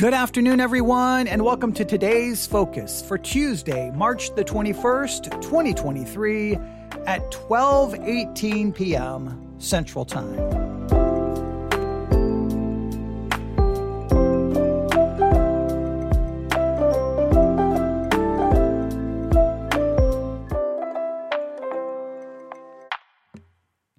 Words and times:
Good 0.00 0.14
afternoon, 0.14 0.60
everyone, 0.60 1.28
and 1.28 1.44
welcome 1.44 1.74
to 1.74 1.84
today's 1.84 2.46
focus 2.46 3.02
for 3.02 3.18
Tuesday, 3.18 3.90
March 3.90 4.34
the 4.34 4.42
21st, 4.42 5.42
2023 5.42 6.54
at 7.06 7.30
12:18 7.30 8.74
p.m. 8.74 9.54
Central 9.58 10.06
Time. 10.06 10.38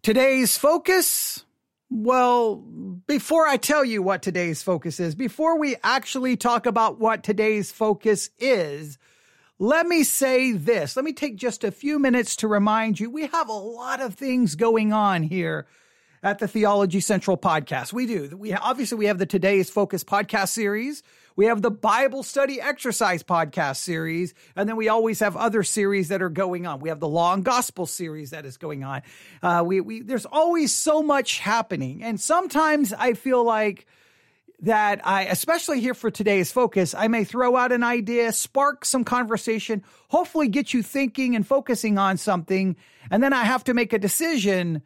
Today's 0.01 0.57
focus 0.57 1.45
well, 1.93 2.63
before 3.11 3.45
I 3.45 3.57
tell 3.57 3.83
you 3.83 4.01
what 4.01 4.21
today's 4.21 4.63
focus 4.63 4.97
is, 4.97 5.15
before 5.15 5.59
we 5.59 5.75
actually 5.83 6.37
talk 6.37 6.65
about 6.65 6.97
what 6.97 7.25
today's 7.25 7.69
focus 7.69 8.29
is, 8.39 8.97
let 9.59 9.85
me 9.85 10.05
say 10.05 10.53
this. 10.53 10.95
Let 10.95 11.03
me 11.03 11.11
take 11.11 11.35
just 11.35 11.65
a 11.65 11.71
few 11.71 11.99
minutes 11.99 12.37
to 12.37 12.47
remind 12.47 13.01
you 13.01 13.09
we 13.09 13.27
have 13.27 13.49
a 13.49 13.51
lot 13.51 13.99
of 13.99 14.13
things 14.13 14.55
going 14.55 14.93
on 14.93 15.23
here 15.23 15.67
at 16.23 16.39
the 16.39 16.47
Theology 16.47 17.01
Central 17.01 17.35
podcast. 17.35 17.91
We 17.91 18.05
do. 18.05 18.33
We 18.37 18.53
obviously 18.53 18.97
we 18.97 19.07
have 19.07 19.17
the 19.19 19.25
Today's 19.25 19.69
Focus 19.69 20.05
podcast 20.05 20.47
series. 20.47 21.03
We 21.35 21.45
have 21.45 21.61
the 21.61 21.71
Bible 21.71 22.23
Study 22.23 22.59
Exercise 22.59 23.23
podcast 23.23 23.77
series, 23.77 24.33
and 24.55 24.67
then 24.67 24.75
we 24.75 24.89
always 24.89 25.21
have 25.21 25.37
other 25.37 25.63
series 25.63 26.09
that 26.09 26.21
are 26.21 26.29
going 26.29 26.67
on. 26.67 26.79
We 26.81 26.89
have 26.89 26.99
the 26.99 27.07
Law 27.07 27.33
and 27.33 27.43
Gospel 27.43 27.85
series 27.85 28.31
that 28.31 28.45
is 28.45 28.57
going 28.57 28.83
on. 28.83 29.01
Uh, 29.41 29.63
we, 29.65 29.79
we 29.79 30.01
there's 30.01 30.25
always 30.25 30.73
so 30.73 31.01
much 31.01 31.39
happening, 31.39 32.03
and 32.03 32.19
sometimes 32.19 32.91
I 32.91 33.13
feel 33.13 33.45
like 33.45 33.87
that 34.63 35.07
I, 35.07 35.23
especially 35.23 35.79
here 35.79 35.93
for 35.93 36.11
today's 36.11 36.51
focus, 36.51 36.93
I 36.93 37.07
may 37.07 37.23
throw 37.23 37.55
out 37.55 37.71
an 37.71 37.83
idea, 37.83 38.33
spark 38.33 38.83
some 38.83 39.05
conversation, 39.05 39.83
hopefully 40.09 40.49
get 40.49 40.73
you 40.73 40.83
thinking 40.83 41.35
and 41.35 41.47
focusing 41.47 41.97
on 41.97 42.17
something, 42.17 42.75
and 43.09 43.23
then 43.23 43.31
I 43.31 43.45
have 43.45 43.63
to 43.65 43.73
make 43.73 43.93
a 43.93 43.99
decision. 43.99 44.81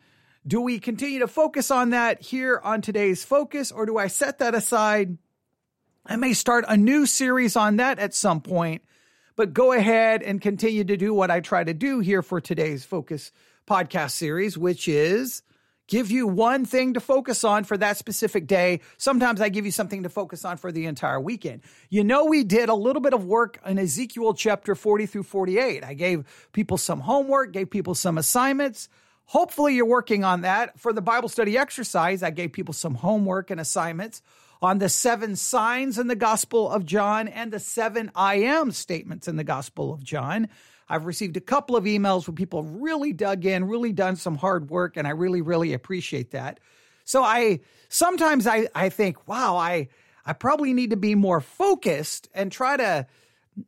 Do 0.47 0.61
we 0.61 0.77
continue 0.77 1.19
to 1.19 1.27
focus 1.27 1.71
on 1.71 1.89
that 1.89 2.21
here 2.21 2.61
on 2.63 2.81
today's 2.81 3.25
focus, 3.25 3.71
or 3.71 3.87
do 3.87 3.97
I 3.97 4.07
set 4.07 4.37
that 4.39 4.53
aside 4.53 5.17
I 6.07 6.17
may 6.17 6.33
start 6.33 6.65
a 6.67 6.77
new 6.77 7.07
series 7.07 7.55
on 7.55 7.77
that 7.77 7.97
at 7.97 8.13
some 8.13 8.39
point, 8.39 8.83
but 9.35 9.53
go 9.53 9.71
ahead 9.71 10.21
and 10.21 10.39
continue 10.39 10.83
to 10.83 10.97
do 10.97 11.15
what 11.15 11.31
I 11.31 11.39
try 11.39 11.63
to 11.63 11.73
do 11.73 11.99
here 11.99 12.21
for 12.21 12.39
today's 12.39 12.85
focus 12.85 13.31
podcast 13.67 14.11
series, 14.11 14.55
which 14.55 14.87
is 14.87 15.41
give 15.87 16.11
you 16.11 16.27
one 16.27 16.63
thing 16.63 16.93
to 16.93 16.99
focus 16.99 17.43
on 17.43 17.63
for 17.63 17.75
that 17.77 17.97
specific 17.97 18.45
day. 18.45 18.81
Sometimes 18.97 19.41
I 19.41 19.49
give 19.49 19.65
you 19.65 19.71
something 19.71 20.03
to 20.03 20.09
focus 20.09 20.45
on 20.45 20.57
for 20.57 20.71
the 20.71 20.85
entire 20.85 21.19
weekend. 21.19 21.61
You 21.89 22.03
know, 22.03 22.25
we 22.25 22.43
did 22.43 22.69
a 22.69 22.75
little 22.75 23.01
bit 23.01 23.13
of 23.13 23.25
work 23.25 23.59
in 23.65 23.79
Ezekiel 23.79 24.35
chapter 24.35 24.75
40 24.75 25.07
through 25.07 25.23
48. 25.23 25.83
I 25.83 25.95
gave 25.95 26.49
people 26.53 26.77
some 26.77 26.99
homework, 26.99 27.51
gave 27.51 27.71
people 27.71 27.95
some 27.95 28.19
assignments. 28.19 28.89
Hopefully, 29.25 29.73
you're 29.73 29.87
working 29.87 30.23
on 30.23 30.41
that. 30.41 30.79
For 30.79 30.93
the 30.93 31.01
Bible 31.01 31.29
study 31.29 31.57
exercise, 31.57 32.21
I 32.21 32.29
gave 32.29 32.51
people 32.51 32.75
some 32.75 32.93
homework 32.93 33.49
and 33.49 33.59
assignments 33.59 34.21
on 34.65 34.79
the 34.79 34.89
seven 34.89 35.35
signs 35.35 35.99
in 35.99 36.07
the 36.07 36.15
Gospel 36.15 36.69
of 36.69 36.85
John 36.85 37.27
and 37.27 37.53
the 37.53 37.59
seven 37.59 38.11
I 38.15 38.35
am 38.35 38.71
statements 38.71 39.27
in 39.27 39.35
the 39.35 39.43
Gospel 39.43 39.93
of 39.93 40.03
John. 40.03 40.49
I've 40.89 41.05
received 41.05 41.37
a 41.37 41.41
couple 41.41 41.75
of 41.75 41.83
emails 41.83 42.27
where 42.27 42.33
people 42.33 42.63
really 42.63 43.13
dug 43.13 43.45
in, 43.45 43.65
really 43.65 43.91
done 43.91 44.15
some 44.15 44.35
hard 44.35 44.71
work, 44.71 44.97
and 44.97 45.07
I 45.07 45.11
really, 45.11 45.41
really 45.41 45.73
appreciate 45.73 46.31
that. 46.31 46.59
So 47.03 47.23
I 47.23 47.59
sometimes 47.89 48.47
I, 48.47 48.67
I 48.73 48.89
think, 48.89 49.27
wow, 49.27 49.55
I 49.55 49.89
I 50.25 50.33
probably 50.33 50.73
need 50.73 50.89
to 50.89 50.97
be 50.97 51.13
more 51.13 51.41
focused 51.41 52.27
and 52.33 52.51
try 52.51 52.75
to 52.75 53.05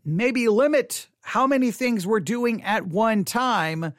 maybe 0.03 0.47
limit 0.47 1.07
how 1.21 1.45
many 1.45 1.69
things 1.69 2.07
we're 2.07 2.19
doing 2.19 2.63
at 2.63 2.88
one 2.88 3.23
time. 3.23 3.94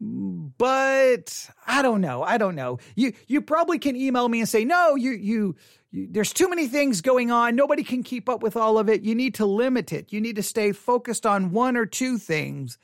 But 0.00 1.50
I 1.66 1.82
don't 1.82 2.00
know. 2.00 2.22
I 2.22 2.38
don't 2.38 2.54
know. 2.54 2.78
You 2.96 3.12
you 3.28 3.42
probably 3.42 3.78
can 3.78 3.96
email 3.96 4.28
me 4.28 4.40
and 4.40 4.48
say, 4.48 4.64
no, 4.64 4.94
you 4.94 5.12
you 5.12 5.56
there's 5.92 6.32
too 6.32 6.48
many 6.48 6.68
things 6.68 7.02
going 7.02 7.30
on. 7.30 7.54
Nobody 7.54 7.84
can 7.84 8.02
keep 8.02 8.28
up 8.28 8.42
with 8.42 8.56
all 8.56 8.78
of 8.78 8.88
it. 8.88 9.02
You 9.02 9.14
need 9.14 9.34
to 9.34 9.46
limit 9.46 9.92
it. 9.92 10.12
You 10.12 10.20
need 10.20 10.36
to 10.36 10.42
stay 10.42 10.72
focused 10.72 11.26
on 11.26 11.50
one 11.50 11.76
or 11.76 11.84
two 11.84 12.18
things. 12.18 12.78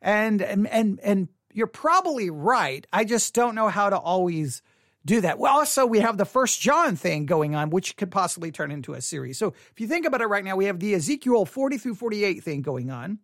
And 0.00 0.40
and 0.40 0.66
and 0.68 0.98
and 1.00 1.28
you're 1.52 1.66
probably 1.66 2.30
right. 2.30 2.86
I 2.92 3.04
just 3.04 3.34
don't 3.34 3.54
know 3.54 3.68
how 3.68 3.90
to 3.90 3.98
always 3.98 4.62
do 5.04 5.20
that. 5.20 5.38
Well, 5.38 5.52
also 5.52 5.84
we 5.84 6.00
have 6.00 6.16
the 6.16 6.24
first 6.24 6.60
John 6.60 6.96
thing 6.96 7.26
going 7.26 7.54
on, 7.54 7.68
which 7.70 7.96
could 7.96 8.10
possibly 8.10 8.50
turn 8.50 8.70
into 8.70 8.94
a 8.94 9.02
series. 9.02 9.38
So 9.38 9.48
if 9.70 9.80
you 9.80 9.86
think 9.86 10.06
about 10.06 10.22
it 10.22 10.26
right 10.26 10.44
now, 10.44 10.56
we 10.56 10.64
have 10.64 10.80
the 10.80 10.94
Ezekiel 10.94 11.44
40 11.44 11.78
through 11.78 11.94
48 11.94 12.42
thing 12.42 12.62
going 12.62 12.90
on. 12.90 13.18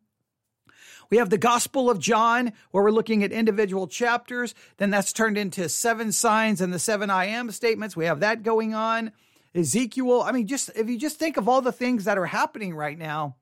We 1.11 1.17
have 1.17 1.31
the 1.31 1.39
Gospel 1.39 1.91
of 1.91 1.99
John, 1.99 2.53
where 2.71 2.85
we're 2.85 2.93
looking 2.93 3.25
at 3.25 3.33
individual 3.33 3.89
chapters. 3.89 4.55
Then 4.77 4.91
that's 4.91 5.13
turned 5.13 5.37
into 5.37 5.69
seven 5.69 6.13
signs 6.13 6.61
and 6.61 6.73
the 6.73 6.79
seven 6.79 7.11
I 7.11 7.25
am 7.25 7.51
statements. 7.51 7.97
We 7.97 8.05
have 8.05 8.21
that 8.21 8.45
going 8.45 8.75
on. 8.75 9.11
Ezekiel. 9.55 10.23
I 10.23 10.33
mean, 10.33 10.47
just 10.47 10.71
if 10.77 10.89
you 10.89 10.99
just 10.99 11.19
think 11.19 11.37
of 11.37 11.49
all 11.49 11.63
the 11.63 11.73
things 11.73 12.05
that 12.05 12.19
are 12.19 12.27
happening 12.27 12.75
right 12.75 12.99
now, 12.99 13.37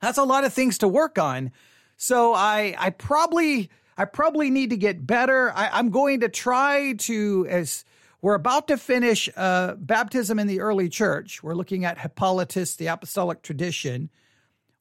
that's 0.00 0.18
a 0.18 0.24
lot 0.24 0.44
of 0.44 0.52
things 0.52 0.78
to 0.78 0.88
work 0.88 1.18
on. 1.18 1.52
So 1.96 2.34
I 2.34 2.74
I 2.78 2.90
probably 2.90 3.70
I 3.96 4.04
probably 4.04 4.50
need 4.50 4.70
to 4.70 4.76
get 4.76 5.06
better. 5.06 5.52
I, 5.54 5.78
am 5.78 5.90
going 5.90 6.20
to 6.20 6.28
try 6.28 6.94
to 6.98 7.46
as 7.48 7.84
we're 8.20 8.34
about 8.34 8.68
to 8.68 8.76
finish 8.76 9.28
uh, 9.36 9.74
baptism 9.74 10.38
in 10.38 10.46
the 10.46 10.60
early 10.60 10.88
church. 10.88 11.42
We're 11.42 11.54
looking 11.54 11.84
at 11.84 11.98
Hippolytus, 11.98 12.76
the 12.76 12.88
apostolic 12.88 13.42
tradition. 13.42 14.10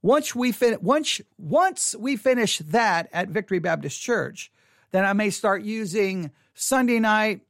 Once 0.02 0.36
we 0.36 0.52
fin- 0.52 0.80
once 0.82 1.22
once 1.38 1.96
we 1.98 2.16
finish 2.16 2.60
that 2.60 3.10
at 3.12 3.30
Victory 3.30 3.60
Baptist 3.60 4.02
Church, 4.02 4.52
then 4.92 5.06
I 5.06 5.14
may 5.14 5.30
start 5.30 5.64
using 5.64 6.32
Sunday 6.54 7.00
night 7.00 7.42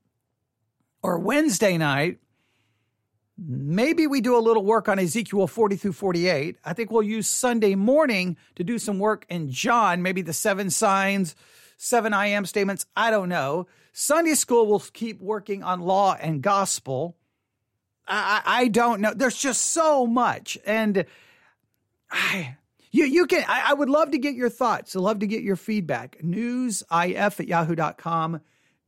or 1.04 1.20
Wednesday 1.20 1.78
night 1.78 2.20
Maybe 3.38 4.07
we 4.07 4.22
do 4.22 4.38
a 4.38 4.40
little 4.40 4.63
work 4.63 4.88
on 4.88 4.97
Ezekiel 4.97 5.47
40 5.47 5.75
through 5.75 5.91
48. 5.91 6.57
I 6.63 6.73
think 6.73 6.90
we'll 6.90 7.03
use 7.03 7.28
Sunday 7.28 7.75
morning 7.75 8.38
to 8.56 8.63
do 8.63 8.79
some 8.79 8.97
work 8.97 9.25
in 9.28 9.51
John, 9.51 10.01
maybe 10.01 10.22
the 10.22 10.31
seven 10.31 10.69
signs, 10.69 11.35
seven 11.78 12.13
I 12.13 12.28
am 12.28 12.46
statements. 12.46 12.85
I 12.96 13.12
don't 13.12 13.28
know. 13.28 13.68
Sunday 13.91 14.35
school 14.35 14.68
will 14.68 14.79
keep 14.79 15.19
working 15.19 15.63
on 15.63 15.81
law 15.81 16.16
and 16.16 16.41
gospel. 16.41 17.18
I, 18.07 18.41
I 18.46 18.68
don't 18.69 19.01
know. 19.01 19.13
There's 19.13 19.38
just 19.38 19.62
so 19.62 20.07
much. 20.07 20.57
And 20.66 21.06
I, 22.09 22.56
you, 22.91 23.03
you 23.03 23.25
can, 23.25 23.44
I, 23.47 23.72
I 23.72 23.73
would 23.73 23.90
love 23.90 24.12
to 24.12 24.17
get 24.17 24.35
your 24.35 24.50
thoughts. 24.50 24.96
I'd 24.96 25.00
love 25.00 25.19
to 25.19 25.28
get 25.28 25.44
your 25.44 25.57
feedback. 25.57 26.19
Newsif 26.23 27.40
at 27.40 27.47
yahoo.com. 27.47 28.40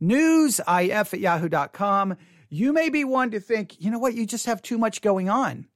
Newsif 0.01 1.13
at 1.13 1.19
yahoo.com 1.19 2.15
you 2.49 2.73
may 2.73 2.89
be 2.89 3.03
one 3.03 3.31
to 3.31 3.39
think, 3.39 3.79
you 3.79 3.91
know 3.91 3.99
what, 3.99 4.13
you 4.13 4.25
just 4.25 4.45
have 4.45 4.61
too 4.61 4.77
much 4.77 5.01
going 5.01 5.29
on. 5.29 5.67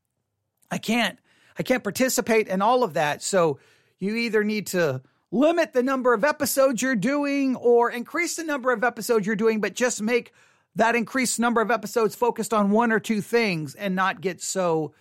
I 0.69 0.77
can't, 0.77 1.19
I 1.59 1.63
can't 1.63 1.83
participate 1.83 2.47
in 2.47 2.61
all 2.61 2.83
of 2.83 2.93
that. 2.93 3.21
So 3.21 3.59
you 3.99 4.15
either 4.15 4.43
need 4.43 4.67
to 4.67 5.01
limit 5.31 5.73
the 5.73 5.83
number 5.83 6.13
of 6.13 6.23
episodes 6.23 6.81
you're 6.81 6.95
doing 6.95 7.55
or 7.55 7.89
increase 7.91 8.35
the 8.35 8.43
number 8.43 8.71
of 8.71 8.83
episodes 8.83 9.25
you're 9.25 9.35
doing, 9.35 9.61
but 9.61 9.75
just 9.75 10.01
make 10.01 10.33
that 10.75 10.95
increased 10.95 11.39
number 11.39 11.61
of 11.61 11.71
episodes 11.71 12.15
focused 12.15 12.53
on 12.53 12.71
one 12.71 12.91
or 12.91 12.99
two 12.99 13.21
things 13.21 13.75
and 13.75 13.95
not 13.95 14.21
get 14.21 14.41
so, 14.41 14.93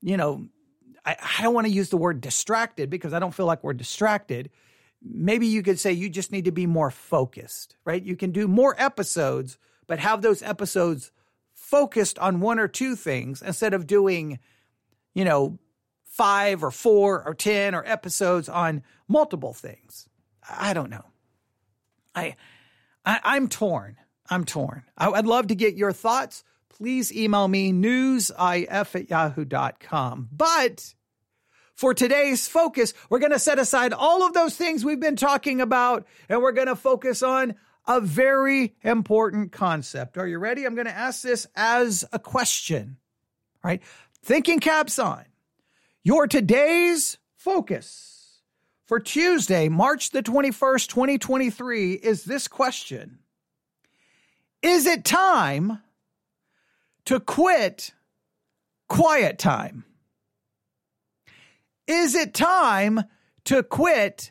you 0.00 0.16
know, 0.16 0.46
I, 1.04 1.16
I 1.38 1.42
don't 1.42 1.54
want 1.54 1.66
to 1.66 1.72
use 1.72 1.88
the 1.88 1.96
word 1.96 2.20
distracted 2.20 2.90
because 2.90 3.12
I 3.12 3.18
don't 3.18 3.34
feel 3.34 3.46
like 3.46 3.64
we're 3.64 3.72
distracted. 3.72 4.50
Maybe 5.02 5.46
you 5.46 5.62
could 5.62 5.78
say 5.78 5.92
you 5.92 6.08
just 6.08 6.30
need 6.30 6.44
to 6.44 6.52
be 6.52 6.66
more 6.66 6.90
focused, 6.90 7.76
right? 7.84 8.02
You 8.02 8.16
can 8.16 8.32
do 8.32 8.46
more 8.46 8.74
episodes 8.78 9.58
but 9.90 9.98
have 9.98 10.22
those 10.22 10.40
episodes 10.40 11.10
focused 11.52 12.16
on 12.20 12.38
one 12.38 12.60
or 12.60 12.68
two 12.68 12.94
things 12.94 13.42
instead 13.42 13.74
of 13.74 13.88
doing, 13.88 14.38
you 15.14 15.24
know, 15.24 15.58
five 16.04 16.62
or 16.62 16.70
four 16.70 17.26
or 17.26 17.34
10 17.34 17.74
or 17.74 17.84
episodes 17.84 18.48
on 18.48 18.84
multiple 19.08 19.52
things. 19.52 20.08
I 20.48 20.74
don't 20.74 20.90
know. 20.90 21.04
I, 22.14 22.36
I 23.04 23.36
am 23.36 23.48
torn. 23.48 23.96
I'm 24.28 24.44
torn. 24.44 24.84
I, 24.96 25.08
would 25.08 25.26
love 25.26 25.48
to 25.48 25.56
get 25.56 25.74
your 25.74 25.92
thoughts. 25.92 26.44
Please 26.68 27.12
email 27.12 27.48
me 27.48 27.72
newsif 27.72 28.94
at 28.94 29.10
yahoo.com. 29.10 30.28
But 30.30 30.94
for 31.74 31.94
today's 31.94 32.46
focus, 32.46 32.94
we're 33.08 33.18
going 33.18 33.32
to 33.32 33.40
set 33.40 33.58
aside 33.58 33.92
all 33.92 34.24
of 34.24 34.34
those 34.34 34.54
things 34.54 34.84
we've 34.84 35.00
been 35.00 35.16
talking 35.16 35.60
about 35.60 36.06
and 36.28 36.40
we're 36.40 36.52
going 36.52 36.68
to 36.68 36.76
focus 36.76 37.24
on 37.24 37.56
a 37.90 38.00
very 38.00 38.76
important 38.82 39.50
concept. 39.50 40.16
Are 40.16 40.26
you 40.28 40.38
ready? 40.38 40.64
I'm 40.64 40.76
going 40.76 40.86
to 40.86 40.96
ask 40.96 41.22
this 41.22 41.48
as 41.56 42.04
a 42.12 42.20
question, 42.20 42.98
right? 43.64 43.82
Thinking 44.22 44.60
caps 44.60 45.00
on. 45.00 45.24
Your 46.04 46.28
today's 46.28 47.18
focus 47.34 48.42
for 48.86 49.00
Tuesday, 49.00 49.68
March 49.68 50.10
the 50.10 50.22
21st, 50.22 50.86
2023 50.86 51.94
is 51.94 52.24
this 52.24 52.46
question. 52.46 53.18
Is 54.62 54.86
it 54.86 55.04
time 55.04 55.80
to 57.06 57.18
quit 57.18 57.92
quiet 58.88 59.36
time? 59.36 59.84
Is 61.88 62.14
it 62.14 62.34
time 62.34 63.02
to 63.46 63.64
quit 63.64 64.30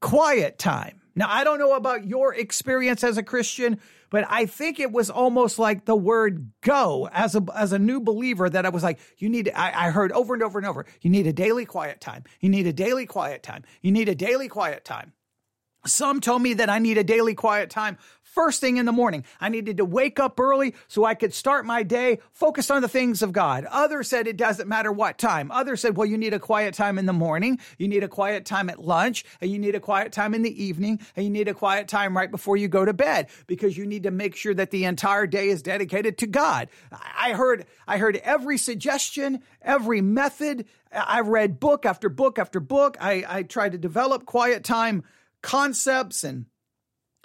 quiet 0.00 0.58
time? 0.58 0.98
Now, 1.18 1.26
I 1.28 1.42
don't 1.42 1.58
know 1.58 1.74
about 1.74 2.06
your 2.06 2.32
experience 2.32 3.02
as 3.02 3.18
a 3.18 3.24
Christian, 3.24 3.80
but 4.08 4.24
I 4.28 4.46
think 4.46 4.78
it 4.78 4.92
was 4.92 5.10
almost 5.10 5.58
like 5.58 5.84
the 5.84 5.96
word 5.96 6.52
go 6.60 7.08
as 7.12 7.34
a, 7.34 7.44
as 7.56 7.72
a 7.72 7.78
new 7.78 7.98
believer 8.00 8.48
that 8.48 8.64
I 8.64 8.68
was 8.68 8.84
like, 8.84 9.00
you 9.18 9.28
need, 9.28 9.50
I, 9.52 9.88
I 9.88 9.90
heard 9.90 10.12
over 10.12 10.32
and 10.34 10.44
over 10.44 10.60
and 10.60 10.68
over, 10.68 10.86
you 11.00 11.10
need 11.10 11.26
a 11.26 11.32
daily 11.32 11.66
quiet 11.66 12.00
time. 12.00 12.22
You 12.38 12.48
need 12.48 12.68
a 12.68 12.72
daily 12.72 13.04
quiet 13.04 13.42
time. 13.42 13.64
You 13.82 13.90
need 13.90 14.08
a 14.08 14.14
daily 14.14 14.46
quiet 14.46 14.84
time. 14.84 15.12
Some 15.84 16.20
told 16.20 16.40
me 16.40 16.54
that 16.54 16.70
I 16.70 16.78
need 16.78 16.98
a 16.98 17.04
daily 17.04 17.34
quiet 17.34 17.68
time 17.68 17.98
first 18.34 18.60
thing 18.60 18.76
in 18.76 18.86
the 18.86 18.92
morning. 18.92 19.24
I 19.40 19.48
needed 19.48 19.78
to 19.78 19.84
wake 19.84 20.20
up 20.20 20.38
early 20.38 20.74
so 20.86 21.04
I 21.04 21.14
could 21.14 21.34
start 21.34 21.66
my 21.66 21.82
day 21.82 22.18
focused 22.32 22.70
on 22.70 22.82
the 22.82 22.88
things 22.88 23.22
of 23.22 23.32
God. 23.32 23.64
Others 23.64 24.08
said 24.08 24.26
it 24.26 24.36
doesn't 24.36 24.68
matter 24.68 24.92
what 24.92 25.18
time. 25.18 25.50
Others 25.50 25.80
said, 25.80 25.96
well, 25.96 26.06
you 26.06 26.18
need 26.18 26.34
a 26.34 26.38
quiet 26.38 26.74
time 26.74 26.98
in 26.98 27.06
the 27.06 27.12
morning. 27.12 27.58
You 27.78 27.88
need 27.88 28.04
a 28.04 28.08
quiet 28.08 28.44
time 28.44 28.70
at 28.70 28.80
lunch 28.80 29.24
and 29.40 29.50
you 29.50 29.58
need 29.58 29.74
a 29.74 29.80
quiet 29.80 30.12
time 30.12 30.34
in 30.34 30.42
the 30.42 30.62
evening 30.64 31.00
and 31.16 31.24
you 31.24 31.30
need 31.30 31.48
a 31.48 31.54
quiet 31.54 31.88
time 31.88 32.16
right 32.16 32.30
before 32.30 32.56
you 32.56 32.68
go 32.68 32.84
to 32.84 32.92
bed 32.92 33.28
because 33.46 33.76
you 33.76 33.86
need 33.86 34.04
to 34.04 34.10
make 34.10 34.36
sure 34.36 34.54
that 34.54 34.70
the 34.70 34.84
entire 34.84 35.26
day 35.26 35.48
is 35.48 35.62
dedicated 35.62 36.18
to 36.18 36.26
God. 36.26 36.68
I 36.92 37.32
heard, 37.32 37.66
I 37.86 37.98
heard 37.98 38.16
every 38.16 38.58
suggestion, 38.58 39.40
every 39.62 40.00
method. 40.00 40.66
I 40.92 41.20
read 41.20 41.60
book 41.60 41.86
after 41.86 42.08
book 42.08 42.38
after 42.38 42.60
book. 42.60 42.96
I, 43.00 43.24
I 43.28 43.42
tried 43.42 43.72
to 43.72 43.78
develop 43.78 44.26
quiet 44.26 44.64
time 44.64 45.02
concepts 45.42 46.24
and 46.24 46.46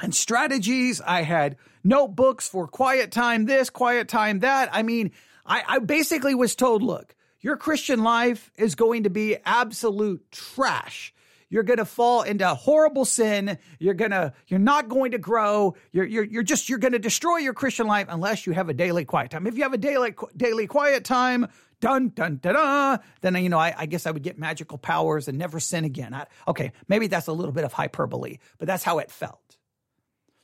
and 0.03 0.13
strategies. 0.13 1.01
I 1.01 1.21
had 1.21 1.55
notebooks 1.83 2.47
for 2.47 2.67
quiet 2.67 3.09
time 3.09 3.45
this, 3.45 3.69
quiet 3.69 4.09
time 4.09 4.39
that. 4.39 4.69
I 4.71 4.83
mean, 4.83 5.11
I, 5.45 5.63
I 5.65 5.79
basically 5.79 6.35
was 6.35 6.55
told, 6.55 6.83
look, 6.83 7.15
your 7.39 7.55
Christian 7.55 8.03
life 8.03 8.51
is 8.57 8.75
going 8.75 9.03
to 9.03 9.09
be 9.09 9.37
absolute 9.45 10.29
trash. 10.29 11.13
You're 11.49 11.63
going 11.63 11.77
to 11.77 11.85
fall 11.85 12.23
into 12.23 12.47
horrible 12.47 13.05
sin. 13.05 13.57
You're 13.79 13.93
going 13.93 14.11
to, 14.11 14.33
you're 14.47 14.59
not 14.59 14.89
going 14.89 15.11
to 15.11 15.17
grow. 15.17 15.75
You're, 15.91 16.05
you're, 16.05 16.23
you're 16.23 16.43
just, 16.43 16.67
you're 16.67 16.79
going 16.79 16.93
to 16.93 16.99
destroy 16.99 17.37
your 17.37 17.53
Christian 17.53 17.87
life 17.87 18.07
unless 18.09 18.45
you 18.45 18.53
have 18.53 18.69
a 18.69 18.73
daily 18.73 19.05
quiet 19.05 19.31
time. 19.31 19.47
If 19.47 19.55
you 19.55 19.63
have 19.63 19.73
a 19.73 19.77
daily, 19.77 20.15
daily 20.35 20.67
quiet 20.67 21.05
time, 21.05 21.47
dun, 21.79 22.09
dun, 22.09 22.37
dun, 22.41 22.99
then, 23.21 23.35
you 23.35 23.49
know, 23.49 23.59
I, 23.59 23.73
I 23.77 23.85
guess 23.85 24.05
I 24.05 24.11
would 24.11 24.23
get 24.23 24.37
magical 24.37 24.77
powers 24.77 25.27
and 25.27 25.37
never 25.37 25.61
sin 25.61 25.85
again. 25.85 26.13
I, 26.13 26.25
okay. 26.47 26.73
Maybe 26.89 27.07
that's 27.07 27.27
a 27.27 27.33
little 27.33 27.53
bit 27.53 27.63
of 27.63 27.71
hyperbole, 27.71 28.39
but 28.57 28.67
that's 28.67 28.83
how 28.83 28.99
it 28.99 29.11
felt. 29.11 29.39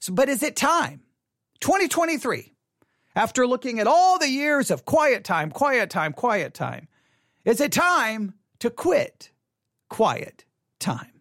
But 0.09 0.29
is 0.29 0.43
it 0.43 0.55
time? 0.55 1.01
2023, 1.59 2.53
after 3.15 3.45
looking 3.45 3.79
at 3.79 3.87
all 3.87 4.17
the 4.17 4.29
years 4.29 4.71
of 4.71 4.85
quiet 4.85 5.23
time, 5.23 5.51
quiet 5.51 5.89
time, 5.89 6.13
quiet 6.13 6.53
time, 6.53 6.87
is 7.45 7.59
it 7.59 7.71
time 7.71 8.33
to 8.59 8.69
quit 8.69 9.31
quiet 9.89 10.45
time? 10.79 11.11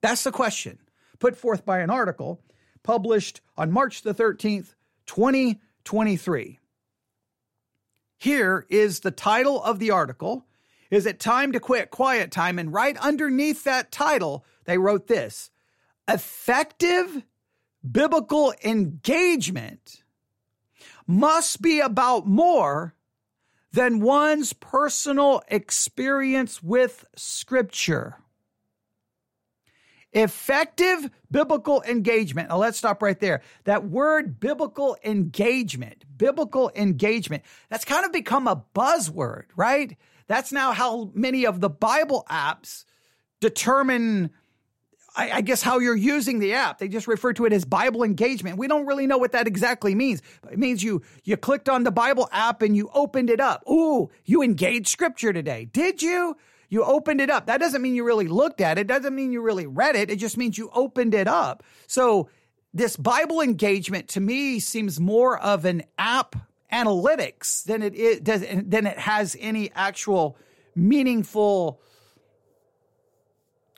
That's 0.00 0.24
the 0.24 0.32
question 0.32 0.78
put 1.18 1.36
forth 1.36 1.64
by 1.64 1.80
an 1.80 1.90
article 1.90 2.40
published 2.82 3.40
on 3.56 3.70
March 3.70 4.02
the 4.02 4.14
13th, 4.14 4.74
2023. 5.06 6.58
Here 8.18 8.66
is 8.68 9.00
the 9.00 9.10
title 9.10 9.62
of 9.62 9.78
the 9.78 9.90
article. 9.90 10.46
Is 10.90 11.06
it 11.06 11.20
time 11.20 11.52
to 11.52 11.60
quit 11.60 11.90
quiet 11.90 12.30
time? 12.30 12.58
And 12.58 12.72
right 12.72 12.96
underneath 12.98 13.64
that 13.64 13.92
title, 13.92 14.44
they 14.64 14.78
wrote 14.78 15.06
this 15.06 15.50
effective 16.08 17.22
biblical 17.88 18.52
engagement 18.64 20.02
must 21.06 21.60
be 21.60 21.80
about 21.80 22.26
more 22.26 22.94
than 23.72 24.00
one's 24.00 24.52
personal 24.52 25.42
experience 25.48 26.62
with 26.62 27.04
Scripture. 27.16 28.16
Effective 30.12 31.08
biblical 31.30 31.82
engagement. 31.82 32.48
Now 32.48 32.58
let's 32.58 32.78
stop 32.78 33.00
right 33.00 33.18
there. 33.20 33.42
That 33.64 33.84
word 33.84 34.40
biblical 34.40 34.96
engagement, 35.04 36.04
biblical 36.16 36.72
engagement, 36.74 37.44
that's 37.68 37.84
kind 37.84 38.04
of 38.04 38.12
become 38.12 38.48
a 38.48 38.64
buzzword, 38.74 39.44
right? 39.54 39.96
That's 40.26 40.50
now 40.50 40.72
how 40.72 41.12
many 41.14 41.46
of 41.46 41.60
the 41.60 41.70
Bible 41.70 42.26
apps 42.28 42.84
determine 43.40 44.30
I, 45.20 45.36
I, 45.36 45.40
guess 45.42 45.60
how 45.60 45.80
you're 45.80 45.94
using 45.94 46.38
the 46.38 46.54
app. 46.54 46.78
They 46.78 46.88
just 46.88 47.06
refer 47.06 47.34
to 47.34 47.44
it 47.44 47.52
as 47.52 47.66
Bible 47.66 48.02
engagement. 48.02 48.56
We 48.56 48.68
don't 48.68 48.86
really 48.86 49.06
know 49.06 49.18
what 49.18 49.32
that 49.32 49.46
exactly 49.46 49.94
means. 49.94 50.22
It 50.50 50.58
means 50.58 50.82
you 50.82 51.02
you 51.24 51.36
clicked 51.36 51.68
on 51.68 51.84
the 51.84 51.90
Bible 51.90 52.28
app 52.32 52.62
and 52.62 52.74
you 52.74 52.90
opened 52.94 53.28
it 53.28 53.38
up. 53.38 53.62
Ooh, 53.68 54.10
you 54.24 54.42
engaged 54.42 54.88
scripture 54.88 55.32
today. 55.32 55.66
Did 55.66 56.00
you? 56.00 56.36
You 56.70 56.84
opened 56.84 57.20
it 57.20 57.28
up. 57.28 57.46
That 57.46 57.60
doesn't 57.60 57.82
mean 57.82 57.94
you 57.94 58.04
really 58.04 58.28
looked 58.28 58.60
at 58.60 58.78
it. 58.78 58.86
Doesn't 58.86 59.14
mean 59.14 59.32
you 59.32 59.42
really 59.42 59.66
read 59.66 59.96
it. 59.96 60.10
It 60.10 60.16
just 60.16 60.38
means 60.38 60.56
you 60.56 60.70
opened 60.72 61.14
it 61.14 61.28
up. 61.28 61.64
So 61.86 62.30
this 62.72 62.96
Bible 62.96 63.42
engagement 63.42 64.08
to 64.10 64.20
me 64.20 64.58
seems 64.58 65.00
more 65.00 65.38
of 65.38 65.66
an 65.66 65.82
app 65.98 66.36
analytics 66.72 67.64
than 67.64 67.82
it 67.82 67.94
is, 67.94 68.20
than 68.20 68.86
it 68.86 68.98
has 68.98 69.36
any 69.38 69.70
actual 69.74 70.38
meaningful 70.74 71.80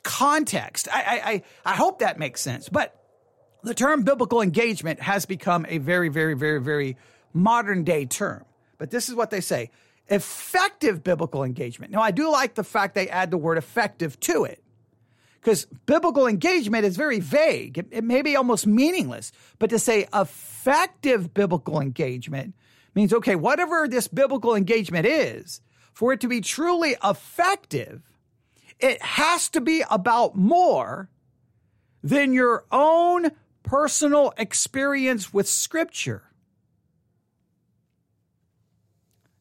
context. 0.03 0.87
I, 0.91 1.43
I, 1.65 1.71
I 1.71 1.75
hope 1.75 1.99
that 1.99 2.19
makes 2.19 2.41
sense. 2.41 2.69
But 2.69 2.95
the 3.63 3.73
term 3.73 4.03
biblical 4.03 4.41
engagement 4.41 5.01
has 5.01 5.25
become 5.25 5.65
a 5.69 5.77
very, 5.77 6.09
very, 6.09 6.35
very, 6.35 6.61
very 6.61 6.97
modern 7.33 7.83
day 7.83 8.05
term. 8.05 8.45
But 8.77 8.91
this 8.91 9.09
is 9.09 9.15
what 9.15 9.31
they 9.31 9.41
say 9.41 9.71
effective 10.09 11.03
biblical 11.03 11.43
engagement. 11.43 11.91
Now, 11.91 12.01
I 12.01 12.11
do 12.11 12.29
like 12.29 12.55
the 12.55 12.63
fact 12.63 12.93
they 12.93 13.07
add 13.07 13.31
the 13.31 13.37
word 13.37 13.57
effective 13.57 14.19
to 14.21 14.43
it 14.43 14.61
because 15.39 15.65
biblical 15.85 16.27
engagement 16.27 16.85
is 16.85 16.97
very 16.97 17.19
vague. 17.19 17.77
It, 17.77 17.87
it, 17.91 18.03
may 18.03 18.21
be 18.21 18.35
almost 18.35 18.67
meaningless, 18.67 19.31
but 19.59 19.69
to 19.69 19.79
say 19.79 20.07
effective 20.13 21.33
biblical 21.33 21.79
engagement 21.79 22.53
means, 22.95 23.13
okay, 23.13 23.35
whatever 23.35 23.87
this 23.87 24.07
biblical 24.07 24.55
engagement 24.55 25.05
is, 25.05 25.61
for 25.93 26.13
it 26.13 26.21
to 26.21 26.27
be 26.27 26.41
truly 26.41 26.95
effective, 27.03 28.01
it 28.83 29.01
has 29.01 29.47
to 29.49 29.61
be 29.61 29.81
about 29.89 30.35
more 30.35 31.09
than 32.03 32.33
your 32.33 32.65
own 32.69 33.31
personal 33.63 34.33
experience 34.37 35.33
with 35.33 35.47
Scripture. 35.47 36.23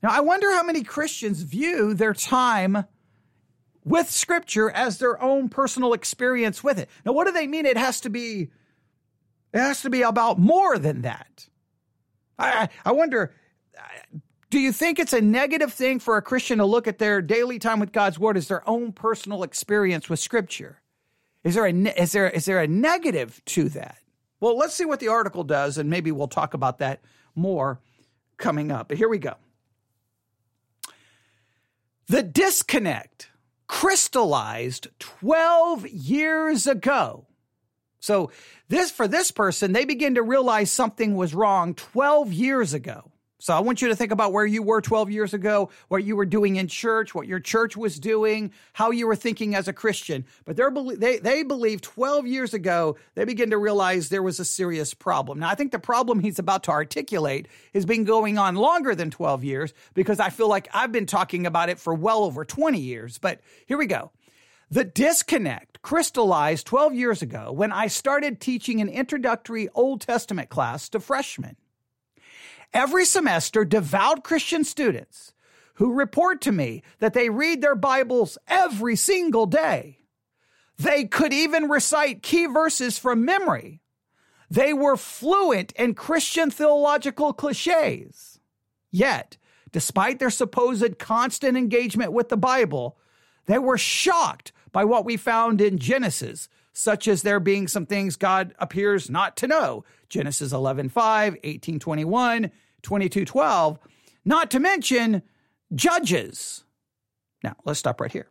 Now, 0.01 0.11
I 0.11 0.21
wonder 0.21 0.53
how 0.53 0.63
many 0.63 0.85
Christians 0.85 1.43
view 1.43 1.93
their 1.93 2.15
time 2.15 2.85
with 3.85 4.09
Scripture 4.09 4.71
as 4.71 4.99
their 4.99 5.21
own 5.21 5.49
personal 5.49 5.93
experience 5.93 6.63
with 6.63 6.79
it. 6.79 6.89
Now, 7.05 7.11
what 7.11 7.27
do 7.27 7.33
they 7.33 7.49
mean? 7.49 7.67
It 7.67 7.77
has 7.77 8.01
to 8.03 8.11
be, 8.11 8.51
it 9.53 9.59
has 9.59 9.83
to 9.83 9.91
be 9.91 10.03
about 10.03 10.39
more 10.39 10.79
than 10.79 11.03
that. 11.03 11.49
I, 12.39 12.69
I 12.85 12.93
wonder, 12.93 13.35
do 14.53 14.61
you 14.61 14.71
think 14.71 14.99
it's 14.99 15.15
a 15.15 15.21
negative 15.23 15.73
thing 15.73 15.99
for 15.99 16.19
a 16.19 16.23
Christian 16.23 16.59
to 16.59 16.67
look 16.67 16.87
at 16.87 16.99
their 16.99 17.23
daily 17.23 17.59
time 17.59 17.81
with 17.81 17.91
God's 17.91 18.19
word 18.19 18.37
as 18.37 18.49
their 18.49 18.69
own 18.69 18.93
personal 18.93 19.45
experience 19.45 20.11
with 20.11 20.21
scripture? 20.21 20.83
Is 21.43 21.55
there 21.55 21.65
a 21.65 21.73
is 21.73 22.13
there 22.13 22.29
is 22.29 22.45
there 22.45 22.61
a 22.61 22.67
negative 22.67 23.41
to 23.47 23.71
that? 23.71 23.97
Well, 24.41 24.59
let's 24.59 24.75
see 24.75 24.85
what 24.85 25.01
the 25.01 25.09
article 25.09 25.43
does 25.43 25.79
and 25.79 25.89
maybe 25.89 26.13
we'll 26.13 26.29
talk 26.29 26.53
about 26.53 26.81
that 26.81 27.01
more 27.35 27.81
coming 28.37 28.71
up. 28.71 28.89
But 28.89 28.99
here 28.99 29.09
we 29.09 29.17
go. 29.17 29.37
The 32.09 32.23
disconnect 32.23 33.31
crystallized 33.69 34.89
12 34.99 35.89
years 35.89 36.67
ago. 36.67 37.27
So, 38.01 38.31
this 38.69 38.91
for 38.91 39.09
this 39.09 39.31
person, 39.31 39.73
they 39.73 39.87
begin 39.87 40.17
to 40.17 40.23
realize 40.23 40.71
something 40.71 41.17
was 41.17 41.35
wrong 41.35 41.73
12 41.73 42.35
years 42.35 42.75
ago. 42.75 43.12
So 43.43 43.53
I 43.53 43.59
want 43.59 43.83
you 43.83 43.89
to 43.89 43.97
think 43.97 44.13
about 44.13 44.33
where 44.33 44.47
you 44.47 44.63
were 44.63 44.81
12 44.81 45.11
years 45.11 45.35
ago, 45.35 45.71
what 45.89 46.05
you 46.05 46.15
were 46.15 46.25
doing 46.25 46.55
in 46.55 46.69
church, 46.69 47.13
what 47.13 47.27
your 47.27 47.41
church 47.41 47.77
was 47.77 47.99
doing, 47.99 48.53
how 48.73 48.93
you 48.93 49.09
were 49.09 49.17
thinking 49.17 49.57
as 49.57 49.67
a 49.67 49.73
Christian. 49.73 50.25
But 50.45 50.57
they, 51.01 51.19
they 51.19 51.43
believe 51.43 51.81
12 51.81 52.25
years 52.29 52.55
ago, 52.55 52.97
they 53.17 53.25
begin 53.25 53.51
to 53.51 53.59
realize 53.59 54.11
there 54.11 54.23
was 54.23 54.39
a 54.39 54.45
serious 54.45 54.95
problem. 54.95 55.41
Now, 55.41 55.49
I 55.49 55.57
think 55.57 55.73
the 55.73 55.81
problem 55.81 56.21
he's 56.21 56.39
about 56.39 56.63
to 56.63 56.71
articulate 56.71 57.49
has 57.75 57.85
been 57.85 58.05
going 58.05 58.39
on 58.39 58.55
longer 58.55 58.95
than 58.95 59.11
12 59.11 59.43
years 59.43 59.75
because 59.93 60.21
I 60.21 60.31
feel 60.31 60.49
like 60.49 60.69
I've 60.73 60.93
been 60.93 61.07
talking 61.07 61.45
about 61.45 61.69
it 61.69 61.81
for 61.81 61.95
well 61.95 62.23
over 62.23 62.45
20 62.45 62.79
years. 62.79 63.19
But 63.19 63.41
here 63.67 63.77
we 63.77 63.89
go. 63.89 64.13
The 64.71 64.85
disconnect 64.85 65.83
crystallized 65.83 66.65
12 66.69 66.95
years 66.95 67.23
ago 67.23 67.51
when 67.51 67.73
I 67.73 67.89
started 67.89 68.41
teaching 68.41 68.81
an 68.81 68.89
introductory 68.89 69.69
Old 69.75 70.01
Testament 70.01 70.49
class 70.49 70.89
to 70.91 71.01
freshmen. 71.01 71.57
Every 72.75 73.05
semester, 73.05 73.65
devout 73.65 74.25
Christian 74.25 74.65
students 74.65 75.33
who 75.75 75.93
report 75.93 76.41
to 76.43 76.53
me 76.53 76.83
that 77.01 77.13
they 77.13 77.29
read 77.29 77.61
their 77.61 77.75
Bibles 77.75 78.39
every 78.49 78.97
single 78.97 79.47
day. 79.47 79.99
They 80.79 81.05
could 81.05 81.33
even 81.33 81.69
recite 81.69 82.23
key 82.23 82.47
verses 82.47 82.99
from 82.99 83.25
memory. 83.25 83.81
They 84.51 84.73
were 84.73 84.97
fluent 84.97 85.73
in 85.73 85.95
Christian 85.95 86.51
theological 86.51 87.33
cliches. 87.33 88.41
Yet, 88.91 89.39
despite 89.71 90.19
their 90.19 90.31
supposed 90.31 90.99
constant 90.99 91.57
engagement 91.57 92.13
with 92.13 92.29
the 92.29 92.37
Bible, 92.37 92.99
they 93.47 93.59
were 93.59 93.79
shocked 93.79 94.53
by 94.71 94.85
what 94.85 95.05
we 95.05 95.17
found 95.17 95.61
in 95.61 95.79
Genesis, 95.79 96.49
such 96.73 97.07
as 97.09 97.23
there 97.23 97.41
being 97.41 97.69
some 97.69 97.87
things 97.87 98.17
God 98.17 98.55
appears 98.59 99.11
not 99.11 99.37
to 99.39 99.47
know. 99.47 99.85
Genesis 100.09 100.53
11 100.53 100.89
5, 100.89 101.37
18 101.43 101.79
21, 101.79 102.51
22 102.83 103.25
12, 103.25 103.79
not 104.25 104.51
to 104.51 104.61
mention 104.61 105.23
Judges. 105.75 106.65
Now, 107.43 107.57
let's 107.65 107.79
stop 107.79 108.01
right 108.01 108.13
here. 108.13 108.29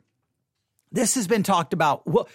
This 0.91 1.15
has 1.15 1.27
been 1.27 1.43
talked 1.43 1.73
about 1.73 2.05
well, 2.05 2.27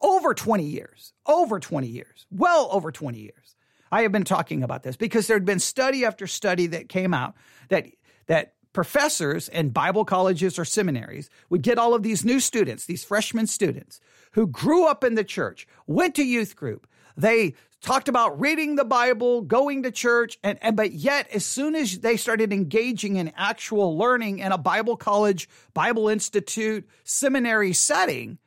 over 0.00 0.34
20 0.34 0.64
years, 0.64 1.12
over 1.26 1.60
20 1.60 1.86
years, 1.86 2.26
well 2.30 2.68
over 2.72 2.90
20 2.90 3.18
years. 3.18 3.56
I 3.90 4.02
have 4.02 4.12
been 4.12 4.24
talking 4.24 4.62
about 4.62 4.82
this 4.82 4.96
because 4.96 5.26
there 5.26 5.36
had 5.36 5.44
been 5.44 5.60
study 5.60 6.04
after 6.04 6.26
study 6.26 6.66
that 6.68 6.88
came 6.88 7.14
out 7.14 7.34
that 7.68 7.86
that 8.26 8.54
professors 8.78 9.48
in 9.48 9.70
Bible 9.70 10.04
colleges 10.04 10.56
or 10.56 10.64
seminaries 10.64 11.28
would 11.50 11.62
get 11.62 11.78
all 11.78 11.94
of 11.94 12.04
these 12.04 12.24
new 12.24 12.38
students, 12.38 12.86
these 12.86 13.02
freshman 13.02 13.44
students 13.44 13.98
who 14.34 14.46
grew 14.46 14.86
up 14.86 15.02
in 15.02 15.16
the 15.16 15.24
church, 15.24 15.66
went 15.88 16.14
to 16.14 16.22
youth 16.22 16.54
group. 16.54 16.86
They 17.16 17.54
talked 17.82 18.06
about 18.06 18.40
reading 18.40 18.76
the 18.76 18.84
Bible, 18.84 19.42
going 19.42 19.82
to 19.82 19.90
church, 19.90 20.38
and, 20.44 20.60
and 20.62 20.76
but 20.76 20.92
yet 20.92 21.28
as 21.34 21.44
soon 21.44 21.74
as 21.74 21.98
they 21.98 22.16
started 22.16 22.52
engaging 22.52 23.16
in 23.16 23.32
actual 23.36 23.98
learning 23.98 24.38
in 24.38 24.52
a 24.52 24.58
Bible 24.58 24.96
college, 24.96 25.48
Bible 25.74 26.08
institute, 26.08 26.88
seminary 27.02 27.72
setting, 27.72 28.38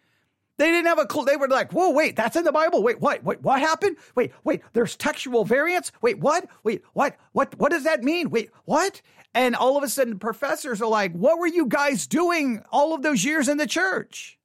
they 0.62 0.68
didn't 0.68 0.86
have 0.86 1.00
a 1.00 1.08
clue. 1.08 1.26
They 1.26 1.36
were 1.36 1.50
like, 1.50 1.74
whoa, 1.74 1.90
wait, 1.90 2.16
that's 2.16 2.38
in 2.38 2.46
the 2.46 2.52
Bible. 2.54 2.84
Wait, 2.84 3.02
what? 3.02 3.22
Wait, 3.24 3.42
what 3.42 3.60
happened? 3.60 3.98
Wait, 4.16 4.32
wait, 4.46 4.62
there's 4.72 4.96
textual 4.96 5.44
variants. 5.44 5.92
Wait, 6.02 6.20
what? 6.20 6.48
Wait, 6.64 6.84
what? 6.94 7.18
What, 7.34 7.58
what 7.60 7.72
does 7.72 7.84
that 7.84 8.04
mean? 8.04 8.30
Wait, 8.30 8.50
what? 8.64 9.02
And 9.34 9.56
all 9.56 9.78
of 9.78 9.84
a 9.84 9.90
sudden, 9.90 10.20
professors 10.20 10.82
are 10.82 10.90
like, 10.90 11.14
what 11.14 11.40
were 11.40 11.48
you 11.48 11.68
guys 11.68 12.06
doing 12.06 12.62
all 12.72 12.94
of 12.94 13.02
those 13.02 13.24
years 13.24 13.48
in 13.48 13.58
the 13.58 13.68
church? 13.68 14.38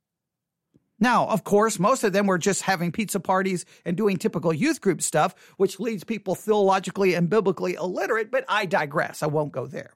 Now, 0.98 1.26
of 1.26 1.44
course, 1.44 1.78
most 1.78 2.04
of 2.04 2.12
them 2.12 2.26
were 2.26 2.38
just 2.38 2.62
having 2.62 2.92
pizza 2.92 3.20
parties 3.20 3.66
and 3.84 3.96
doing 3.96 4.16
typical 4.16 4.52
youth 4.52 4.80
group 4.80 5.02
stuff, 5.02 5.34
which 5.56 5.78
leads 5.78 6.04
people 6.04 6.34
theologically 6.34 7.14
and 7.14 7.28
biblically 7.28 7.74
illiterate, 7.74 8.30
but 8.30 8.44
I 8.48 8.64
digress. 8.64 9.22
I 9.22 9.26
won't 9.26 9.52
go 9.52 9.66
there. 9.66 9.92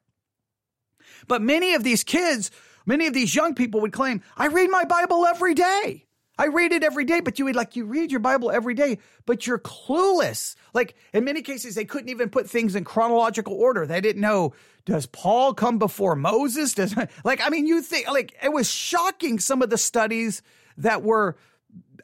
But 1.26 1.40
many 1.40 1.75
of 1.75 1.85
these 1.85 2.04
kids, 2.04 2.50
many 2.85 3.06
of 3.06 3.14
these 3.14 3.35
young 3.35 3.54
people 3.54 3.80
would 3.80 3.92
claim, 3.92 4.23
I 4.37 4.49
read 4.49 4.70
my 4.70 4.85
Bible 4.85 5.25
every 5.25 5.54
day. 5.54 6.06
I 6.40 6.47
read 6.47 6.73
it 6.73 6.82
every 6.82 7.04
day, 7.04 7.20
but 7.20 7.38
you 7.38 7.44
would 7.44 7.54
like, 7.54 7.76
you 7.76 7.85
read 7.85 8.11
your 8.11 8.20
Bible 8.20 8.50
every 8.50 8.73
day, 8.73 8.97
but 9.26 9.47
you're 9.47 9.59
clueless. 9.59 10.56
Like 10.73 10.94
in 11.12 11.23
many 11.23 11.42
cases, 11.42 11.75
they 11.75 11.85
couldn't 11.85 12.09
even 12.09 12.30
put 12.30 12.49
things 12.49 12.75
in 12.75 12.82
chronological 12.82 13.52
order. 13.52 13.87
They 13.87 14.00
didn't 14.00 14.23
know, 14.23 14.54
does 14.87 15.04
Paul 15.04 15.52
come 15.52 15.78
before 15.78 16.16
Moses? 16.16 16.73
Does, 16.73 16.97
like, 17.25 17.42
I 17.44 17.50
mean, 17.50 17.66
you 17.66 17.82
think, 17.82 18.09
like, 18.09 18.35
it 18.42 18.54
was 18.54 18.70
shocking 18.70 19.38
some 19.38 19.61
of 19.61 19.68
the 19.68 19.76
studies 19.76 20.40
that 20.78 21.02
were 21.02 21.37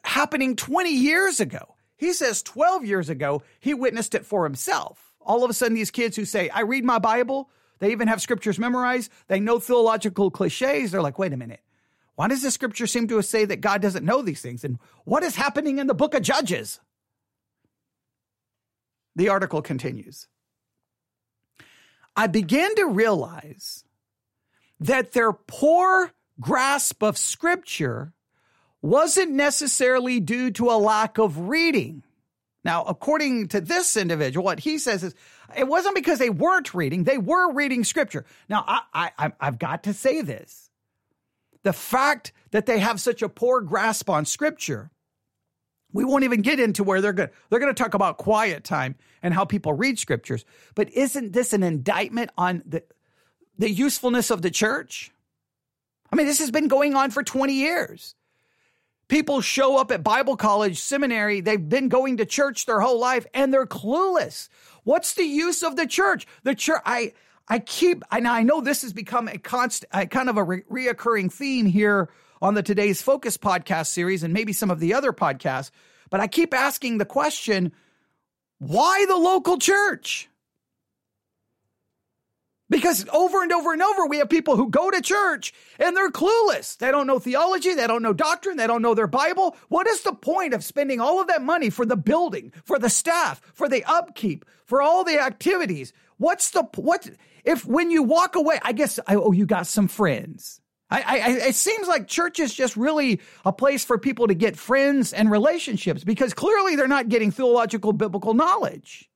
happening 0.03 0.55
20 0.55 0.91
years 0.91 1.39
ago. 1.39 1.73
He 1.95 2.13
says 2.13 2.43
12 2.43 2.85
years 2.85 3.09
ago, 3.09 3.41
he 3.59 3.73
witnessed 3.73 4.13
it 4.13 4.23
for 4.23 4.43
himself. 4.43 5.15
All 5.19 5.43
of 5.43 5.49
a 5.49 5.53
sudden, 5.55 5.73
these 5.73 5.89
kids 5.89 6.15
who 6.15 6.25
say, 6.25 6.49
I 6.49 6.61
read 6.61 6.85
my 6.85 6.99
Bible, 6.99 7.49
they 7.79 7.91
even 7.91 8.07
have 8.07 8.21
scriptures 8.21 8.59
memorized, 8.59 9.11
they 9.29 9.39
know 9.39 9.57
theological 9.57 10.29
cliches. 10.29 10.91
They're 10.91 11.01
like, 11.01 11.17
wait 11.17 11.33
a 11.33 11.37
minute. 11.37 11.61
Why 12.17 12.27
does 12.27 12.41
the 12.41 12.49
scripture 12.49 12.87
seem 12.87 13.07
to 13.09 13.21
say 13.21 13.45
that 13.45 13.61
God 13.61 13.79
doesn't 13.79 14.03
know 14.03 14.23
these 14.23 14.41
things? 14.41 14.63
And 14.63 14.79
what 15.05 15.21
is 15.21 15.35
happening 15.35 15.77
in 15.77 15.85
the 15.85 15.93
book 15.93 16.15
of 16.15 16.23
Judges? 16.23 16.79
The 19.15 19.29
article 19.29 19.61
continues. 19.61 20.27
I 22.15 22.25
began 22.25 22.73
to 22.73 22.85
realize 22.87 23.83
that 24.79 25.11
their 25.11 25.31
poor 25.31 26.11
grasp 26.41 27.03
of 27.03 27.19
scripture 27.19 28.13
wasn't 28.81 29.33
necessarily 29.33 30.19
due 30.19 30.49
to 30.51 30.71
a 30.71 30.77
lack 30.77 31.19
of 31.19 31.37
reading. 31.49 32.01
Now, 32.63 32.83
according 32.83 33.49
to 33.49 33.61
this 33.61 33.95
individual, 33.95 34.43
what 34.43 34.59
he 34.59 34.79
says 34.79 35.03
is 35.03 35.13
it 35.55 35.67
wasn't 35.67 35.93
because 35.93 36.17
they 36.17 36.31
weren't 36.31 36.73
reading, 36.73 37.03
they 37.03 37.19
were 37.19 37.53
reading 37.53 37.83
scripture. 37.83 38.25
Now, 38.49 38.65
I, 38.67 39.11
I, 39.19 39.33
I've 39.39 39.59
got 39.59 39.83
to 39.83 39.93
say 39.93 40.23
this 40.23 40.66
the 41.67 41.73
fact 41.73 42.31
that 42.51 42.65
they 42.65 42.79
have 42.79 42.97
such 43.01 43.21
a 43.21 43.27
poor 43.27 43.59
grasp 43.59 44.09
on 44.09 44.23
scripture 44.23 44.89
we 45.91 46.05
won't 46.05 46.23
even 46.23 46.41
get 46.41 46.61
into 46.61 46.81
where 46.81 47.01
they're 47.01 47.11
going 47.11 47.27
they're 47.49 47.59
going 47.59 47.73
to 47.73 47.83
talk 47.83 47.93
about 47.93 48.17
quiet 48.17 48.63
time 48.63 48.95
and 49.21 49.33
how 49.33 49.43
people 49.43 49.73
read 49.73 49.99
scriptures. 49.99 50.45
But 50.75 50.93
isn't 50.93 51.33
this 51.33 51.51
an 51.51 51.63
indictment 51.63 52.29
on 52.37 52.63
the 52.65 52.83
the 53.57 53.69
usefulness 53.69 54.31
of 54.31 54.41
the 54.41 54.49
church? 54.49 55.11
I 56.09 56.15
mean 56.15 56.25
this 56.25 56.39
has 56.39 56.51
been 56.51 56.69
going 56.69 56.95
on 56.95 57.11
for 57.11 57.21
20 57.21 57.51
years. 57.51 58.15
People 59.09 59.41
show 59.41 59.77
up 59.77 59.91
at 59.91 60.03
bible 60.03 60.37
college 60.37 60.79
seminary 60.79 61.41
they've 61.41 61.67
been 61.67 61.89
going 61.89 62.15
to 62.17 62.25
church 62.25 62.65
their 62.65 62.79
whole 62.79 62.99
life 62.99 63.25
and 63.33 63.53
they're 63.53 63.65
clueless. 63.65 64.47
What's 64.85 65.15
the 65.15 65.25
use 65.25 65.63
of 65.63 65.75
the 65.75 65.85
church? 65.85 66.27
The 66.43 66.55
church 66.55 66.81
i 66.85 67.11
I 67.47 67.59
keep, 67.59 68.03
and 68.11 68.27
I 68.27 68.43
know 68.43 68.61
this 68.61 68.81
has 68.81 68.93
become 68.93 69.27
a 69.27 69.37
constant, 69.37 69.89
a 69.93 70.05
kind 70.05 70.29
of 70.29 70.37
a 70.37 70.43
re- 70.43 70.63
reoccurring 70.69 71.31
theme 71.31 71.65
here 71.65 72.09
on 72.41 72.53
the 72.53 72.63
Today's 72.63 73.01
Focus 73.01 73.37
podcast 73.37 73.87
series 73.87 74.23
and 74.23 74.33
maybe 74.33 74.53
some 74.53 74.69
of 74.69 74.79
the 74.79 74.93
other 74.93 75.13
podcasts, 75.13 75.71
but 76.09 76.19
I 76.19 76.27
keep 76.27 76.53
asking 76.53 76.97
the 76.97 77.05
question 77.05 77.71
why 78.59 79.05
the 79.07 79.15
local 79.15 79.57
church? 79.57 80.29
Because 82.69 83.05
over 83.13 83.43
and 83.43 83.53
over 83.53 83.71
and 83.71 83.81
over, 83.81 84.07
we 84.07 84.17
have 84.17 84.29
people 84.29 84.57
who 84.57 84.69
go 84.69 84.91
to 84.91 85.01
church 85.01 85.53
and 85.79 85.95
they're 85.95 86.11
clueless. 86.11 86.75
They 86.77 86.91
don't 86.91 87.07
know 87.07 87.17
theology. 87.17 87.73
They 87.73 87.87
don't 87.87 88.01
know 88.01 88.11
doctrine. 88.11 88.57
They 88.57 88.67
don't 88.67 88.81
know 88.81 88.93
their 88.93 89.07
Bible. 89.07 89.55
What 89.69 89.87
is 89.87 90.01
the 90.01 90.11
point 90.11 90.53
of 90.53 90.65
spending 90.65 90.99
all 90.99 91.21
of 91.21 91.27
that 91.27 91.41
money 91.41 91.69
for 91.69 91.85
the 91.85 91.95
building, 91.95 92.51
for 92.65 92.77
the 92.77 92.89
staff, 92.89 93.41
for 93.53 93.69
the 93.69 93.85
upkeep, 93.85 94.43
for 94.65 94.81
all 94.81 95.05
the 95.05 95.17
activities? 95.17 95.93
What's 96.17 96.51
the, 96.51 96.63
what, 96.75 97.09
if 97.43 97.65
when 97.65 97.91
you 97.91 98.03
walk 98.03 98.35
away, 98.35 98.59
I 98.61 98.73
guess, 98.73 98.99
oh, 99.07 99.31
you 99.31 99.45
got 99.45 99.67
some 99.67 99.87
friends. 99.87 100.59
I, 100.89 101.01
I, 101.01 101.29
it 101.47 101.55
seems 101.55 101.87
like 101.87 102.07
church 102.07 102.39
is 102.39 102.53
just 102.53 102.77
really 102.77 103.19
a 103.43 103.51
place 103.51 103.83
for 103.83 103.97
people 103.97 104.27
to 104.27 104.33
get 104.33 104.55
friends 104.55 105.11
and 105.11 105.29
relationships 105.29 106.03
because 106.03 106.33
clearly 106.33 106.75
they're 106.77 106.87
not 106.87 107.09
getting 107.09 107.29
theological 107.31 107.91
biblical 107.91 108.33
knowledge. 108.33 109.09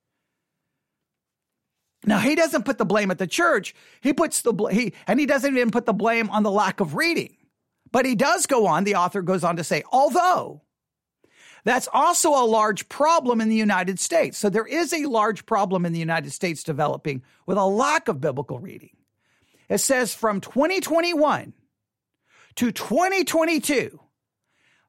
Now 2.04 2.18
he 2.18 2.34
doesn't 2.34 2.64
put 2.64 2.78
the 2.78 2.84
blame 2.84 3.10
at 3.10 3.18
the 3.18 3.26
church. 3.26 3.74
He 4.02 4.12
puts 4.12 4.42
the 4.42 4.52
he 4.70 4.92
and 5.06 5.18
he 5.18 5.24
doesn't 5.24 5.56
even 5.56 5.70
put 5.70 5.86
the 5.86 5.92
blame 5.92 6.28
on 6.30 6.42
the 6.42 6.50
lack 6.50 6.80
of 6.80 6.94
reading. 6.94 7.36
But 7.90 8.06
he 8.06 8.16
does 8.16 8.46
go 8.46 8.66
on. 8.66 8.84
The 8.84 8.96
author 8.96 9.22
goes 9.22 9.44
on 9.44 9.56
to 9.56 9.64
say, 9.64 9.82
although 9.92 10.62
that's 11.64 11.88
also 11.92 12.30
a 12.30 12.44
large 12.44 12.88
problem 12.88 13.40
in 13.40 13.48
the 13.48 13.56
United 13.56 14.00
States. 14.00 14.38
So 14.38 14.50
there 14.50 14.66
is 14.66 14.92
a 14.92 15.06
large 15.06 15.46
problem 15.46 15.86
in 15.86 15.92
the 15.92 15.98
United 15.98 16.32
States 16.32 16.62
developing 16.62 17.22
with 17.46 17.56
a 17.56 17.64
lack 17.64 18.08
of 18.08 18.20
biblical 18.20 18.58
reading. 18.58 18.96
It 19.68 19.78
says 19.78 20.14
from 20.14 20.40
2021 20.40 21.52
to 22.56 22.72
2022, 22.72 24.00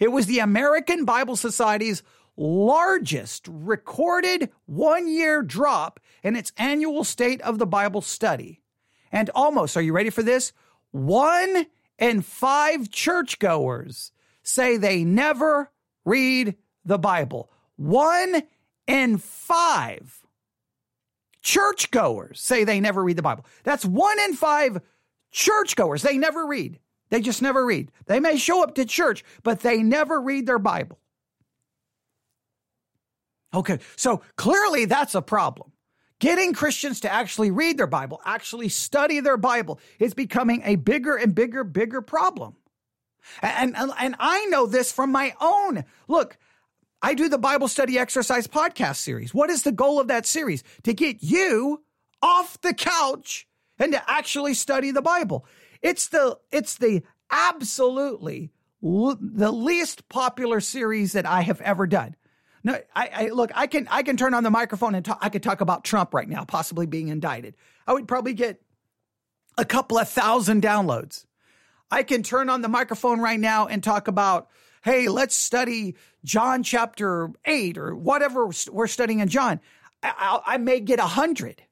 It 0.00 0.08
was 0.12 0.26
the 0.26 0.40
American 0.40 1.04
Bible 1.04 1.36
Society's 1.36 2.02
largest 2.36 3.46
recorded 3.48 4.50
one 4.66 5.08
year 5.08 5.42
drop 5.42 6.00
in 6.22 6.36
its 6.36 6.52
annual 6.56 7.04
State 7.04 7.40
of 7.42 7.58
the 7.58 7.66
Bible 7.66 8.00
study. 8.00 8.60
And 9.12 9.30
almost, 9.34 9.76
are 9.76 9.82
you 9.82 9.92
ready 9.92 10.10
for 10.10 10.22
this? 10.22 10.52
One 10.90 11.66
in 11.98 12.22
five 12.22 12.90
churchgoers 12.90 14.12
say 14.42 14.76
they 14.76 15.04
never 15.04 15.70
read 16.04 16.56
the 16.84 16.98
Bible. 16.98 17.50
One 17.76 18.42
in 18.86 19.18
five 19.18 20.20
churchgoers 21.42 22.40
say 22.40 22.64
they 22.64 22.80
never 22.80 23.02
read 23.02 23.16
the 23.16 23.22
Bible. 23.22 23.46
That's 23.62 23.84
one 23.84 24.18
in 24.20 24.34
five 24.34 24.80
churchgoers. 25.30 26.02
They 26.02 26.18
never 26.18 26.46
read. 26.46 26.80
They 27.14 27.20
just 27.20 27.42
never 27.42 27.64
read. 27.64 27.92
They 28.06 28.18
may 28.18 28.36
show 28.38 28.64
up 28.64 28.74
to 28.74 28.84
church, 28.84 29.22
but 29.44 29.60
they 29.60 29.84
never 29.84 30.20
read 30.20 30.48
their 30.48 30.58
Bible. 30.58 30.98
Okay, 33.54 33.78
so 33.94 34.22
clearly 34.34 34.86
that's 34.86 35.14
a 35.14 35.22
problem. 35.22 35.70
Getting 36.18 36.54
Christians 36.54 36.98
to 37.02 37.12
actually 37.12 37.52
read 37.52 37.78
their 37.78 37.86
Bible, 37.86 38.20
actually 38.24 38.68
study 38.68 39.20
their 39.20 39.36
Bible, 39.36 39.78
is 40.00 40.12
becoming 40.12 40.62
a 40.64 40.74
bigger 40.74 41.14
and 41.14 41.36
bigger, 41.36 41.62
bigger 41.62 42.02
problem. 42.02 42.56
And, 43.42 43.76
and, 43.76 43.92
and 43.96 44.16
I 44.18 44.46
know 44.46 44.66
this 44.66 44.90
from 44.90 45.12
my 45.12 45.34
own. 45.40 45.84
Look, 46.08 46.36
I 47.00 47.14
do 47.14 47.28
the 47.28 47.38
Bible 47.38 47.68
study 47.68 47.96
exercise 47.96 48.48
podcast 48.48 48.96
series. 48.96 49.32
What 49.32 49.50
is 49.50 49.62
the 49.62 49.70
goal 49.70 50.00
of 50.00 50.08
that 50.08 50.26
series? 50.26 50.64
To 50.82 50.92
get 50.92 51.22
you 51.22 51.84
off 52.20 52.60
the 52.60 52.74
couch 52.74 53.46
and 53.78 53.92
to 53.92 54.10
actually 54.10 54.54
study 54.54 54.90
the 54.90 55.00
Bible. 55.00 55.46
It's 55.84 56.08
the 56.08 56.38
it's 56.50 56.76
the 56.78 57.02
absolutely 57.30 58.50
l- 58.82 59.18
the 59.20 59.52
least 59.52 60.08
popular 60.08 60.60
series 60.60 61.12
that 61.12 61.26
I 61.26 61.42
have 61.42 61.60
ever 61.60 61.86
done. 61.86 62.16
No, 62.64 62.78
I, 62.96 63.10
I, 63.12 63.28
look. 63.28 63.50
I 63.54 63.66
can 63.66 63.86
I 63.90 64.02
can 64.02 64.16
turn 64.16 64.32
on 64.32 64.42
the 64.42 64.50
microphone 64.50 64.94
and 64.94 65.04
talk, 65.04 65.18
I 65.20 65.28
could 65.28 65.42
talk 65.42 65.60
about 65.60 65.84
Trump 65.84 66.14
right 66.14 66.28
now, 66.28 66.44
possibly 66.44 66.86
being 66.86 67.08
indicted. 67.08 67.54
I 67.86 67.92
would 67.92 68.08
probably 68.08 68.32
get 68.32 68.62
a 69.58 69.66
couple 69.66 69.98
of 69.98 70.08
thousand 70.08 70.62
downloads. 70.62 71.26
I 71.90 72.02
can 72.02 72.22
turn 72.22 72.48
on 72.48 72.62
the 72.62 72.68
microphone 72.68 73.20
right 73.20 73.38
now 73.38 73.66
and 73.66 73.84
talk 73.84 74.08
about, 74.08 74.48
hey, 74.82 75.08
let's 75.08 75.36
study 75.36 75.96
John 76.24 76.62
chapter 76.62 77.30
eight 77.44 77.76
or 77.76 77.94
whatever 77.94 78.48
we're 78.72 78.86
studying 78.86 79.20
in 79.20 79.28
John. 79.28 79.60
I, 80.02 80.40
I, 80.46 80.54
I 80.54 80.56
may 80.56 80.80
get 80.80 80.98
a 80.98 81.02
hundred. 81.02 81.62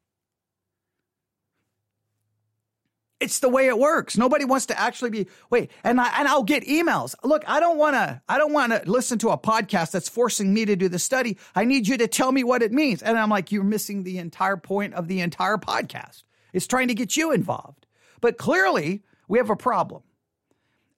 It's 3.23 3.38
the 3.38 3.49
way 3.49 3.69
it 3.69 3.79
works. 3.79 4.19
Nobody 4.19 4.45
wants 4.45 4.67
to 4.67 4.79
actually 4.79 5.11
be 5.11 5.29
wait, 5.49 5.71
and 5.85 6.00
I 6.00 6.12
and 6.19 6.26
I'll 6.26 6.43
get 6.43 6.64
emails. 6.64 7.14
Look, 7.23 7.45
I 7.47 7.61
don't 7.61 7.79
want 7.79 7.95
to 7.95 8.21
I 8.29 8.37
don't 8.37 8.52
want 8.52 8.73
to 8.73 8.83
listen 8.91 9.17
to 9.21 9.29
a 9.29 9.38
podcast 9.38 9.93
that's 9.93 10.09
forcing 10.09 10.52
me 10.52 10.64
to 10.64 10.75
do 10.75 10.88
the 10.88 10.99
study. 10.99 11.38
I 11.55 11.64
need 11.64 11.87
you 11.87 11.97
to 11.99 12.09
tell 12.09 12.33
me 12.33 12.43
what 12.43 12.62
it 12.62 12.73
means. 12.73 13.00
And 13.00 13.17
I'm 13.17 13.31
like, 13.31 13.52
you're 13.52 13.62
missing 13.62 14.02
the 14.02 14.19
entire 14.19 14.57
point 14.57 14.95
of 14.95 15.07
the 15.07 15.21
entire 15.21 15.57
podcast. 15.57 16.25
It's 16.52 16.67
trying 16.67 16.88
to 16.88 16.95
get 16.95 17.17
you 17.17 17.31
involved. 17.31 17.87
But 18.21 18.38
clearly, 18.38 19.05
we 19.29 19.38
have 19.38 19.50
a 19.50 19.57
problem. 19.57 20.02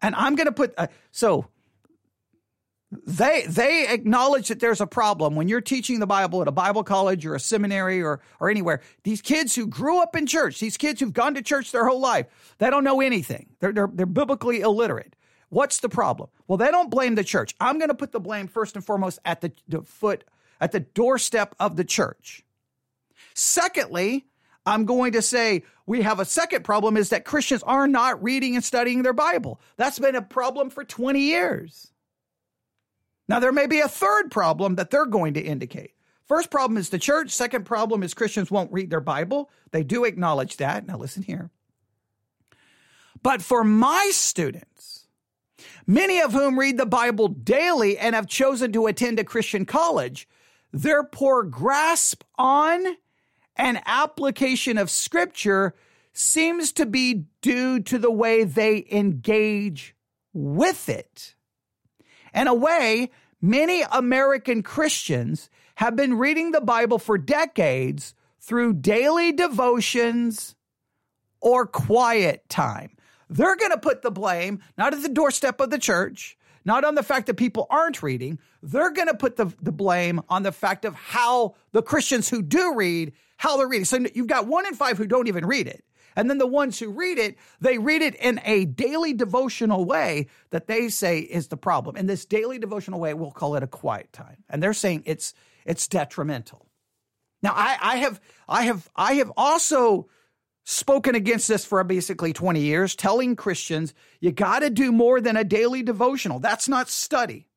And 0.00 0.14
I'm 0.14 0.35
going 0.35 0.47
to 0.47 0.52
put 0.52 0.73
uh, 0.78 0.87
so 1.11 1.47
they 3.06 3.44
they 3.48 3.88
acknowledge 3.88 4.48
that 4.48 4.60
there's 4.60 4.80
a 4.80 4.86
problem 4.86 5.34
when 5.34 5.48
you're 5.48 5.60
teaching 5.60 6.00
the 6.00 6.06
Bible 6.06 6.42
at 6.42 6.48
a 6.48 6.52
Bible 6.52 6.84
college 6.84 7.24
or 7.26 7.34
a 7.34 7.40
seminary 7.40 8.02
or 8.02 8.20
or 8.40 8.50
anywhere. 8.50 8.80
These 9.02 9.22
kids 9.22 9.54
who 9.54 9.66
grew 9.66 10.02
up 10.02 10.16
in 10.16 10.26
church, 10.26 10.60
these 10.60 10.76
kids 10.76 11.00
who've 11.00 11.12
gone 11.12 11.34
to 11.34 11.42
church 11.42 11.72
their 11.72 11.86
whole 11.86 12.00
life, 12.00 12.26
they 12.58 12.70
don't 12.70 12.84
know 12.84 13.00
anything. 13.00 13.48
They're 13.60 13.72
they're, 13.72 13.90
they're 13.92 14.06
biblically 14.06 14.60
illiterate. 14.60 15.16
What's 15.48 15.78
the 15.78 15.88
problem? 15.88 16.30
Well, 16.48 16.58
they 16.58 16.70
don't 16.70 16.90
blame 16.90 17.14
the 17.14 17.24
church. 17.24 17.54
I'm 17.60 17.78
going 17.78 17.88
to 17.88 17.94
put 17.94 18.12
the 18.12 18.20
blame 18.20 18.48
first 18.48 18.74
and 18.74 18.84
foremost 18.84 19.20
at 19.24 19.40
the, 19.40 19.52
the 19.68 19.82
foot 19.82 20.24
at 20.60 20.72
the 20.72 20.80
doorstep 20.80 21.54
of 21.60 21.76
the 21.76 21.84
church. 21.84 22.42
Secondly, 23.34 24.26
I'm 24.66 24.84
going 24.84 25.12
to 25.12 25.22
say 25.22 25.62
we 25.86 26.02
have 26.02 26.20
a 26.20 26.24
second 26.24 26.64
problem 26.64 26.96
is 26.96 27.10
that 27.10 27.24
Christians 27.24 27.62
are 27.64 27.86
not 27.86 28.22
reading 28.22 28.54
and 28.54 28.64
studying 28.64 29.02
their 29.02 29.12
Bible. 29.12 29.60
That's 29.76 29.98
been 29.98 30.16
a 30.16 30.22
problem 30.22 30.70
for 30.70 30.84
20 30.84 31.20
years. 31.20 31.92
Now, 33.28 33.40
there 33.40 33.52
may 33.52 33.66
be 33.66 33.81
a 33.81 33.88
third 33.88 34.31
problem 34.31 34.75
that 34.76 34.90
they're 34.90 35.07
going 35.07 35.35
to 35.35 35.40
indicate. 35.40 35.93
First 36.26 36.50
problem 36.50 36.76
is 36.76 36.88
the 36.88 36.99
church. 36.99 37.31
Second 37.31 37.64
problem 37.64 38.02
is 38.02 38.14
Christians 38.14 38.50
won't 38.50 38.73
read 38.73 38.90
their 38.90 39.00
Bible. 39.00 39.50
They 39.73 39.83
do 39.83 40.04
acknowledge 40.04 40.57
that. 40.57 40.87
Now, 40.87 40.97
listen 40.97 41.23
here. 41.23 41.50
But 43.23 43.43
for 43.43 43.64
my 43.64 44.11
students, 44.12 45.07
many 45.87 46.21
of 46.21 46.33
whom 46.33 46.59
read 46.59 46.78
the 46.78 46.87
Bible 46.87 47.28
daily 47.28 47.99
and 47.99 48.14
have 48.14 48.26
chosen 48.26 48.73
to 48.73 48.87
attend 48.87 49.19
a 49.19 49.25
Christian 49.25 49.64
college, 49.64 50.28
their 50.73 51.04
poor 51.04 51.43
grasp 51.43 52.23
on 52.37 52.85
and 53.57 53.81
application 53.87 54.76
of 54.76 54.90
Scripture 54.90 55.75
seems 56.12 56.73
to 56.73 56.87
be 56.87 57.25
due 57.40 57.81
to 57.81 57.99
the 57.99 58.11
way 58.11 58.45
they 58.45 58.87
engage 58.90 59.95
with 60.32 60.89
it. 60.89 61.34
In 62.34 62.49
a 62.49 62.54
way, 62.54 63.10
many 63.40 63.82
American 63.92 64.62
Christians 64.62 65.49
have 65.76 65.97
been 65.97 66.14
reading 66.14 66.50
the 66.50 66.60
Bible 66.60 66.99
for 66.99 67.16
decades 67.16 68.14
through 68.40 68.75
daily 68.75 69.32
devotions 69.32 70.54
or 71.40 71.66
quiet 71.66 72.49
time. 72.49 72.90
They're 73.30 73.56
going 73.56 73.70
to 73.70 73.78
put 73.78 74.02
the 74.02 74.10
blame 74.10 74.60
not 74.76 74.92
at 74.92 75.02
the 75.02 75.08
doorstep 75.08 75.60
of 75.60 75.70
the 75.70 75.78
church, 75.78 76.36
not 76.64 76.84
on 76.84 76.94
the 76.94 77.02
fact 77.02 77.26
that 77.26 77.34
people 77.34 77.66
aren't 77.70 78.02
reading. 78.02 78.38
They're 78.62 78.92
going 78.92 79.08
to 79.08 79.14
put 79.14 79.36
the, 79.36 79.52
the 79.62 79.73
blame 79.73 80.20
on 80.28 80.42
the 80.42 80.52
fact 80.52 80.84
of 80.84 80.94
how 80.94 81.54
the 81.73 81.82
Christians 81.82 82.28
who 82.28 82.42
do 82.42 82.75
read, 82.75 83.12
how 83.36 83.56
they're 83.56 83.68
reading. 83.68 83.84
So 83.84 84.04
you've 84.14 84.26
got 84.26 84.47
one 84.47 84.66
in 84.66 84.75
five 84.75 84.99
who 84.99 85.06
don't 85.06 85.28
even 85.28 85.47
read 85.47 85.66
it. 85.66 85.84
And 86.16 86.30
then 86.30 86.38
the 86.38 86.46
ones 86.46 86.78
who 86.78 86.90
read 86.90 87.18
it, 87.18 87.36
they 87.60 87.78
read 87.78 88.02
it 88.02 88.14
in 88.16 88.40
a 88.44 88.64
daily 88.64 89.12
devotional 89.12 89.84
way 89.84 90.28
that 90.50 90.66
they 90.66 90.88
say 90.88 91.20
is 91.20 91.48
the 91.48 91.56
problem. 91.56 91.96
And 91.96 92.08
this 92.08 92.24
daily 92.24 92.58
devotional 92.58 93.00
way, 93.00 93.14
we'll 93.14 93.30
call 93.30 93.56
it 93.56 93.62
a 93.62 93.68
quiet 93.68 94.12
time. 94.12 94.44
And 94.48 94.62
they're 94.62 94.72
saying 94.72 95.02
it's 95.06 95.34
it's 95.64 95.88
detrimental. 95.88 96.66
Now, 97.42 97.52
I, 97.54 97.76
I 97.80 97.96
have 97.96 98.20
I 98.48 98.62
have 98.64 98.88
I 98.96 99.14
have 99.14 99.32
also 99.36 100.08
spoken 100.64 101.14
against 101.14 101.46
this 101.48 101.64
for 101.64 101.82
basically 101.84 102.32
20 102.32 102.60
years, 102.60 102.94
telling 102.94 103.36
Christians 103.36 103.92
you 104.20 104.32
got 104.32 104.60
to 104.60 104.70
do 104.70 104.92
more 104.92 105.20
than 105.20 105.36
a 105.36 105.44
daily 105.44 105.82
devotional. 105.82 106.38
That's 106.38 106.68
not 106.68 106.88
study. 106.88 107.48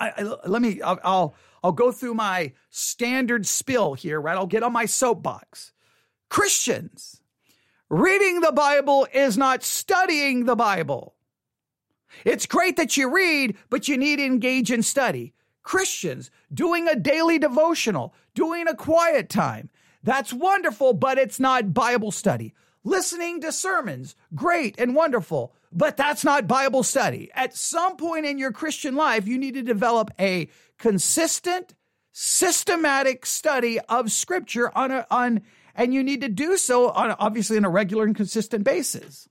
I, 0.00 0.12
I, 0.16 0.22
let 0.48 0.62
me 0.62 0.80
I'll, 0.82 0.98
I'll 1.04 1.34
I'll 1.62 1.72
go 1.72 1.92
through 1.92 2.14
my 2.14 2.52
standard 2.70 3.46
spill 3.46 3.94
here, 3.94 4.20
right? 4.20 4.36
I'll 4.36 4.46
get 4.46 4.62
on 4.62 4.72
my 4.72 4.86
soapbox. 4.86 5.72
Christians 6.30 7.19
Reading 7.90 8.38
the 8.38 8.52
Bible 8.52 9.08
is 9.12 9.36
not 9.36 9.64
studying 9.64 10.44
the 10.44 10.54
Bible. 10.54 11.16
It's 12.24 12.46
great 12.46 12.76
that 12.76 12.96
you 12.96 13.12
read, 13.12 13.56
but 13.68 13.88
you 13.88 13.98
need 13.98 14.16
to 14.16 14.24
engage 14.24 14.70
in 14.70 14.84
study. 14.84 15.34
Christians 15.64 16.30
doing 16.54 16.86
a 16.86 16.94
daily 16.94 17.40
devotional, 17.40 18.14
doing 18.32 18.68
a 18.68 18.76
quiet 18.76 19.28
time. 19.28 19.70
That's 20.04 20.32
wonderful, 20.32 20.92
but 20.92 21.18
it's 21.18 21.40
not 21.40 21.74
Bible 21.74 22.12
study. 22.12 22.54
Listening 22.84 23.40
to 23.40 23.50
sermons, 23.50 24.14
great 24.36 24.78
and 24.78 24.94
wonderful, 24.94 25.52
but 25.72 25.96
that's 25.96 26.22
not 26.22 26.46
Bible 26.46 26.84
study. 26.84 27.28
At 27.34 27.56
some 27.56 27.96
point 27.96 28.24
in 28.24 28.38
your 28.38 28.52
Christian 28.52 28.94
life, 28.94 29.26
you 29.26 29.36
need 29.36 29.54
to 29.54 29.62
develop 29.62 30.12
a 30.20 30.48
consistent, 30.78 31.74
systematic 32.12 33.24
study 33.26 33.78
of 33.80 34.10
scripture 34.10 34.76
on 34.76 34.90
a, 34.90 35.06
on 35.10 35.42
and 35.74 35.94
you 35.94 36.02
need 36.02 36.20
to 36.20 36.28
do 36.28 36.56
so 36.56 36.90
on 36.90 37.12
obviously 37.12 37.56
on 37.56 37.64
a 37.64 37.70
regular 37.70 38.04
and 38.04 38.16
consistent 38.16 38.64
basis. 38.64 39.28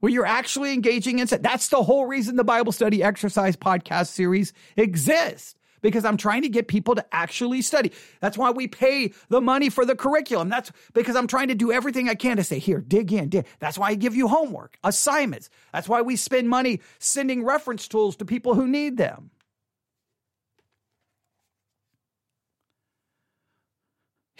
Where 0.00 0.12
you're 0.12 0.26
actually 0.26 0.72
engaging 0.72 1.18
in 1.18 1.26
that's 1.26 1.68
the 1.68 1.82
whole 1.82 2.06
reason 2.06 2.36
the 2.36 2.44
Bible 2.44 2.72
study 2.72 3.02
exercise 3.02 3.56
podcast 3.56 4.08
series 4.08 4.52
exists 4.76 5.54
because 5.84 6.04
I'm 6.06 6.16
trying 6.16 6.42
to 6.42 6.48
get 6.48 6.66
people 6.66 6.94
to 6.94 7.04
actually 7.12 7.60
study. 7.60 7.92
That's 8.20 8.38
why 8.38 8.50
we 8.50 8.66
pay 8.66 9.12
the 9.28 9.42
money 9.42 9.68
for 9.68 9.84
the 9.84 9.94
curriculum. 9.94 10.48
That's 10.48 10.72
because 10.94 11.14
I'm 11.14 11.26
trying 11.26 11.48
to 11.48 11.54
do 11.54 11.72
everything 11.72 12.08
I 12.08 12.14
can 12.14 12.38
to 12.38 12.44
say, 12.44 12.58
here, 12.58 12.80
dig 12.80 13.12
in, 13.12 13.28
dig. 13.28 13.46
That's 13.60 13.78
why 13.78 13.88
I 13.88 13.94
give 13.94 14.16
you 14.16 14.26
homework, 14.26 14.78
assignments. 14.82 15.50
That's 15.74 15.88
why 15.88 16.00
we 16.00 16.16
spend 16.16 16.48
money 16.48 16.80
sending 16.98 17.44
reference 17.44 17.86
tools 17.86 18.16
to 18.16 18.24
people 18.24 18.54
who 18.54 18.66
need 18.66 18.96
them. 18.96 19.30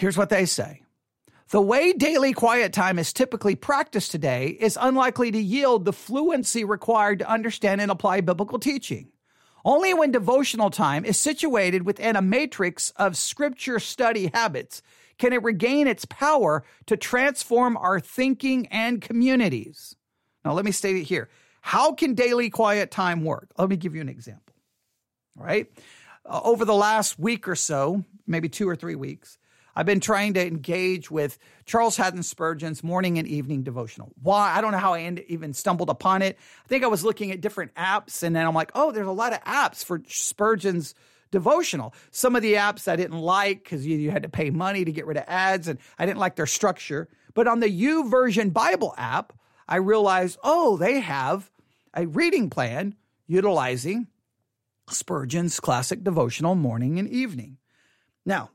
Here's 0.04 0.18
what 0.18 0.28
they 0.28 0.44
say. 0.44 0.82
The 1.48 1.62
way 1.62 1.94
daily 1.94 2.34
quiet 2.34 2.74
time 2.74 2.98
is 2.98 3.10
typically 3.10 3.54
practiced 3.54 4.10
today 4.10 4.48
is 4.48 4.76
unlikely 4.78 5.30
to 5.30 5.38
yield 5.38 5.86
the 5.86 5.94
fluency 5.94 6.62
required 6.62 7.20
to 7.20 7.30
understand 7.30 7.80
and 7.80 7.90
apply 7.90 8.20
biblical 8.20 8.58
teaching. 8.58 9.08
Only 9.64 9.94
when 9.94 10.10
devotional 10.10 10.68
time 10.68 11.06
is 11.06 11.16
situated 11.16 11.86
within 11.86 12.16
a 12.16 12.20
matrix 12.20 12.90
of 12.96 13.16
scripture 13.16 13.78
study 13.78 14.30
habits 14.34 14.82
can 15.16 15.32
it 15.32 15.42
regain 15.42 15.86
its 15.86 16.04
power 16.04 16.64
to 16.84 16.98
transform 16.98 17.78
our 17.78 17.98
thinking 17.98 18.66
and 18.66 19.00
communities. 19.00 19.96
Now, 20.44 20.52
let 20.52 20.66
me 20.66 20.70
state 20.70 20.96
it 20.96 21.04
here. 21.04 21.30
How 21.62 21.94
can 21.94 22.12
daily 22.12 22.50
quiet 22.50 22.90
time 22.90 23.24
work? 23.24 23.48
Let 23.56 23.70
me 23.70 23.78
give 23.78 23.94
you 23.94 24.02
an 24.02 24.10
example. 24.10 24.54
All 25.40 25.46
right. 25.46 25.66
Uh, 26.26 26.42
over 26.44 26.66
the 26.66 26.74
last 26.74 27.18
week 27.18 27.48
or 27.48 27.56
so, 27.56 28.04
maybe 28.26 28.50
two 28.50 28.68
or 28.68 28.76
three 28.76 28.96
weeks, 28.96 29.38
I've 29.76 29.86
been 29.86 30.00
trying 30.00 30.34
to 30.34 30.46
engage 30.46 31.10
with 31.10 31.38
Charles 31.64 31.96
Haddon 31.96 32.22
Spurgeon's 32.22 32.84
morning 32.84 33.18
and 33.18 33.26
evening 33.26 33.62
devotional. 33.62 34.12
Why? 34.22 34.54
I 34.56 34.60
don't 34.60 34.72
know 34.72 34.78
how 34.78 34.94
I 34.94 35.16
even 35.28 35.52
stumbled 35.52 35.90
upon 35.90 36.22
it. 36.22 36.38
I 36.64 36.68
think 36.68 36.84
I 36.84 36.88
was 36.88 37.04
looking 37.04 37.30
at 37.32 37.40
different 37.40 37.74
apps 37.74 38.22
and 38.22 38.34
then 38.36 38.46
I'm 38.46 38.54
like, 38.54 38.70
oh, 38.74 38.92
there's 38.92 39.06
a 39.06 39.12
lot 39.12 39.32
of 39.32 39.42
apps 39.42 39.84
for 39.84 40.00
Spurgeon's 40.06 40.94
devotional. 41.30 41.92
Some 42.12 42.36
of 42.36 42.42
the 42.42 42.54
apps 42.54 42.86
I 42.86 42.96
didn't 42.96 43.18
like 43.18 43.64
because 43.64 43.84
you, 43.84 43.96
you, 43.96 44.10
had 44.12 44.22
to 44.22 44.28
pay 44.28 44.50
money 44.50 44.84
to 44.84 44.92
get 44.92 45.06
rid 45.06 45.16
of 45.16 45.24
ads 45.26 45.66
and 45.66 45.80
I 45.98 46.06
didn't 46.06 46.20
like 46.20 46.36
their 46.36 46.46
structure. 46.46 47.08
But 47.34 47.48
on 47.48 47.58
the 47.58 47.66
YouVersion 47.66 48.52
Bible 48.52 48.94
app, 48.96 49.32
I 49.68 49.76
realized, 49.76 50.38
oh, 50.44 50.76
they 50.76 51.00
have 51.00 51.50
a 51.92 52.06
reading 52.06 52.50
plan 52.50 52.94
utilizing 53.26 54.06
Spurgeon's 54.88 55.58
classic 55.58 56.04
devotional 56.04 56.54
morning 56.54 56.98
and 56.98 57.08
evening. 57.08 57.58
Now, 58.24 58.50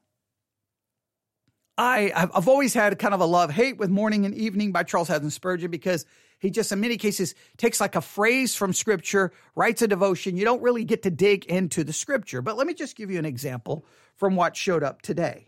I, 1.80 2.12
I've 2.13 2.50
always 2.50 2.74
had 2.74 3.00
kind 3.00 3.13
of 3.13 3.22
a 3.22 3.26
love 3.26 3.52
hate 3.52 3.78
with 3.78 3.89
Morning 3.89 4.26
and 4.26 4.36
Evening 4.36 4.74
by 4.74 4.84
Charles 4.84 5.08
Haddon 5.08 5.30
Spurgeon 5.30 5.72
because 5.72 6.06
he 6.38 6.50
just, 6.50 6.74
in 6.74 6.82
many 6.82 6.98
cases, 6.98 7.36
takes 7.56 7.80
like 7.80 7.96
a 7.96 8.02
phrase 8.02 8.54
from 8.54 8.74
scripture, 8.74 9.32
writes 9.56 9.82
a 9.82 9.88
devotion. 9.88 10.36
You 10.36 10.44
don't 10.44 10.62
really 10.62 10.84
get 10.84 11.04
to 11.04 11.10
dig 11.10 11.46
into 11.46 11.86
the 11.86 11.94
scripture. 11.94 12.42
But 12.42 12.58
let 12.58 12.68
me 12.68 12.74
just 12.74 12.98
give 12.98 13.10
you 13.10 13.18
an 13.18 13.24
example 13.24 13.86
from 14.18 14.36
what 14.36 14.58
showed 14.58 14.84
up 14.84 15.02
today. 15.02 15.48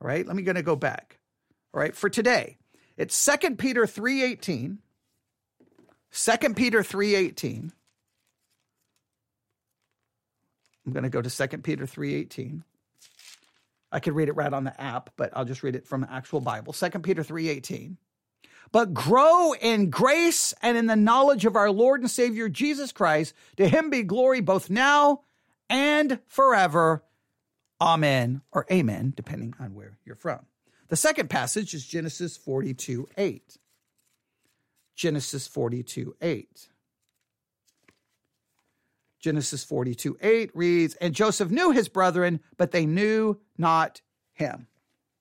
All 0.00 0.08
right, 0.08 0.26
let 0.26 0.34
me 0.34 0.42
going 0.42 0.56
to 0.56 0.62
go 0.62 0.74
back. 0.74 1.20
All 1.72 1.80
right, 1.80 1.94
for 1.94 2.10
today, 2.10 2.56
it's 2.96 3.14
Second 3.14 3.56
Peter 3.56 3.84
3:18. 3.84 4.78
2 6.10 6.54
Peter 6.54 6.80
3:18. 6.80 7.70
I'm 10.84 10.92
going 10.92 11.04
to 11.04 11.08
go 11.08 11.22
to 11.22 11.30
2 11.30 11.58
Peter 11.58 11.86
3:18. 11.86 12.62
I 13.94 14.00
could 14.00 14.14
read 14.14 14.28
it 14.28 14.32
right 14.32 14.52
on 14.52 14.64
the 14.64 14.78
app, 14.80 15.10
but 15.16 15.30
I'll 15.34 15.44
just 15.44 15.62
read 15.62 15.76
it 15.76 15.86
from 15.86 16.00
the 16.00 16.12
actual 16.12 16.40
Bible. 16.40 16.72
2 16.72 17.02
Peter 17.04 17.22
3:18. 17.22 17.96
But 18.72 18.92
grow 18.92 19.52
in 19.52 19.88
grace 19.88 20.52
and 20.60 20.76
in 20.76 20.86
the 20.86 20.96
knowledge 20.96 21.44
of 21.44 21.54
our 21.54 21.70
Lord 21.70 22.00
and 22.00 22.10
Savior 22.10 22.48
Jesus 22.48 22.90
Christ. 22.90 23.34
To 23.56 23.68
him 23.68 23.90
be 23.90 24.02
glory 24.02 24.40
both 24.40 24.68
now 24.68 25.22
and 25.70 26.18
forever. 26.26 27.04
Amen 27.80 28.42
or 28.50 28.66
amen, 28.68 29.12
depending 29.16 29.54
on 29.60 29.74
where 29.74 29.96
you're 30.04 30.16
from. 30.16 30.46
The 30.88 30.96
second 30.96 31.30
passage 31.30 31.72
is 31.72 31.86
Genesis 31.86 32.36
42 32.36 33.08
8. 33.16 33.58
Genesis 34.96 35.46
42 35.46 36.16
8. 36.20 36.68
Genesis 39.24 39.64
42 39.64 40.18
8 40.20 40.50
reads, 40.54 40.94
And 40.96 41.14
Joseph 41.14 41.50
knew 41.50 41.70
his 41.70 41.88
brethren, 41.88 42.40
but 42.58 42.72
they 42.72 42.84
knew 42.84 43.40
not 43.56 44.02
him. 44.34 44.66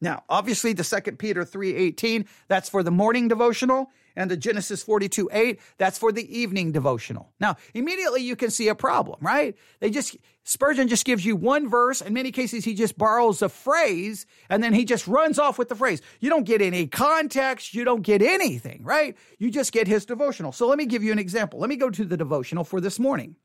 Now, 0.02 0.24
obviously, 0.28 0.74
the 0.74 0.84
second 0.84 1.20
Peter 1.20 1.46
3 1.46 1.74
18, 1.74 2.26
that's 2.50 2.68
for 2.68 2.84
the 2.84 2.92
morning 2.92 3.30
devotional, 3.30 3.90
and 4.18 4.30
the 4.30 4.36
Genesis 4.36 4.84
42 4.84 5.30
8, 5.32 5.58
that's 5.78 5.98
for 5.98 6.12
the 6.12 6.38
evening 6.38 6.74
devotional. 6.74 7.32
Now, 7.40 7.56
immediately 7.74 8.22
you 8.22 8.36
can 8.36 8.52
see 8.52 8.68
a 8.68 8.76
problem, 8.76 9.20
right? 9.22 9.56
They 9.80 9.90
just, 9.90 10.18
Spurgeon 10.44 10.90
just 10.90 11.06
gives 11.06 11.26
you 11.26 11.38
one 11.38 11.70
verse. 11.70 12.02
In 12.02 12.14
many 12.14 12.34
cases, 12.34 12.66
he 12.66 12.74
just 12.74 12.98
borrows 12.98 13.42
a 13.42 13.48
phrase 13.48 14.26
and 14.50 14.62
then 14.62 14.74
he 14.74 14.84
just 14.84 15.08
runs 15.08 15.40
off 15.40 15.58
with 15.58 15.70
the 15.70 15.76
phrase. 15.76 16.02
You 16.20 16.30
don't 16.30 16.44
get 16.44 16.62
any 16.62 16.88
context. 16.88 17.74
You 17.74 17.86
don't 17.86 18.02
get 18.02 18.22
anything, 18.22 18.84
right? 18.84 19.16
You 19.40 19.50
just 19.50 19.72
get 19.72 19.88
his 19.88 20.06
devotional. 20.06 20.52
So 20.52 20.68
let 20.68 20.78
me 20.78 20.86
give 20.86 21.04
you 21.04 21.14
an 21.14 21.20
example. 21.20 21.62
Let 21.62 21.70
me 21.70 21.78
go 21.78 21.90
to 21.90 22.04
the 22.04 22.18
devotional 22.18 22.66
for 22.66 22.82
this 22.82 23.00
morning. 23.00 23.38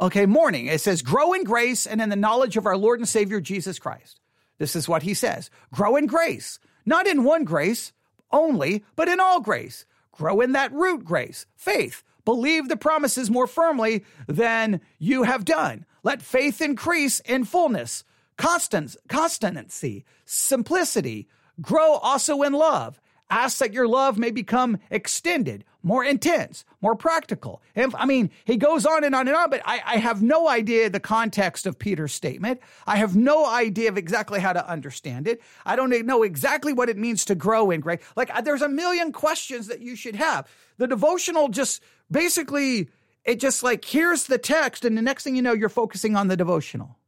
Okay, 0.00 0.26
morning. 0.26 0.66
It 0.66 0.80
says, 0.80 1.02
grow 1.02 1.32
in 1.32 1.44
grace 1.44 1.86
and 1.86 2.00
in 2.00 2.08
the 2.08 2.16
knowledge 2.16 2.56
of 2.56 2.66
our 2.66 2.76
Lord 2.76 2.98
and 2.98 3.08
Savior 3.08 3.40
Jesus 3.40 3.78
Christ. 3.78 4.20
This 4.58 4.76
is 4.76 4.88
what 4.88 5.02
he 5.02 5.14
says 5.14 5.50
grow 5.72 5.96
in 5.96 6.06
grace, 6.06 6.58
not 6.86 7.06
in 7.06 7.24
one 7.24 7.44
grace 7.44 7.92
only, 8.30 8.84
but 8.96 9.08
in 9.08 9.20
all 9.20 9.40
grace. 9.40 9.84
Grow 10.12 10.40
in 10.40 10.52
that 10.52 10.72
root 10.72 11.04
grace, 11.04 11.46
faith. 11.56 12.02
Believe 12.24 12.68
the 12.68 12.76
promises 12.76 13.30
more 13.30 13.46
firmly 13.46 14.04
than 14.26 14.80
you 14.98 15.24
have 15.24 15.44
done. 15.44 15.84
Let 16.02 16.22
faith 16.22 16.60
increase 16.60 17.20
in 17.20 17.44
fullness, 17.44 18.04
constancy, 18.36 20.04
simplicity. 20.24 21.28
Grow 21.60 21.94
also 21.94 22.42
in 22.42 22.52
love 22.52 23.00
Ask 23.30 23.58
that 23.58 23.72
your 23.72 23.88
love 23.88 24.18
may 24.18 24.30
become 24.30 24.78
extended, 24.90 25.64
more 25.82 26.04
intense, 26.04 26.64
more 26.82 26.94
practical. 26.94 27.62
And, 27.74 27.94
I 27.96 28.04
mean, 28.04 28.30
he 28.44 28.58
goes 28.58 28.84
on 28.84 29.02
and 29.02 29.14
on 29.14 29.26
and 29.28 29.36
on, 29.36 29.48
but 29.48 29.62
I, 29.64 29.80
I 29.84 29.96
have 29.96 30.22
no 30.22 30.46
idea 30.46 30.90
the 30.90 31.00
context 31.00 31.66
of 31.66 31.78
Peter's 31.78 32.12
statement. 32.12 32.60
I 32.86 32.96
have 32.96 33.16
no 33.16 33.46
idea 33.46 33.88
of 33.88 33.96
exactly 33.96 34.40
how 34.40 34.52
to 34.52 34.68
understand 34.68 35.26
it. 35.26 35.40
I 35.64 35.74
don't 35.74 36.06
know 36.06 36.22
exactly 36.22 36.74
what 36.74 36.90
it 36.90 36.98
means 36.98 37.24
to 37.24 37.34
grow 37.34 37.70
in 37.70 37.80
grace. 37.80 38.00
Like, 38.14 38.44
there's 38.44 38.62
a 38.62 38.68
million 38.68 39.10
questions 39.10 39.68
that 39.68 39.80
you 39.80 39.96
should 39.96 40.16
have. 40.16 40.46
The 40.76 40.86
devotional 40.86 41.48
just 41.48 41.82
basically, 42.10 42.90
it 43.24 43.40
just 43.40 43.62
like, 43.62 43.84
here's 43.86 44.24
the 44.24 44.38
text, 44.38 44.84
and 44.84 44.98
the 44.98 45.02
next 45.02 45.24
thing 45.24 45.34
you 45.34 45.42
know, 45.42 45.54
you're 45.54 45.70
focusing 45.70 46.14
on 46.14 46.28
the 46.28 46.36
devotional. 46.36 46.98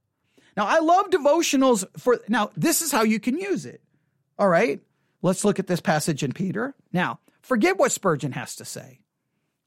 Now, 0.56 0.66
I 0.66 0.78
love 0.78 1.10
devotionals 1.10 1.84
for, 1.98 2.18
now, 2.26 2.50
this 2.56 2.80
is 2.80 2.90
how 2.90 3.02
you 3.02 3.20
can 3.20 3.38
use 3.38 3.66
it. 3.66 3.82
All 4.38 4.48
right. 4.48 4.80
Let's 5.26 5.44
look 5.44 5.58
at 5.58 5.66
this 5.66 5.80
passage 5.80 6.22
in 6.22 6.30
Peter. 6.30 6.76
Now, 6.92 7.18
forget 7.42 7.76
what 7.76 7.90
Spurgeon 7.90 8.30
has 8.30 8.54
to 8.56 8.64
say. 8.64 9.00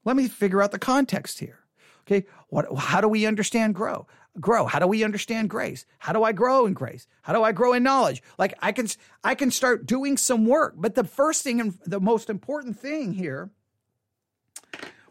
Let 0.06 0.16
me 0.16 0.30
figure 0.30 0.62
out 0.62 0.72
the 0.72 0.80
context 0.80 1.40
here. 1.40 1.60
Okay, 2.08 2.26
what 2.48 2.74
how 2.78 3.02
do 3.02 3.10
we 3.10 3.26
understand 3.26 3.76
grow? 3.76 4.08
Grow. 4.40 4.66
How 4.68 4.80
do 4.80 4.88
we 4.88 5.04
understand 5.04 5.50
grace? 5.50 5.86
How 5.98 6.14
do 6.14 6.24
I 6.24 6.32
grow 6.32 6.66
in 6.66 6.72
grace? 6.72 7.08
How 7.24 7.34
do 7.34 7.44
I 7.44 7.52
grow 7.52 7.74
in 7.74 7.84
knowledge? 7.84 8.24
Like 8.38 8.54
I 8.62 8.72
can 8.72 8.88
I 9.22 9.36
can 9.36 9.52
start 9.52 9.86
doing 9.86 10.16
some 10.16 10.46
work, 10.46 10.76
but 10.78 10.96
the 10.96 11.04
first 11.04 11.44
thing 11.44 11.60
and 11.60 11.78
the 11.86 12.00
most 12.00 12.30
important 12.30 12.80
thing 12.80 13.12
here 13.12 13.50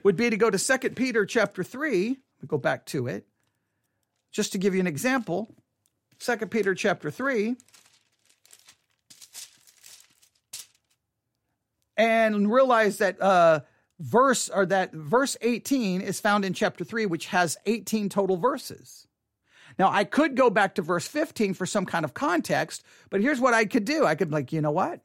would 0.03 0.17
be 0.17 0.31
to 0.31 0.37
go 0.39 0.49
to 0.49 0.59
Second 0.59 0.97
Peter 0.97 1.27
chapter 1.27 1.63
3. 1.63 2.17
We 2.41 2.49
go 2.49 2.57
back 2.57 2.87
to 2.87 3.07
it. 3.07 3.27
Just 4.33 4.53
to 4.53 4.59
give 4.59 4.73
you 4.73 4.81
an 4.81 4.87
example, 4.87 5.55
Second 6.19 6.51
Peter 6.51 6.75
chapter 6.75 7.11
3 7.11 7.57
and 11.99 12.51
realize 12.51 12.99
that 12.99 13.21
uh, 13.21 13.61
verse 13.99 14.49
or 14.49 14.65
that 14.67 14.93
verse 14.93 15.37
18 15.43 16.01
is 16.01 16.21
found 16.21 16.45
in 16.45 16.55
chapter 16.55 16.85
3 16.85 17.07
which 17.07 17.27
has 17.27 17.59
18 17.67 18.09
total 18.09 18.37
verses. 18.37 19.07
Now 19.79 19.91
i 19.91 20.05
could 20.05 20.37
go 20.37 20.49
back 20.49 20.77
to 20.77 20.83
verse 20.83 21.07
15 21.07 21.55
for 21.55 21.67
some 21.67 21.85
kind 21.85 22.05
of 22.05 22.15
context 22.15 22.85
but 23.11 23.21
here's 23.21 23.41
what 23.41 23.53
i 23.53 23.65
could 23.65 23.85
do. 23.85 24.07
I 24.07 24.15
could 24.15 24.33
like 24.33 24.53
you 24.53 24.61
know 24.61 24.71
what? 24.71 25.01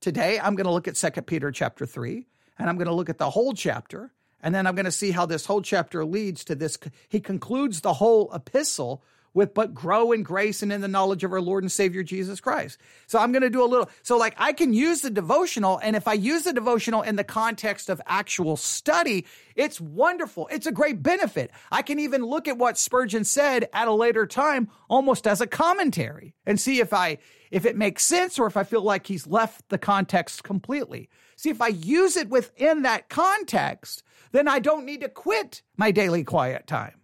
Today 0.00 0.38
i'm 0.38 0.54
going 0.54 0.66
to 0.66 0.72
look 0.72 0.86
at 0.86 0.94
2 0.94 1.22
peter 1.22 1.50
chapter 1.50 1.86
3 1.86 2.26
and 2.58 2.68
i'm 2.68 2.76
going 2.76 2.88
to 2.88 2.94
look 2.94 3.08
at 3.08 3.18
the 3.18 3.30
whole 3.30 3.54
chapter 3.54 4.12
and 4.42 4.54
then 4.54 4.66
i'm 4.66 4.74
going 4.74 4.84
to 4.84 4.92
see 4.92 5.10
how 5.10 5.24
this 5.24 5.46
whole 5.46 5.62
chapter 5.62 6.04
leads 6.04 6.44
to 6.44 6.54
this 6.54 6.78
he 7.08 7.18
concludes 7.18 7.80
the 7.80 7.94
whole 7.94 8.30
epistle 8.34 9.02
with 9.36 9.52
but 9.52 9.74
grow 9.74 10.12
in 10.12 10.22
grace 10.22 10.62
and 10.62 10.72
in 10.72 10.80
the 10.80 10.88
knowledge 10.88 11.22
of 11.22 11.30
our 11.30 11.42
Lord 11.42 11.62
and 11.62 11.70
Savior 11.70 12.02
Jesus 12.02 12.40
Christ. 12.40 12.78
So 13.06 13.18
I'm 13.18 13.32
going 13.32 13.42
to 13.42 13.50
do 13.50 13.62
a 13.62 13.66
little, 13.68 13.90
so 14.02 14.16
like 14.16 14.34
I 14.38 14.54
can 14.54 14.72
use 14.72 15.02
the 15.02 15.10
devotional. 15.10 15.78
And 15.78 15.94
if 15.94 16.08
I 16.08 16.14
use 16.14 16.44
the 16.44 16.54
devotional 16.54 17.02
in 17.02 17.16
the 17.16 17.22
context 17.22 17.90
of 17.90 18.00
actual 18.06 18.56
study, 18.56 19.26
it's 19.54 19.78
wonderful. 19.78 20.48
It's 20.50 20.66
a 20.66 20.72
great 20.72 21.02
benefit. 21.02 21.50
I 21.70 21.82
can 21.82 21.98
even 21.98 22.24
look 22.24 22.48
at 22.48 22.56
what 22.56 22.78
Spurgeon 22.78 23.24
said 23.24 23.68
at 23.74 23.88
a 23.88 23.92
later 23.92 24.26
time 24.26 24.70
almost 24.88 25.26
as 25.26 25.42
a 25.42 25.46
commentary 25.46 26.34
and 26.46 26.58
see 26.58 26.80
if 26.80 26.94
I, 26.94 27.18
if 27.50 27.66
it 27.66 27.76
makes 27.76 28.04
sense 28.04 28.38
or 28.38 28.46
if 28.46 28.56
I 28.56 28.64
feel 28.64 28.82
like 28.82 29.06
he's 29.06 29.26
left 29.26 29.68
the 29.68 29.78
context 29.78 30.44
completely. 30.44 31.10
See, 31.36 31.50
if 31.50 31.60
I 31.60 31.68
use 31.68 32.16
it 32.16 32.30
within 32.30 32.82
that 32.82 33.10
context, 33.10 34.02
then 34.32 34.48
I 34.48 34.60
don't 34.60 34.86
need 34.86 35.02
to 35.02 35.10
quit 35.10 35.60
my 35.76 35.90
daily 35.90 36.24
quiet 36.24 36.66
time. 36.66 37.02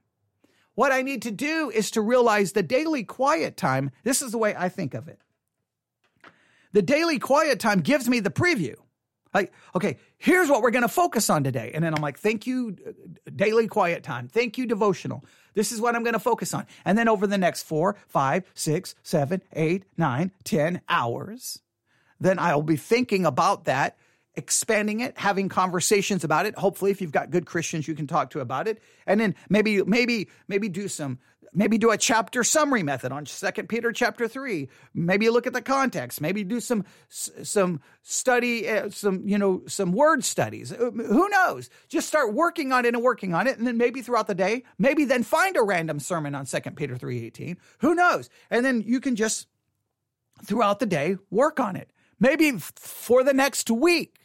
What 0.74 0.92
I 0.92 1.02
need 1.02 1.22
to 1.22 1.30
do 1.30 1.70
is 1.70 1.90
to 1.92 2.00
realize 2.00 2.52
the 2.52 2.62
daily 2.62 3.04
quiet 3.04 3.56
time. 3.56 3.90
This 4.04 4.22
is 4.22 4.32
the 4.32 4.38
way 4.38 4.54
I 4.56 4.68
think 4.68 4.94
of 4.94 5.08
it. 5.08 5.20
The 6.72 6.82
daily 6.82 7.18
quiet 7.18 7.60
time 7.60 7.80
gives 7.80 8.08
me 8.08 8.20
the 8.20 8.30
preview. 8.30 8.76
Like, 9.34 9.52
okay, 9.74 9.98
here's 10.18 10.50
what 10.50 10.60
we're 10.62 10.70
going 10.70 10.82
to 10.82 10.88
focus 10.88 11.30
on 11.30 11.42
today. 11.42 11.72
And 11.74 11.82
then 11.82 11.94
I'm 11.94 12.02
like, 12.02 12.18
thank 12.18 12.46
you, 12.46 12.76
uh, 12.86 12.92
daily 13.34 13.66
quiet 13.66 14.02
time. 14.02 14.28
Thank 14.28 14.58
you, 14.58 14.66
devotional. 14.66 15.24
This 15.54 15.72
is 15.72 15.80
what 15.80 15.94
I'm 15.94 16.02
going 16.02 16.12
to 16.12 16.18
focus 16.18 16.52
on. 16.52 16.66
And 16.84 16.98
then 16.98 17.08
over 17.08 17.26
the 17.26 17.38
next 17.38 17.62
four, 17.62 17.96
five, 18.08 18.44
six, 18.54 18.94
seven, 19.02 19.42
eight, 19.54 19.84
nine, 19.96 20.32
ten 20.44 20.82
hours, 20.88 21.60
then 22.20 22.38
I'll 22.38 22.62
be 22.62 22.76
thinking 22.76 23.24
about 23.24 23.64
that 23.64 23.96
expanding 24.34 25.00
it, 25.00 25.18
having 25.18 25.48
conversations 25.48 26.24
about 26.24 26.46
it. 26.46 26.56
Hopefully, 26.56 26.90
if 26.90 27.00
you've 27.00 27.12
got 27.12 27.30
good 27.30 27.46
Christians 27.46 27.86
you 27.86 27.94
can 27.94 28.06
talk 28.06 28.30
to 28.30 28.40
about 28.40 28.68
it, 28.68 28.82
and 29.06 29.20
then 29.20 29.34
maybe 29.48 29.82
maybe 29.82 30.28
maybe 30.48 30.68
do 30.68 30.88
some 30.88 31.18
maybe 31.54 31.76
do 31.76 31.90
a 31.90 31.98
chapter 31.98 32.42
summary 32.42 32.82
method 32.82 33.12
on 33.12 33.26
Second 33.26 33.68
Peter 33.68 33.92
chapter 33.92 34.26
three. 34.26 34.70
Maybe 34.94 35.28
look 35.28 35.46
at 35.46 35.52
the 35.52 35.60
context. 35.60 36.20
Maybe 36.20 36.44
do 36.44 36.60
some 36.60 36.84
some 37.08 37.80
study, 38.02 38.68
uh, 38.68 38.88
some 38.88 39.28
you 39.28 39.36
know 39.36 39.62
some 39.66 39.92
word 39.92 40.24
studies. 40.24 40.72
Uh, 40.72 40.90
who 40.90 41.28
knows? 41.28 41.68
Just 41.88 42.08
start 42.08 42.32
working 42.32 42.72
on 42.72 42.86
it 42.86 42.94
and 42.94 43.02
working 43.02 43.34
on 43.34 43.46
it, 43.46 43.58
and 43.58 43.66
then 43.66 43.76
maybe 43.76 44.00
throughout 44.00 44.28
the 44.28 44.34
day, 44.34 44.64
maybe 44.78 45.04
then 45.04 45.22
find 45.22 45.56
a 45.56 45.62
random 45.62 46.00
sermon 46.00 46.34
on 46.34 46.46
Second 46.46 46.76
Peter 46.76 46.96
three 46.96 47.26
eighteen. 47.26 47.58
Who 47.80 47.94
knows? 47.94 48.30
And 48.50 48.64
then 48.64 48.80
you 48.80 49.00
can 49.00 49.14
just 49.14 49.46
throughout 50.44 50.78
the 50.78 50.86
day 50.86 51.16
work 51.30 51.60
on 51.60 51.76
it. 51.76 51.90
Maybe 52.18 52.52
for 52.58 53.22
the 53.22 53.34
next 53.34 53.70
week 53.70 54.20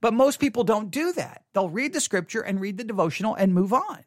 but 0.00 0.14
most 0.14 0.40
people 0.40 0.64
don't 0.64 0.90
do 0.90 1.12
that. 1.12 1.44
They'll 1.52 1.68
read 1.68 1.92
the 1.92 2.00
scripture 2.00 2.40
and 2.40 2.60
read 2.60 2.78
the 2.78 2.84
devotional 2.84 3.34
and 3.34 3.54
move 3.54 3.72
on. 3.72 4.04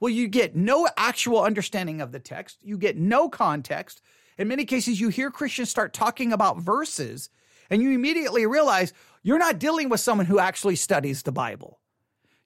Well, 0.00 0.10
you 0.10 0.28
get 0.28 0.54
no 0.54 0.88
actual 0.96 1.42
understanding 1.42 2.00
of 2.00 2.12
the 2.12 2.20
text, 2.20 2.58
you 2.62 2.78
get 2.78 2.96
no 2.96 3.28
context. 3.28 4.00
In 4.36 4.46
many 4.46 4.64
cases, 4.64 5.00
you 5.00 5.08
hear 5.08 5.30
Christians 5.30 5.68
start 5.68 5.92
talking 5.92 6.32
about 6.32 6.58
verses, 6.58 7.28
and 7.68 7.82
you 7.82 7.90
immediately 7.90 8.46
realize 8.46 8.92
you're 9.22 9.38
not 9.38 9.58
dealing 9.58 9.88
with 9.88 9.98
someone 9.98 10.26
who 10.26 10.38
actually 10.38 10.76
studies 10.76 11.22
the 11.22 11.32
Bible. 11.32 11.80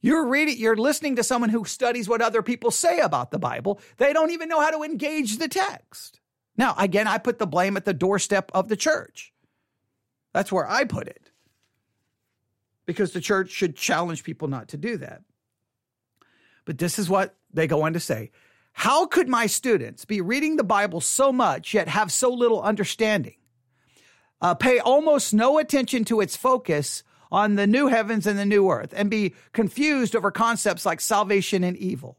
You're 0.00 0.26
reading, 0.26 0.56
you're 0.58 0.76
listening 0.76 1.16
to 1.16 1.22
someone 1.22 1.50
who 1.50 1.64
studies 1.64 2.08
what 2.08 2.22
other 2.22 2.42
people 2.42 2.70
say 2.70 2.98
about 2.98 3.30
the 3.30 3.38
Bible. 3.38 3.78
They 3.98 4.12
don't 4.12 4.30
even 4.30 4.48
know 4.48 4.60
how 4.60 4.70
to 4.70 4.82
engage 4.82 5.36
the 5.36 5.48
text. 5.48 6.18
Now, 6.56 6.74
again, 6.78 7.06
I 7.06 7.18
put 7.18 7.38
the 7.38 7.46
blame 7.46 7.76
at 7.76 7.84
the 7.84 7.94
doorstep 7.94 8.50
of 8.54 8.68
the 8.68 8.76
church. 8.76 9.32
That's 10.32 10.50
where 10.50 10.68
I 10.68 10.84
put 10.84 11.06
it 11.06 11.31
because 12.92 13.12
the 13.12 13.20
church 13.20 13.50
should 13.50 13.76
challenge 13.76 14.24
people 14.24 14.48
not 14.48 14.68
to 14.68 14.76
do 14.76 14.96
that. 14.98 15.22
But 16.64 16.78
this 16.78 16.98
is 16.98 17.09
what 17.09 17.35
they 17.52 17.66
go 17.66 17.83
on 17.83 17.92
to 17.94 18.00
say 18.00 18.31
How 18.72 19.07
could 19.07 19.28
my 19.28 19.46
students 19.46 20.05
be 20.05 20.20
reading 20.20 20.57
the 20.57 20.64
Bible 20.64 21.00
so 21.00 21.33
much 21.33 21.74
yet 21.74 21.88
have 21.88 22.12
so 22.12 22.33
little 22.33 22.62
understanding? 22.62 23.37
Uh, 24.40 24.55
pay 24.55 24.78
almost 24.78 25.33
no 25.33 25.59
attention 25.59 26.05
to 26.05 26.20
its 26.20 26.37
focus 26.37 27.05
on 27.31 27.55
the 27.55 27.66
new 27.66 27.87
heavens 27.87 28.26
and 28.26 28.38
the 28.38 28.44
new 28.44 28.68
earth 28.68 28.92
and 28.94 29.09
be 29.09 29.35
confused 29.52 30.14
over 30.14 30.31
concepts 30.31 30.85
like 30.85 31.00
salvation 31.00 31.64
and 31.64 31.76
evil. 31.76 32.18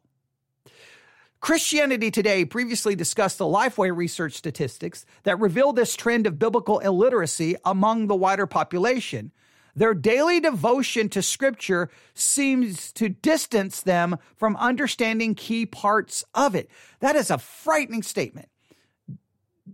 Christianity 1.40 2.10
Today 2.10 2.46
previously 2.46 2.96
discussed 2.96 3.38
the 3.38 3.46
Lifeway 3.46 3.96
research 3.96 4.34
statistics 4.34 5.06
that 5.24 5.40
reveal 5.42 5.74
this 5.74 5.98
trend 5.98 6.26
of 6.26 6.40
biblical 6.40 6.80
illiteracy 6.80 7.58
among 7.66 8.08
the 8.08 8.16
wider 8.16 8.48
population. 8.48 9.34
Their 9.76 9.94
daily 9.94 10.40
devotion 10.40 11.10
to 11.10 11.22
scripture 11.22 11.90
seems 12.14 12.92
to 12.94 13.10
distance 13.10 13.82
them 13.82 14.18
from 14.36 14.56
understanding 14.58 15.34
key 15.34 15.66
parts 15.66 16.24
of 16.36 16.54
it. 16.54 16.70
That 17.00 17.16
is 17.16 17.32
a 17.32 17.40
frightening 17.40 18.04
statement. 18.04 18.50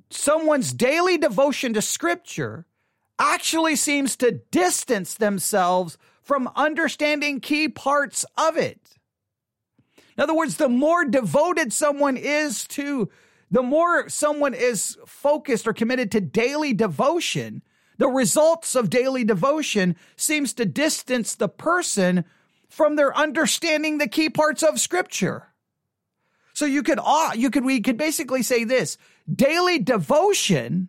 Someone's 0.09 0.71
daily 0.71 1.17
devotion 1.17 1.73
to 1.73 1.81
scripture 1.81 2.65
actually 3.19 3.75
seems 3.75 4.15
to 4.15 4.39
distance 4.51 5.15
themselves 5.15 5.97
from 6.21 6.49
understanding 6.55 7.41
key 7.41 7.67
parts 7.67 8.25
of 8.37 8.55
it. 8.55 8.79
In 10.15 10.23
other 10.23 10.33
words, 10.35 10.55
the 10.55 10.69
more 10.69 11.03
devoted 11.03 11.73
someone 11.73 12.15
is 12.15 12.65
to, 12.67 13.09
the 13.51 13.63
more 13.63 14.07
someone 14.07 14.53
is 14.53 14.97
focused 15.05 15.67
or 15.67 15.73
committed 15.73 16.11
to 16.11 16.21
daily 16.21 16.73
devotion, 16.73 17.61
the 17.99 18.07
results 18.07 18.73
of 18.75 18.89
daily 18.89 19.23
devotion 19.23 19.95
seems 20.15 20.53
to 20.53 20.65
distance 20.65 21.35
the 21.35 21.49
person 21.49 22.25
from 22.67 22.95
their 22.95 23.15
understanding 23.15 23.99
the 23.99 24.07
key 24.07 24.29
parts 24.29 24.63
of 24.63 24.79
scripture. 24.79 25.49
So 26.53 26.65
you 26.65 26.81
could, 26.81 26.99
uh, 27.01 27.31
you 27.35 27.51
could, 27.51 27.65
we 27.65 27.81
could 27.81 27.97
basically 27.97 28.41
say 28.41 28.63
this 28.63 28.97
daily 29.31 29.79
devotion 29.79 30.87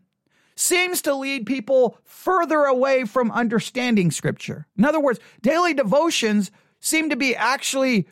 seems 0.55 1.03
to 1.03 1.15
lead 1.15 1.47
people 1.47 1.99
further 2.05 2.65
away 2.65 3.05
from 3.05 3.31
understanding 3.33 4.11
scripture. 4.11 4.67
In 4.79 4.85
other 4.85 5.01
words, 5.01 5.19
daily 5.43 5.75
devotions 5.75 6.51
seem 6.79 7.11
to 7.11 7.17
be 7.17 7.35
actually 7.35 8.07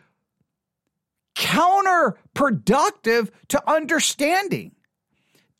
counterproductive 1.37 3.31
to 3.49 3.71
understanding. 3.71 4.73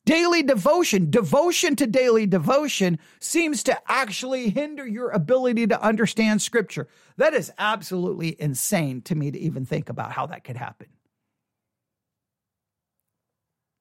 Daily 0.09 0.43
devotion, 0.43 1.11
devotion 1.11 1.77
to 1.77 1.87
daily 1.87 2.25
devotion 2.25 2.99
seems 3.21 3.63
to 3.65 3.79
actually 3.93 4.49
hinder 4.49 4.87
your 4.87 5.11
ability 5.11 5.67
to 5.67 5.83
understand 5.83 6.41
scripture. 6.41 6.89
That 7.19 7.35
is 7.35 7.53
absolutely 7.59 8.35
insane 8.41 9.03
to 9.03 9.15
me 9.15 9.31
to 9.31 9.39
even 9.39 9.67
think 9.67 9.91
about 9.91 10.13
how 10.13 10.25
that 10.29 10.45
could 10.45 10.57
happen. 10.57 10.87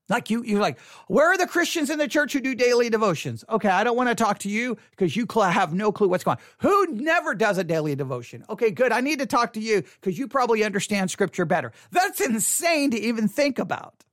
Like 0.10 0.30
you, 0.30 0.44
you're 0.44 0.60
like, 0.60 0.80
where 1.08 1.32
are 1.32 1.38
the 1.38 1.48
Christians 1.48 1.90
in 1.90 1.98
the 1.98 2.10
church 2.10 2.34
who 2.34 2.42
do 2.42 2.56
daily 2.56 2.90
devotions? 2.90 3.46
Okay, 3.50 3.70
I 3.70 3.86
don't 3.86 3.96
want 3.96 4.10
to 4.10 4.16
talk 4.16 4.40
to 4.40 4.50
you 4.50 4.78
because 4.92 5.16
you 5.16 5.26
have 5.34 5.74
no 5.74 5.94
clue 5.94 6.10
what's 6.10 6.26
going 6.26 6.36
on. 6.36 6.44
Who 6.58 6.88
never 6.88 7.36
does 7.36 7.58
a 7.58 7.64
daily 7.64 7.96
devotion? 7.96 8.44
Okay, 8.50 8.70
good. 8.70 8.92
I 8.92 9.00
need 9.00 9.20
to 9.20 9.26
talk 9.26 9.54
to 9.54 9.62
you 9.62 9.82
because 10.02 10.20
you 10.20 10.28
probably 10.28 10.66
understand 10.66 11.10
scripture 11.10 11.46
better. 11.46 11.72
That's 11.92 12.20
insane 12.20 12.92
to 12.92 13.00
even 13.00 13.30
think 13.30 13.60
about. 13.60 14.04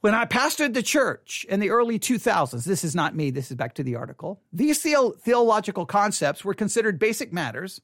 When 0.00 0.14
I 0.14 0.24
pastored 0.24 0.72
the 0.72 0.82
church 0.82 1.44
in 1.48 1.60
the 1.60 1.70
early 1.70 1.98
2000s, 1.98 2.64
this 2.64 2.84
is 2.84 2.94
not 2.94 3.14
me, 3.14 3.30
this 3.30 3.50
is 3.50 3.56
back 3.56 3.74
to 3.74 3.82
the 3.82 3.96
article, 3.96 4.40
these 4.52 4.80
theological 4.80 5.84
concepts 5.84 6.44
were 6.44 6.54
considered 6.54 6.98
basic 6.98 7.32
matters 7.32 7.82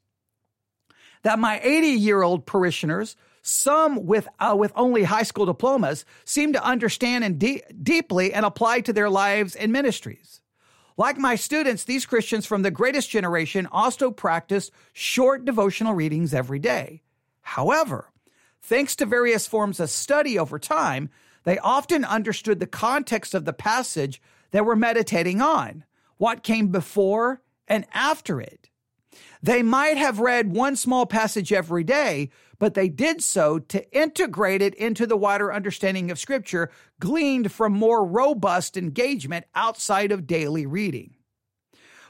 that 1.22 1.38
my 1.38 1.60
80 1.62 1.88
year 1.88 2.22
old 2.22 2.46
parishioners 2.46 3.16
some 3.42 4.06
with, 4.06 4.26
uh, 4.40 4.56
with 4.58 4.72
only 4.74 5.04
high 5.04 5.22
school 5.22 5.46
diplomas 5.46 6.04
seemed 6.24 6.54
to 6.54 6.64
understand 6.64 7.22
and 7.22 7.38
de- 7.38 7.62
deeply 7.80 8.32
and 8.32 8.44
apply 8.44 8.80
to 8.80 8.92
their 8.92 9.08
lives 9.08 9.54
and 9.54 9.70
ministries. 9.70 10.40
Like 10.96 11.18
my 11.18 11.36
students, 11.36 11.84
these 11.84 12.06
Christians 12.06 12.46
from 12.46 12.62
the 12.62 12.70
greatest 12.70 13.10
generation 13.10 13.68
also 13.70 14.10
practiced 14.10 14.72
short 14.92 15.44
devotional 15.44 15.94
readings 15.94 16.32
every 16.32 16.58
day. 16.58 17.02
However, 17.42 18.10
thanks 18.62 18.96
to 18.96 19.06
various 19.06 19.46
forms 19.46 19.78
of 19.78 19.90
study 19.90 20.38
over 20.38 20.58
time, 20.58 21.10
they 21.46 21.58
often 21.60 22.04
understood 22.04 22.58
the 22.58 22.66
context 22.66 23.32
of 23.32 23.44
the 23.44 23.52
passage 23.52 24.20
they 24.50 24.60
were 24.60 24.74
meditating 24.74 25.40
on, 25.40 25.84
what 26.16 26.42
came 26.42 26.68
before 26.68 27.40
and 27.68 27.86
after 27.94 28.40
it. 28.40 28.68
They 29.40 29.62
might 29.62 29.96
have 29.96 30.18
read 30.18 30.52
one 30.52 30.74
small 30.74 31.06
passage 31.06 31.52
every 31.52 31.84
day, 31.84 32.30
but 32.58 32.74
they 32.74 32.88
did 32.88 33.22
so 33.22 33.60
to 33.60 33.96
integrate 33.96 34.60
it 34.60 34.74
into 34.74 35.06
the 35.06 35.16
wider 35.16 35.52
understanding 35.52 36.10
of 36.10 36.18
Scripture 36.18 36.68
gleaned 36.98 37.52
from 37.52 37.72
more 37.72 38.04
robust 38.04 38.76
engagement 38.76 39.44
outside 39.54 40.10
of 40.10 40.26
daily 40.26 40.66
reading. 40.66 41.14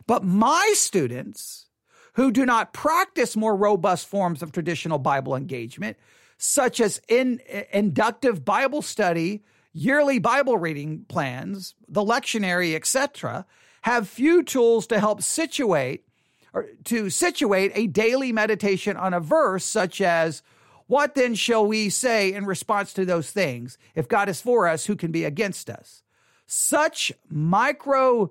But 0.06 0.24
my 0.24 0.72
students, 0.74 1.66
who 2.14 2.32
do 2.32 2.46
not 2.46 2.72
practice 2.72 3.36
more 3.36 3.54
robust 3.54 4.08
forms 4.08 4.42
of 4.42 4.50
traditional 4.50 4.98
Bible 4.98 5.36
engagement, 5.36 5.98
such 6.38 6.80
as 6.80 7.00
in, 7.08 7.40
inductive 7.72 8.44
Bible 8.44 8.82
study, 8.82 9.42
yearly 9.72 10.18
Bible 10.18 10.58
reading 10.58 11.04
plans, 11.08 11.74
the 11.88 12.04
lectionary, 12.04 12.74
etc., 12.74 13.46
have 13.82 14.08
few 14.08 14.42
tools 14.42 14.86
to 14.88 14.98
help 14.98 15.22
situate 15.22 16.04
or 16.52 16.66
to 16.84 17.10
situate 17.10 17.70
a 17.74 17.86
daily 17.86 18.32
meditation 18.32 18.96
on 18.96 19.14
a 19.14 19.20
verse 19.20 19.64
such 19.64 20.00
as, 20.00 20.42
What 20.86 21.14
then 21.14 21.34
shall 21.34 21.66
we 21.66 21.90
say 21.90 22.32
in 22.32 22.46
response 22.46 22.92
to 22.94 23.04
those 23.04 23.30
things? 23.30 23.76
If 23.94 24.08
God 24.08 24.28
is 24.28 24.40
for 24.40 24.66
us, 24.66 24.86
who 24.86 24.96
can 24.96 25.12
be 25.12 25.24
against 25.24 25.68
us? 25.68 26.02
Such 26.46 27.12
micro 27.28 28.30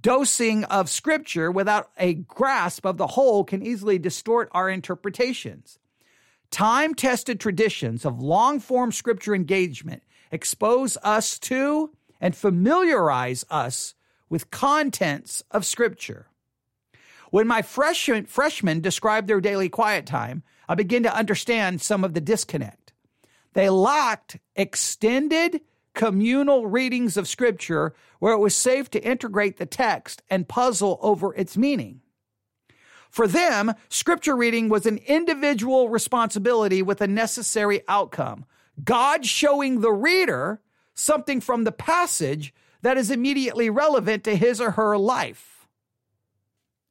dosing 0.00 0.64
of 0.64 0.88
scripture 0.88 1.50
without 1.50 1.90
a 1.98 2.14
grasp 2.14 2.86
of 2.86 2.96
the 2.96 3.08
whole 3.08 3.44
can 3.44 3.62
easily 3.62 3.98
distort 3.98 4.48
our 4.52 4.70
interpretations. 4.70 5.78
Time 6.50 6.94
tested 6.94 7.40
traditions 7.40 8.04
of 8.04 8.20
long 8.20 8.60
form 8.60 8.92
scripture 8.92 9.34
engagement 9.34 10.02
expose 10.30 10.96
us 11.02 11.38
to 11.40 11.90
and 12.20 12.36
familiarize 12.36 13.44
us 13.50 13.94
with 14.28 14.50
contents 14.50 15.42
of 15.50 15.64
scripture. 15.64 16.26
When 17.30 17.46
my 17.46 17.62
freshmen, 17.62 18.26
freshmen 18.26 18.80
described 18.80 19.28
their 19.28 19.40
daily 19.40 19.68
quiet 19.68 20.06
time, 20.06 20.42
I 20.68 20.74
begin 20.74 21.02
to 21.04 21.14
understand 21.14 21.80
some 21.80 22.04
of 22.04 22.14
the 22.14 22.20
disconnect. 22.20 22.92
They 23.52 23.70
lacked 23.70 24.38
extended 24.54 25.60
communal 25.94 26.66
readings 26.66 27.16
of 27.16 27.28
scripture 27.28 27.94
where 28.18 28.32
it 28.32 28.38
was 28.38 28.54
safe 28.54 28.90
to 28.90 29.02
integrate 29.02 29.56
the 29.56 29.66
text 29.66 30.22
and 30.28 30.48
puzzle 30.48 30.98
over 31.00 31.34
its 31.34 31.56
meaning. 31.56 32.00
For 33.16 33.26
them, 33.26 33.72
scripture 33.88 34.36
reading 34.36 34.68
was 34.68 34.84
an 34.84 34.98
individual 35.06 35.88
responsibility 35.88 36.82
with 36.82 37.00
a 37.00 37.06
necessary 37.06 37.80
outcome. 37.88 38.44
God 38.84 39.24
showing 39.24 39.80
the 39.80 39.90
reader 39.90 40.60
something 40.92 41.40
from 41.40 41.64
the 41.64 41.72
passage 41.72 42.52
that 42.82 42.98
is 42.98 43.10
immediately 43.10 43.70
relevant 43.70 44.24
to 44.24 44.36
his 44.36 44.60
or 44.60 44.72
her 44.72 44.98
life. 44.98 45.66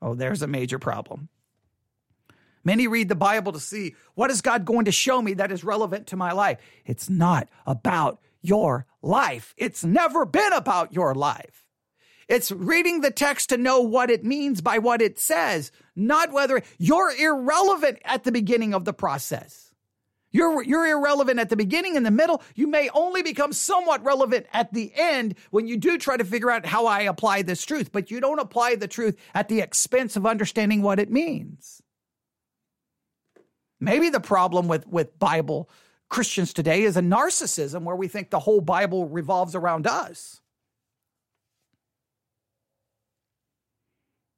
Oh, 0.02 0.16
there's 0.16 0.42
a 0.42 0.48
major 0.48 0.80
problem. 0.80 1.30
Many 2.64 2.88
read 2.88 3.08
the 3.08 3.14
Bible 3.14 3.52
to 3.52 3.60
see 3.60 3.94
what 4.16 4.32
is 4.32 4.42
God 4.42 4.66
going 4.66 4.86
to 4.86 4.92
show 4.92 5.22
me 5.22 5.36
that 5.36 5.52
is 5.52 5.64
relevant 5.64 6.08
to 6.08 6.18
my 6.18 6.32
life. 6.32 6.58
It's 6.88 7.08
not 7.08 7.50
about 7.68 8.20
your 8.42 8.88
life. 9.04 9.54
It's 9.58 9.84
never 9.84 10.26
been 10.26 10.54
about 10.54 10.92
your 10.92 11.14
life. 11.14 11.65
It's 12.28 12.52
reading 12.52 13.02
the 13.02 13.12
text 13.12 13.50
to 13.50 13.58
know 13.58 13.82
what 13.82 14.10
it 14.10 14.24
means 14.24 14.62
by 14.62 14.80
what 14.80 15.02
it 15.02 15.20
says, 15.20 15.72
not 15.96 16.32
whether 16.32 16.62
you're 16.78 17.12
irrelevant 17.12 18.00
at 18.04 18.24
the 18.24 18.32
beginning 18.32 18.74
of 18.74 18.84
the 18.86 18.94
process. 18.94 19.72
You're, 20.32 20.64
you're 20.64 20.88
irrelevant 20.88 21.40
at 21.40 21.48
the 21.48 21.56
beginning, 21.56 21.96
in 21.96 22.04
the 22.04 22.12
middle. 22.12 22.44
You 22.56 22.68
may 22.68 22.90
only 22.94 23.24
become 23.24 23.54
somewhat 23.54 24.04
relevant 24.04 24.48
at 24.52 24.74
the 24.74 24.92
end 24.94 25.36
when 25.52 25.66
you 25.66 25.78
do 25.78 25.98
try 25.98 26.18
to 26.18 26.26
figure 26.26 26.52
out 26.52 26.66
how 26.66 26.88
I 26.88 27.02
apply 27.02 27.44
this 27.44 27.64
truth, 27.64 27.94
but 27.94 28.12
you 28.12 28.20
don't 28.20 28.40
apply 28.40 28.76
the 28.76 28.88
truth 28.88 29.18
at 29.34 29.48
the 29.48 29.62
expense 29.62 30.18
of 30.18 30.26
understanding 30.26 30.82
what 30.82 31.00
it 31.00 31.10
means. 31.10 31.82
Maybe 33.80 34.10
the 34.10 34.20
problem 34.20 34.68
with, 34.68 34.86
with 34.88 35.18
Bible 35.20 35.70
Christians 36.10 36.54
today 36.54 36.84
is 36.84 36.98
a 36.98 37.02
narcissism 37.02 37.84
where 37.84 37.96
we 37.96 38.10
think 38.10 38.30
the 38.30 38.40
whole 38.40 38.62
Bible 38.62 39.08
revolves 39.08 39.56
around 39.56 39.88
us. 39.88 40.42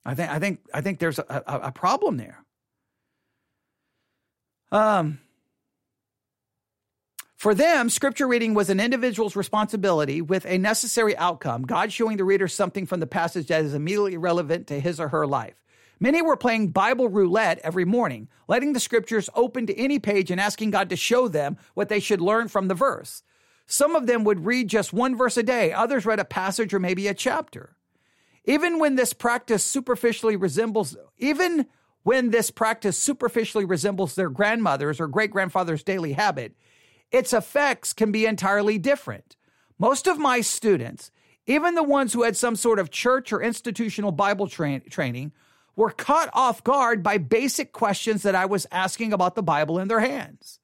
I 0.08 0.16
think 0.16 0.32
I 0.32 0.40
think 0.40 0.60
I 0.74 0.82
think 0.82 1.00
there's 1.00 1.20
a, 1.20 1.44
a, 1.46 1.60
a 1.68 1.72
problem 1.72 2.16
there. 2.16 2.42
Um, 4.72 5.20
for 7.36 7.54
them, 7.54 7.90
scripture 7.90 8.28
reading 8.28 8.54
was 8.54 8.70
an 8.70 8.80
individual's 8.80 9.36
responsibility 9.36 10.22
with 10.22 10.46
a 10.46 10.58
necessary 10.58 11.16
outcome, 11.18 11.64
God 11.64 11.92
showing 11.92 12.18
the 12.18 12.24
reader 12.24 12.48
something 12.48 12.86
from 12.86 13.02
the 13.02 13.06
passage 13.06 13.48
that 13.48 13.64
is 13.64 13.74
immediately 13.74 14.18
relevant 14.18 14.68
to 14.68 14.80
his 14.80 15.00
or 15.00 15.10
her 15.10 15.28
life. 15.28 15.62
Many 16.00 16.22
were 16.22 16.38
playing 16.38 16.70
Bible 16.70 17.10
roulette 17.10 17.60
every 17.64 17.86
morning, 17.86 18.30
letting 18.48 18.74
the 18.74 18.80
scriptures 18.80 19.30
open 19.36 19.68
to 19.68 19.78
any 19.78 20.00
page 20.00 20.32
and 20.32 20.40
asking 20.40 20.72
God 20.72 20.90
to 20.90 20.96
show 20.96 21.28
them 21.28 21.58
what 21.74 21.90
they 21.90 22.00
should 22.00 22.22
learn 22.22 22.48
from 22.48 22.70
the 22.70 22.76
verse. 22.76 23.24
Some 23.66 23.96
of 23.96 24.08
them 24.08 24.24
would 24.24 24.46
read 24.46 24.70
just 24.70 24.94
one 24.94 25.18
verse 25.18 25.38
a 25.38 25.44
day, 25.44 25.74
others 25.74 26.06
read 26.06 26.20
a 26.20 26.26
passage 26.26 26.74
or 26.74 26.80
maybe 26.80 27.08
a 27.08 27.14
chapter. 27.14 27.77
Even 28.48 28.80
when 28.80 28.96
this 28.96 29.12
practice 29.12 29.64
superficially 29.64 30.38
resembles, 30.38 30.96
even 31.18 31.68
when 32.04 32.32
this 32.32 32.50
practice 32.50 32.98
superficially 32.98 33.66
resembles 33.66 34.16
their 34.16 34.30
grandmother's 34.30 35.02
or 35.02 35.08
great 35.08 35.32
grandfather's 35.32 35.84
daily 35.84 36.14
habit, 36.14 36.56
its 37.12 37.34
effects 37.34 37.92
can 37.92 38.12
be 38.12 38.26
entirely 38.26 38.78
different. 38.78 39.36
Most 39.78 40.08
of 40.08 40.18
my 40.18 40.40
students, 40.40 41.12
even 41.46 41.76
the 41.76 41.84
ones 41.84 42.14
who 42.14 42.24
had 42.24 42.38
some 42.38 42.56
sort 42.56 42.80
of 42.80 42.90
church 42.90 43.34
or 43.34 43.42
institutional 43.42 44.14
Bible 44.14 44.48
tra- 44.48 44.80
training, 44.80 45.34
were 45.76 45.92
caught 45.92 46.30
off 46.34 46.64
guard 46.64 47.04
by 47.04 47.18
basic 47.18 47.74
questions 47.74 48.24
that 48.24 48.34
I 48.34 48.46
was 48.46 48.66
asking 48.72 49.12
about 49.12 49.36
the 49.36 49.44
Bible 49.44 49.78
in 49.78 49.90
their 49.90 50.00
hands. 50.00 50.60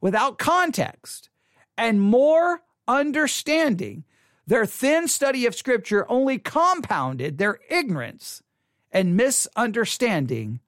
Without 0.00 0.38
context 0.38 1.30
and 1.76 2.00
more 2.00 2.62
understanding, 2.88 4.04
their 4.48 4.64
thin 4.64 5.08
study 5.08 5.44
of 5.44 5.54
Scripture 5.54 6.06
only 6.08 6.38
compounded 6.38 7.36
their 7.36 7.60
ignorance 7.68 8.42
and 8.90 9.14
misunderstanding 9.14 10.60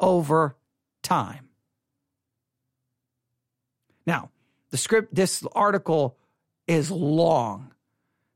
over 0.00 0.56
time. 1.02 1.48
Now, 4.04 4.30
the 4.70 4.76
script, 4.76 5.14
this 5.14 5.44
article 5.52 6.16
is 6.66 6.90
long. 6.90 7.72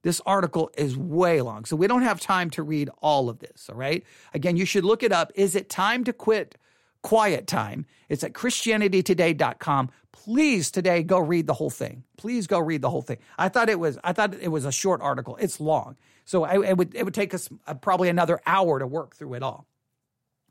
This 0.03 0.21
article 0.25 0.71
is 0.77 0.97
way 0.97 1.41
long. 1.41 1.65
So 1.65 1.75
we 1.75 1.89
don't 1.89 2.03
have 2.03 2.21
time 2.21 2.51
to 2.51 2.63
read 2.63 2.89
all 3.03 3.29
of 3.29 3.41
this. 3.41 3.69
All 3.69 3.77
right. 3.77 4.05
Again, 4.33 4.57
you 4.57 4.65
should 4.65 4.85
look 4.85 5.03
it 5.03 5.11
up. 5.11 5.33
Is 5.35 5.57
it 5.57 5.69
time 5.69 6.05
to 6.05 6.13
quit 6.13 6.57
quiet 7.05 7.47
time? 7.47 7.85
It's 8.09 8.25
at 8.25 8.33
christianitytoday.com. 8.33 9.91
Please 10.11 10.71
today 10.71 11.03
go 11.03 11.19
read 11.19 11.47
the 11.47 11.55
whole 11.55 11.71
thing. 11.71 12.03
Please 12.17 12.47
go 12.47 12.59
read 12.59 12.81
the 12.81 12.89
whole 12.91 13.03
thing. 13.03 13.19
I 13.39 13.51
thought 13.51 13.69
it 13.69 13.79
was, 13.79 13.99
I 14.03 14.15
thought 14.15 14.35
it 14.35 14.49
was 14.49 14.65
a 14.65 14.73
short 14.73 15.03
article. 15.03 15.37
It's 15.37 15.61
long. 15.61 15.97
So 16.25 16.45
I, 16.45 16.71
it 16.71 16.77
would, 16.79 16.95
it 16.95 17.05
would 17.05 17.15
take 17.15 17.35
us 17.35 17.51
uh, 17.67 17.75
probably 17.75 18.09
another 18.09 18.41
hour 18.47 18.79
to 18.79 18.87
work 18.87 19.15
through 19.15 19.35
it 19.35 19.43
all. 19.43 19.67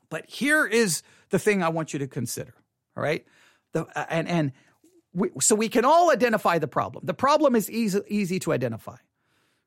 But 0.09 0.29
here 0.29 0.67
is 0.67 1.01
the 1.31 1.39
thing 1.39 1.63
I 1.63 1.69
want 1.69 1.91
you 1.91 1.99
to 1.99 2.07
consider. 2.07 2.53
All 2.95 3.03
right. 3.03 3.25
The, 3.71 3.87
uh, 3.97 4.05
and, 4.09 4.27
and 4.27 4.51
we, 5.11 5.31
so 5.41 5.55
we 5.55 5.69
can 5.69 5.85
all 5.85 6.11
identify 6.11 6.59
the 6.59 6.67
problem. 6.67 7.03
The 7.05 7.15
problem 7.15 7.55
is 7.55 7.69
easy, 7.71 7.99
easy 8.07 8.37
to 8.39 8.53
identify. 8.53 8.97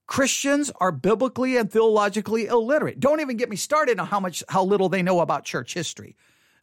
Christians 0.07 0.70
are 0.77 0.92
biblically 0.92 1.57
and 1.57 1.68
theologically 1.68 2.46
illiterate. 2.46 3.01
Don't 3.01 3.20
even 3.20 3.37
get 3.37 3.51
me 3.51 3.57
started 3.57 3.99
on 3.99 4.07
how 4.07 4.20
much, 4.20 4.44
how 4.49 4.62
little 4.62 4.88
they 4.88 5.03
know 5.03 5.18
about 5.18 5.44
church 5.44 5.75
history. 5.75 6.14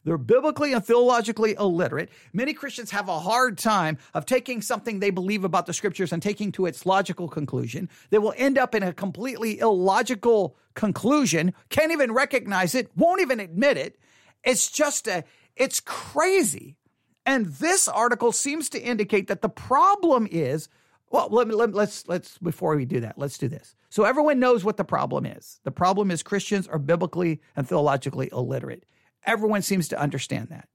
They're 0.04 0.18
biblically 0.18 0.72
and 0.72 0.84
theologically 0.84 1.54
illiterate. 1.54 2.10
Many 2.32 2.52
Christians 2.52 2.90
have 2.90 3.08
a 3.08 3.18
hard 3.18 3.56
time 3.58 3.98
of 4.12 4.26
taking 4.26 4.60
something 4.60 5.00
they 5.00 5.10
believe 5.10 5.44
about 5.44 5.66
the 5.66 5.72
scriptures 5.72 6.12
and 6.12 6.22
taking 6.22 6.52
to 6.52 6.66
its 6.66 6.84
logical 6.84 7.28
conclusion. 7.28 7.88
They 8.10 8.18
will 8.18 8.34
end 8.36 8.58
up 8.58 8.74
in 8.74 8.82
a 8.82 8.92
completely 8.92 9.58
illogical 9.58 10.56
conclusion, 10.74 11.54
can't 11.70 11.92
even 11.92 12.12
recognize 12.12 12.74
it, 12.74 12.90
won't 12.96 13.22
even 13.22 13.40
admit 13.40 13.78
it. 13.78 13.98
It's 14.44 14.70
just 14.70 15.08
a, 15.08 15.24
it's 15.56 15.80
crazy. 15.80 16.76
And 17.24 17.46
this 17.46 17.88
article 17.88 18.32
seems 18.32 18.68
to 18.70 18.80
indicate 18.80 19.28
that 19.28 19.40
the 19.40 19.48
problem 19.48 20.28
is 20.30 20.68
well, 21.10 21.28
let 21.30 21.46
me, 21.46 21.54
let, 21.54 21.72
let's 21.72 22.08
let's 22.08 22.38
before 22.38 22.74
we 22.74 22.84
do 22.84 22.98
that, 23.00 23.16
let's 23.16 23.38
do 23.38 23.46
this. 23.46 23.76
So 23.88 24.02
everyone 24.02 24.40
knows 24.40 24.64
what 24.64 24.76
the 24.76 24.84
problem 24.84 25.24
is. 25.24 25.60
The 25.62 25.70
problem 25.70 26.10
is 26.10 26.24
Christians 26.24 26.66
are 26.66 26.78
biblically 26.78 27.40
and 27.54 27.68
theologically 27.68 28.28
illiterate. 28.32 28.84
Everyone 29.26 29.62
seems 29.62 29.88
to 29.88 30.00
understand 30.00 30.48
that, 30.48 30.68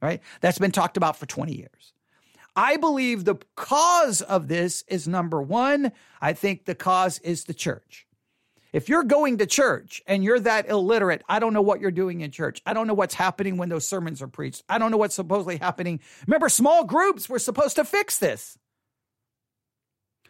right? 0.00 0.20
That's 0.40 0.58
been 0.58 0.72
talked 0.72 0.96
about 0.96 1.16
for 1.16 1.26
20 1.26 1.54
years. 1.54 1.92
I 2.54 2.76
believe 2.76 3.24
the 3.24 3.36
cause 3.56 4.20
of 4.20 4.48
this 4.48 4.84
is 4.88 5.08
number 5.08 5.40
one. 5.40 5.92
I 6.20 6.34
think 6.34 6.64
the 6.64 6.74
cause 6.74 7.18
is 7.20 7.44
the 7.44 7.54
church. 7.54 8.06
If 8.72 8.88
you're 8.88 9.04
going 9.04 9.38
to 9.38 9.46
church 9.46 10.02
and 10.06 10.24
you're 10.24 10.40
that 10.40 10.68
illiterate, 10.68 11.22
I 11.28 11.38
don't 11.38 11.52
know 11.52 11.62
what 11.62 11.80
you're 11.80 11.90
doing 11.90 12.22
in 12.22 12.30
church. 12.30 12.62
I 12.64 12.72
don't 12.72 12.86
know 12.86 12.94
what's 12.94 13.14
happening 13.14 13.58
when 13.58 13.68
those 13.68 13.86
sermons 13.86 14.22
are 14.22 14.28
preached. 14.28 14.62
I 14.68 14.78
don't 14.78 14.90
know 14.90 14.96
what's 14.96 15.14
supposedly 15.14 15.58
happening. 15.58 16.00
Remember, 16.26 16.48
small 16.48 16.84
groups 16.84 17.28
were 17.28 17.38
supposed 17.38 17.76
to 17.76 17.84
fix 17.84 18.18
this. 18.18 18.58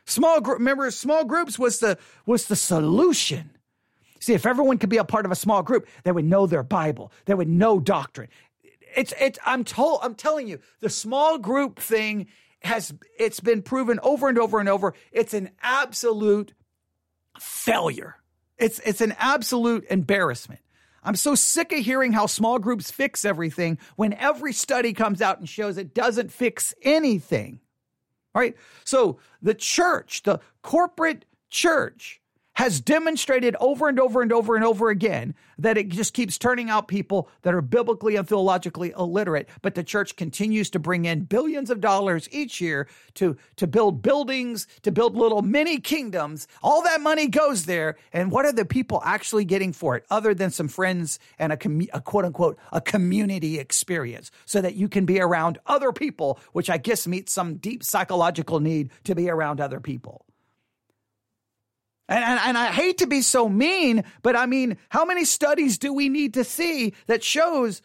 Small 0.06 0.40
group, 0.40 0.58
remember, 0.58 0.90
small 0.90 1.24
groups 1.24 1.58
was 1.58 1.78
the 1.78 1.96
was 2.26 2.46
the 2.46 2.56
solution. 2.56 3.50
See, 4.22 4.34
if 4.34 4.46
everyone 4.46 4.78
could 4.78 4.88
be 4.88 4.98
a 4.98 5.04
part 5.04 5.26
of 5.26 5.32
a 5.32 5.36
small 5.36 5.64
group, 5.64 5.88
they 6.04 6.12
would 6.12 6.24
know 6.24 6.46
their 6.46 6.62
Bible, 6.62 7.10
they 7.24 7.34
would 7.34 7.48
know 7.48 7.80
doctrine. 7.80 8.28
It's 8.94 9.12
it's 9.20 9.36
I'm 9.44 9.64
told 9.64 9.98
I'm 10.02 10.14
telling 10.14 10.46
you, 10.46 10.60
the 10.78 10.88
small 10.88 11.38
group 11.38 11.80
thing 11.80 12.28
has 12.60 12.94
it's 13.18 13.40
been 13.40 13.62
proven 13.62 13.98
over 14.00 14.28
and 14.28 14.38
over 14.38 14.60
and 14.60 14.68
over. 14.68 14.94
It's 15.10 15.34
an 15.34 15.50
absolute 15.60 16.54
failure. 17.40 18.14
It's 18.58 18.78
it's 18.84 19.00
an 19.00 19.16
absolute 19.18 19.86
embarrassment. 19.90 20.60
I'm 21.02 21.16
so 21.16 21.34
sick 21.34 21.72
of 21.72 21.80
hearing 21.80 22.12
how 22.12 22.26
small 22.26 22.60
groups 22.60 22.92
fix 22.92 23.24
everything 23.24 23.76
when 23.96 24.12
every 24.12 24.52
study 24.52 24.92
comes 24.92 25.20
out 25.20 25.40
and 25.40 25.48
shows 25.48 25.76
it 25.78 25.94
doesn't 25.94 26.30
fix 26.30 26.76
anything. 26.82 27.58
All 28.36 28.40
right. 28.40 28.54
So 28.84 29.18
the 29.42 29.54
church, 29.54 30.22
the 30.22 30.38
corporate 30.62 31.24
church, 31.50 32.21
has 32.62 32.80
demonstrated 32.80 33.56
over 33.58 33.88
and 33.88 33.98
over 33.98 34.22
and 34.22 34.32
over 34.32 34.54
and 34.54 34.64
over 34.64 34.88
again 34.88 35.34
that 35.58 35.76
it 35.76 35.88
just 35.88 36.14
keeps 36.14 36.38
turning 36.38 36.70
out 36.70 36.86
people 36.86 37.28
that 37.42 37.52
are 37.52 37.60
biblically 37.60 38.14
and 38.14 38.28
theologically 38.28 38.94
illiterate, 38.96 39.48
but 39.62 39.74
the 39.74 39.82
church 39.82 40.14
continues 40.14 40.70
to 40.70 40.78
bring 40.78 41.04
in 41.04 41.24
billions 41.24 41.70
of 41.70 41.80
dollars 41.80 42.28
each 42.30 42.60
year 42.60 42.86
to, 43.14 43.36
to 43.56 43.66
build 43.66 44.00
buildings, 44.00 44.68
to 44.82 44.92
build 44.92 45.16
little 45.16 45.42
mini 45.42 45.80
kingdoms. 45.80 46.46
All 46.62 46.82
that 46.82 47.00
money 47.00 47.26
goes 47.26 47.66
there. 47.66 47.96
And 48.12 48.30
what 48.30 48.46
are 48.46 48.52
the 48.52 48.64
people 48.64 49.02
actually 49.04 49.44
getting 49.44 49.72
for 49.72 49.96
it 49.96 50.04
other 50.08 50.32
than 50.32 50.52
some 50.52 50.68
friends 50.68 51.18
and 51.40 51.52
a, 51.52 51.58
a 51.92 52.00
quote 52.00 52.24
unquote, 52.24 52.60
a 52.70 52.80
community 52.80 53.58
experience 53.58 54.30
so 54.44 54.60
that 54.60 54.76
you 54.76 54.88
can 54.88 55.04
be 55.04 55.20
around 55.20 55.58
other 55.66 55.90
people, 55.90 56.38
which 56.52 56.70
I 56.70 56.78
guess 56.78 57.08
meets 57.08 57.32
some 57.32 57.56
deep 57.56 57.82
psychological 57.82 58.60
need 58.60 58.90
to 59.02 59.16
be 59.16 59.28
around 59.28 59.60
other 59.60 59.80
people. 59.80 60.24
And, 62.12 62.22
and, 62.22 62.40
and, 62.44 62.58
I 62.58 62.66
hate 62.66 62.98
to 62.98 63.06
be 63.06 63.22
so 63.22 63.48
mean, 63.48 64.04
but 64.20 64.36
I 64.36 64.44
mean, 64.44 64.76
how 64.90 65.06
many 65.06 65.24
studies 65.24 65.78
do 65.78 65.94
we 65.94 66.10
need 66.10 66.34
to 66.34 66.44
see 66.44 66.92
that 67.06 67.24
shows 67.24 67.80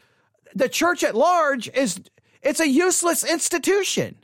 the 0.53 0.67
church 0.67 1.01
at 1.01 1.15
large 1.15 1.69
is 1.69 2.01
it's 2.41 2.59
a 2.59 2.67
useless 2.67 3.23
institution? 3.23 4.17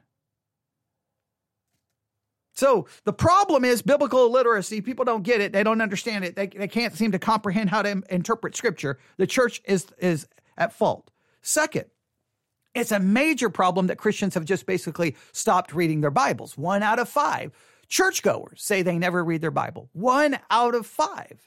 So 2.53 2.87
the 3.05 3.13
problem 3.13 3.63
is 3.63 3.81
biblical 3.81 4.25
illiteracy. 4.25 4.81
People 4.81 5.05
don't 5.05 5.23
get 5.23 5.39
it. 5.39 5.53
They 5.53 5.63
don't 5.63 5.81
understand 5.81 6.25
it. 6.25 6.35
They, 6.35 6.47
they 6.47 6.67
can't 6.67 6.93
seem 6.93 7.13
to 7.13 7.19
comprehend 7.19 7.69
how 7.69 7.81
to 7.81 8.03
interpret 8.09 8.57
scripture. 8.57 8.99
The 9.15 9.25
church 9.25 9.61
is, 9.63 9.87
is 9.99 10.27
at 10.57 10.73
fault. 10.73 11.11
Second, 11.41 11.85
it's 12.75 12.91
a 12.91 12.99
major 12.99 13.49
problem 13.49 13.87
that 13.87 13.97
Christians 13.97 14.33
have 14.33 14.43
just 14.43 14.65
basically 14.65 15.15
stopped 15.31 15.73
reading 15.73 16.01
their 16.01 16.11
Bibles. 16.11 16.57
One 16.57 16.83
out 16.83 16.99
of 16.99 17.07
five 17.07 17.53
Churchgoers 17.93 18.63
say 18.63 18.81
they 18.81 18.97
never 18.97 19.23
read 19.23 19.41
their 19.41 19.51
Bible. 19.51 19.87
One 19.93 20.39
out 20.49 20.73
of 20.73 20.87
five. 20.87 21.39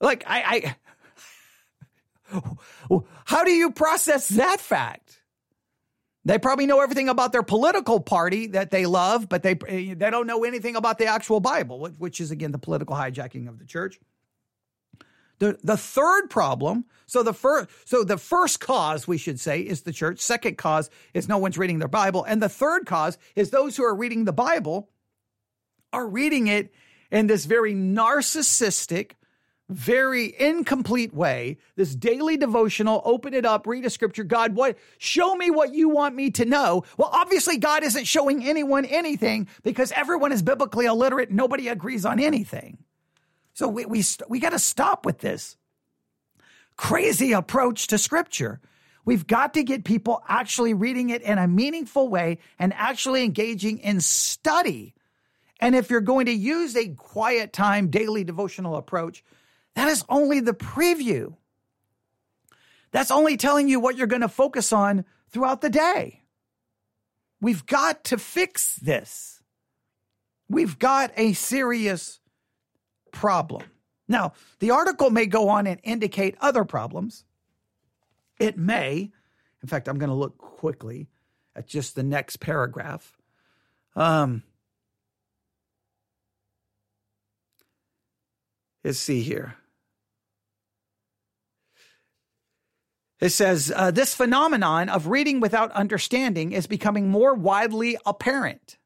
Like, 0.00 0.22
I, 0.28 0.76
I 2.30 2.40
how 3.24 3.42
do 3.42 3.50
you 3.50 3.72
process 3.72 4.28
that 4.28 4.60
fact? 4.60 5.20
They 6.24 6.38
probably 6.38 6.66
know 6.66 6.80
everything 6.80 7.08
about 7.08 7.32
their 7.32 7.42
political 7.42 7.98
party 7.98 8.46
that 8.48 8.70
they 8.70 8.86
love, 8.86 9.28
but 9.28 9.42
they 9.42 9.58
eh, 9.66 9.94
they 9.96 10.10
don't 10.10 10.28
know 10.28 10.44
anything 10.44 10.76
about 10.76 10.98
the 10.98 11.06
actual 11.06 11.40
Bible, 11.40 11.88
which 11.98 12.20
is 12.20 12.30
again 12.30 12.52
the 12.52 12.58
political 12.58 12.94
hijacking 12.94 13.48
of 13.48 13.58
the 13.58 13.64
church. 13.64 13.98
The 15.38 15.58
the 15.62 15.76
third 15.76 16.30
problem, 16.30 16.84
so 17.06 17.22
the 17.22 17.32
first 17.32 17.68
so 17.84 18.02
the 18.02 18.18
first 18.18 18.60
cause 18.60 19.06
we 19.06 19.18
should 19.18 19.38
say 19.38 19.60
is 19.60 19.82
the 19.82 19.92
church. 19.92 20.20
Second 20.20 20.58
cause 20.58 20.90
is 21.14 21.28
no 21.28 21.38
one's 21.38 21.58
reading 21.58 21.78
their 21.78 21.88
Bible, 21.88 22.24
and 22.24 22.42
the 22.42 22.48
third 22.48 22.86
cause 22.86 23.18
is 23.36 23.50
those 23.50 23.76
who 23.76 23.84
are 23.84 23.94
reading 23.94 24.24
the 24.24 24.32
Bible 24.32 24.88
are 25.92 26.06
reading 26.06 26.48
it 26.48 26.72
in 27.10 27.26
this 27.28 27.44
very 27.44 27.72
narcissistic, 27.72 29.12
very 29.68 30.34
incomplete 30.38 31.14
way. 31.14 31.56
This 31.76 31.94
daily 31.94 32.36
devotional, 32.36 33.00
open 33.04 33.32
it 33.32 33.44
up, 33.44 33.66
read 33.66 33.86
a 33.86 33.90
scripture. 33.90 34.24
God, 34.24 34.54
what 34.54 34.76
show 34.98 35.34
me 35.34 35.50
what 35.50 35.72
you 35.72 35.88
want 35.88 36.14
me 36.14 36.30
to 36.32 36.44
know? 36.44 36.84
Well, 36.96 37.10
obviously 37.12 37.58
God 37.58 37.84
isn't 37.84 38.06
showing 38.06 38.44
anyone 38.44 38.84
anything 38.84 39.48
because 39.62 39.92
everyone 39.92 40.32
is 40.32 40.42
biblically 40.42 40.86
illiterate. 40.86 41.30
Nobody 41.30 41.68
agrees 41.68 42.04
on 42.04 42.18
anything. 42.18 42.78
So 43.58 43.66
we, 43.66 43.86
we, 43.86 44.04
we 44.28 44.38
got 44.38 44.50
to 44.50 44.58
stop 44.60 45.04
with 45.04 45.18
this 45.18 45.56
crazy 46.76 47.32
approach 47.32 47.88
to 47.88 47.98
scripture. 47.98 48.60
We've 49.04 49.26
got 49.26 49.54
to 49.54 49.64
get 49.64 49.82
people 49.82 50.22
actually 50.28 50.74
reading 50.74 51.10
it 51.10 51.22
in 51.22 51.38
a 51.38 51.48
meaningful 51.48 52.06
way 52.06 52.38
and 52.60 52.72
actually 52.72 53.24
engaging 53.24 53.78
in 53.78 54.00
study. 54.00 54.94
And 55.58 55.74
if 55.74 55.90
you're 55.90 56.00
going 56.00 56.26
to 56.26 56.32
use 56.32 56.76
a 56.76 56.90
quiet 56.90 57.52
time 57.52 57.90
daily 57.90 58.22
devotional 58.22 58.76
approach, 58.76 59.24
That 59.74 59.88
is 59.88 60.04
only 60.08 60.38
the 60.38 60.54
preview. 60.54 61.34
That's 62.92 63.10
only 63.10 63.36
telling 63.36 63.68
you 63.68 63.80
what 63.80 63.96
you're 63.96 64.06
going 64.06 64.22
to 64.22 64.28
focus 64.28 64.72
on 64.72 65.04
throughout 65.30 65.62
the 65.62 65.70
day. 65.70 66.22
We've 67.40 67.66
got 67.66 68.04
to 68.04 68.18
fix 68.18 68.76
this. 68.76 69.42
We've 70.48 70.78
got 70.78 71.10
a 71.16 71.32
serious 71.32 72.17
problem. 73.12 73.62
Now, 74.08 74.32
the 74.60 74.70
article 74.70 75.10
may 75.10 75.26
go 75.26 75.48
on 75.48 75.66
and 75.66 75.80
indicate 75.82 76.36
other 76.40 76.64
problems. 76.64 77.24
It 78.40 78.56
may. 78.56 79.10
In 79.62 79.68
fact, 79.68 79.88
I'm 79.88 79.98
going 79.98 80.10
to 80.10 80.14
look 80.14 80.38
quickly 80.38 81.08
at 81.54 81.66
just 81.66 81.94
the 81.94 82.02
next 82.02 82.38
paragraph. 82.38 83.18
Um, 83.96 84.42
let's 88.84 88.98
see 88.98 89.22
here. 89.22 89.56
It 93.20 93.30
says 93.30 93.72
uh, 93.74 93.90
this 93.90 94.14
phenomenon 94.14 94.88
of 94.88 95.08
reading 95.08 95.40
without 95.40 95.72
understanding 95.72 96.52
is 96.52 96.68
becoming 96.68 97.08
more 97.08 97.34
widely 97.34 97.98
apparent. 98.06 98.78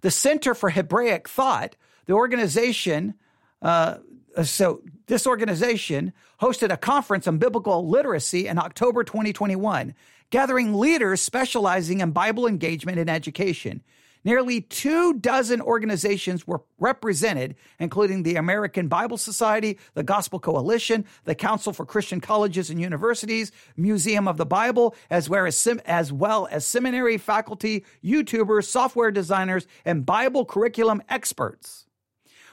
The 0.00 0.10
Center 0.10 0.54
for 0.54 0.70
Hebraic 0.70 1.28
Thought, 1.28 1.76
the 2.06 2.14
organization, 2.14 3.14
uh, 3.62 3.96
so 4.42 4.82
this 5.06 5.26
organization 5.26 6.12
hosted 6.40 6.72
a 6.72 6.76
conference 6.76 7.26
on 7.26 7.38
biblical 7.38 7.88
literacy 7.88 8.46
in 8.46 8.58
October 8.58 9.04
2021, 9.04 9.94
gathering 10.30 10.74
leaders 10.74 11.20
specializing 11.20 12.00
in 12.00 12.10
Bible 12.10 12.46
engagement 12.46 12.98
and 12.98 13.08
education. 13.08 13.82
Nearly 14.24 14.62
two 14.62 15.14
dozen 15.14 15.60
organizations 15.60 16.48
were 16.48 16.62
represented, 16.80 17.54
including 17.78 18.24
the 18.24 18.34
American 18.34 18.88
Bible 18.88 19.18
Society, 19.18 19.78
the 19.94 20.02
Gospel 20.02 20.40
Coalition, 20.40 21.04
the 21.22 21.36
Council 21.36 21.72
for 21.72 21.86
Christian 21.86 22.20
Colleges 22.20 22.68
and 22.68 22.80
Universities, 22.80 23.52
Museum 23.76 24.26
of 24.26 24.36
the 24.36 24.44
Bible, 24.44 24.96
as 25.10 25.30
well 25.30 25.46
as, 25.46 25.64
as, 25.86 26.12
well 26.12 26.48
as 26.50 26.66
seminary 26.66 27.18
faculty, 27.18 27.84
YouTubers, 28.02 28.64
software 28.64 29.12
designers, 29.12 29.68
and 29.84 30.04
Bible 30.04 30.44
curriculum 30.44 31.02
experts. 31.08 31.85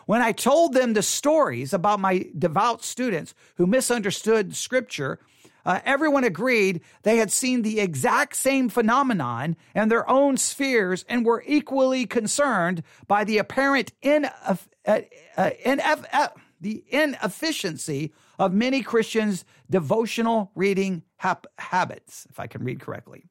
When 0.05 0.21
I 0.21 0.31
told 0.31 0.73
them 0.73 0.93
the 0.93 1.01
stories 1.01 1.73
about 1.73 1.99
my 1.99 2.25
devout 2.37 2.83
students 2.83 3.33
who 3.55 3.65
misunderstood 3.65 4.55
scripture 4.55 5.19
uh, 5.65 5.79
everyone 5.85 6.23
agreed 6.23 6.81
they 7.03 7.17
had 7.17 7.31
seen 7.31 7.61
the 7.61 7.79
exact 7.79 8.35
same 8.35 8.69
phenomenon 8.69 9.55
in 9.73 9.89
their 9.89 10.09
own 10.09 10.37
spheres 10.37 11.05
and 11.07 11.25
were 11.25 11.43
equally 11.47 12.05
concerned 12.05 12.83
by 13.07 13.23
the 13.23 13.37
apparent 13.37 13.93
in, 14.01 14.25
uh, 14.25 14.57
uh, 14.85 14.99
uh, 15.37 16.27
the 16.59 16.83
inefficiency 16.89 18.13
of 18.37 18.53
many 18.53 18.81
Christians' 18.81 19.45
devotional 19.69 20.51
reading 20.55 21.03
hap- 21.17 21.47
habits, 21.57 22.27
if 22.29 22.39
I 22.39 22.47
can 22.47 22.63
read 22.63 22.79
correctly 22.79 23.23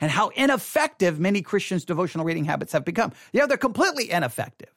and 0.00 0.10
how 0.10 0.28
ineffective 0.30 1.20
many 1.20 1.42
Christians' 1.42 1.84
devotional 1.84 2.24
reading 2.24 2.44
habits 2.44 2.72
have 2.72 2.84
become. 2.84 3.12
Yeah, 3.32 3.46
they're 3.46 3.56
completely 3.56 4.10
ineffective. 4.10 4.70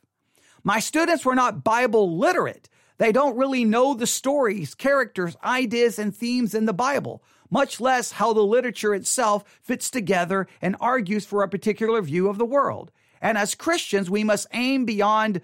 My 0.63 0.79
students 0.79 1.25
were 1.25 1.35
not 1.35 1.63
Bible 1.63 2.17
literate. 2.17 2.69
They 2.97 3.11
don't 3.11 3.37
really 3.37 3.65
know 3.65 3.93
the 3.93 4.07
stories, 4.07 4.75
characters, 4.75 5.35
ideas, 5.43 5.99
and 5.99 6.15
themes 6.15 6.53
in 6.53 6.65
the 6.65 6.73
Bible, 6.73 7.23
much 7.49 7.81
less 7.81 8.13
how 8.13 8.33
the 8.33 8.41
literature 8.41 8.93
itself 8.95 9.43
fits 9.61 9.89
together 9.89 10.47
and 10.61 10.75
argues 10.79 11.25
for 11.25 11.43
a 11.43 11.49
particular 11.49 12.01
view 12.01 12.29
of 12.29 12.37
the 12.37 12.45
world. 12.45 12.91
And 13.21 13.37
as 13.37 13.55
Christians, 13.55 14.09
we 14.09 14.23
must 14.23 14.47
aim 14.53 14.85
beyond 14.85 15.41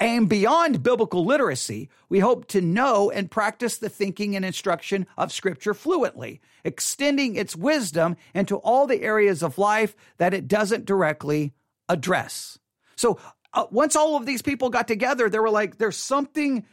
aim 0.00 0.26
beyond 0.26 0.82
biblical 0.82 1.24
literacy. 1.24 1.88
We 2.08 2.20
hope 2.20 2.46
to 2.48 2.60
know 2.60 3.10
and 3.10 3.28
practice 3.28 3.78
the 3.78 3.88
thinking 3.88 4.36
and 4.36 4.44
instruction 4.44 5.08
of 5.16 5.32
scripture 5.32 5.74
fluently, 5.74 6.40
extending 6.62 7.34
its 7.34 7.56
wisdom 7.56 8.16
into 8.32 8.58
all 8.58 8.86
the 8.86 9.02
areas 9.02 9.42
of 9.42 9.58
life 9.58 9.96
that 10.18 10.34
it 10.34 10.46
doesn't 10.46 10.86
directly 10.86 11.52
address. 11.88 12.60
So 12.94 13.18
uh, 13.54 13.66
once 13.70 13.96
all 13.96 14.16
of 14.16 14.26
these 14.26 14.42
people 14.42 14.70
got 14.70 14.88
together, 14.88 15.28
they 15.28 15.38
were 15.38 15.50
like, 15.50 15.78
there's 15.78 15.96
something 15.96 16.64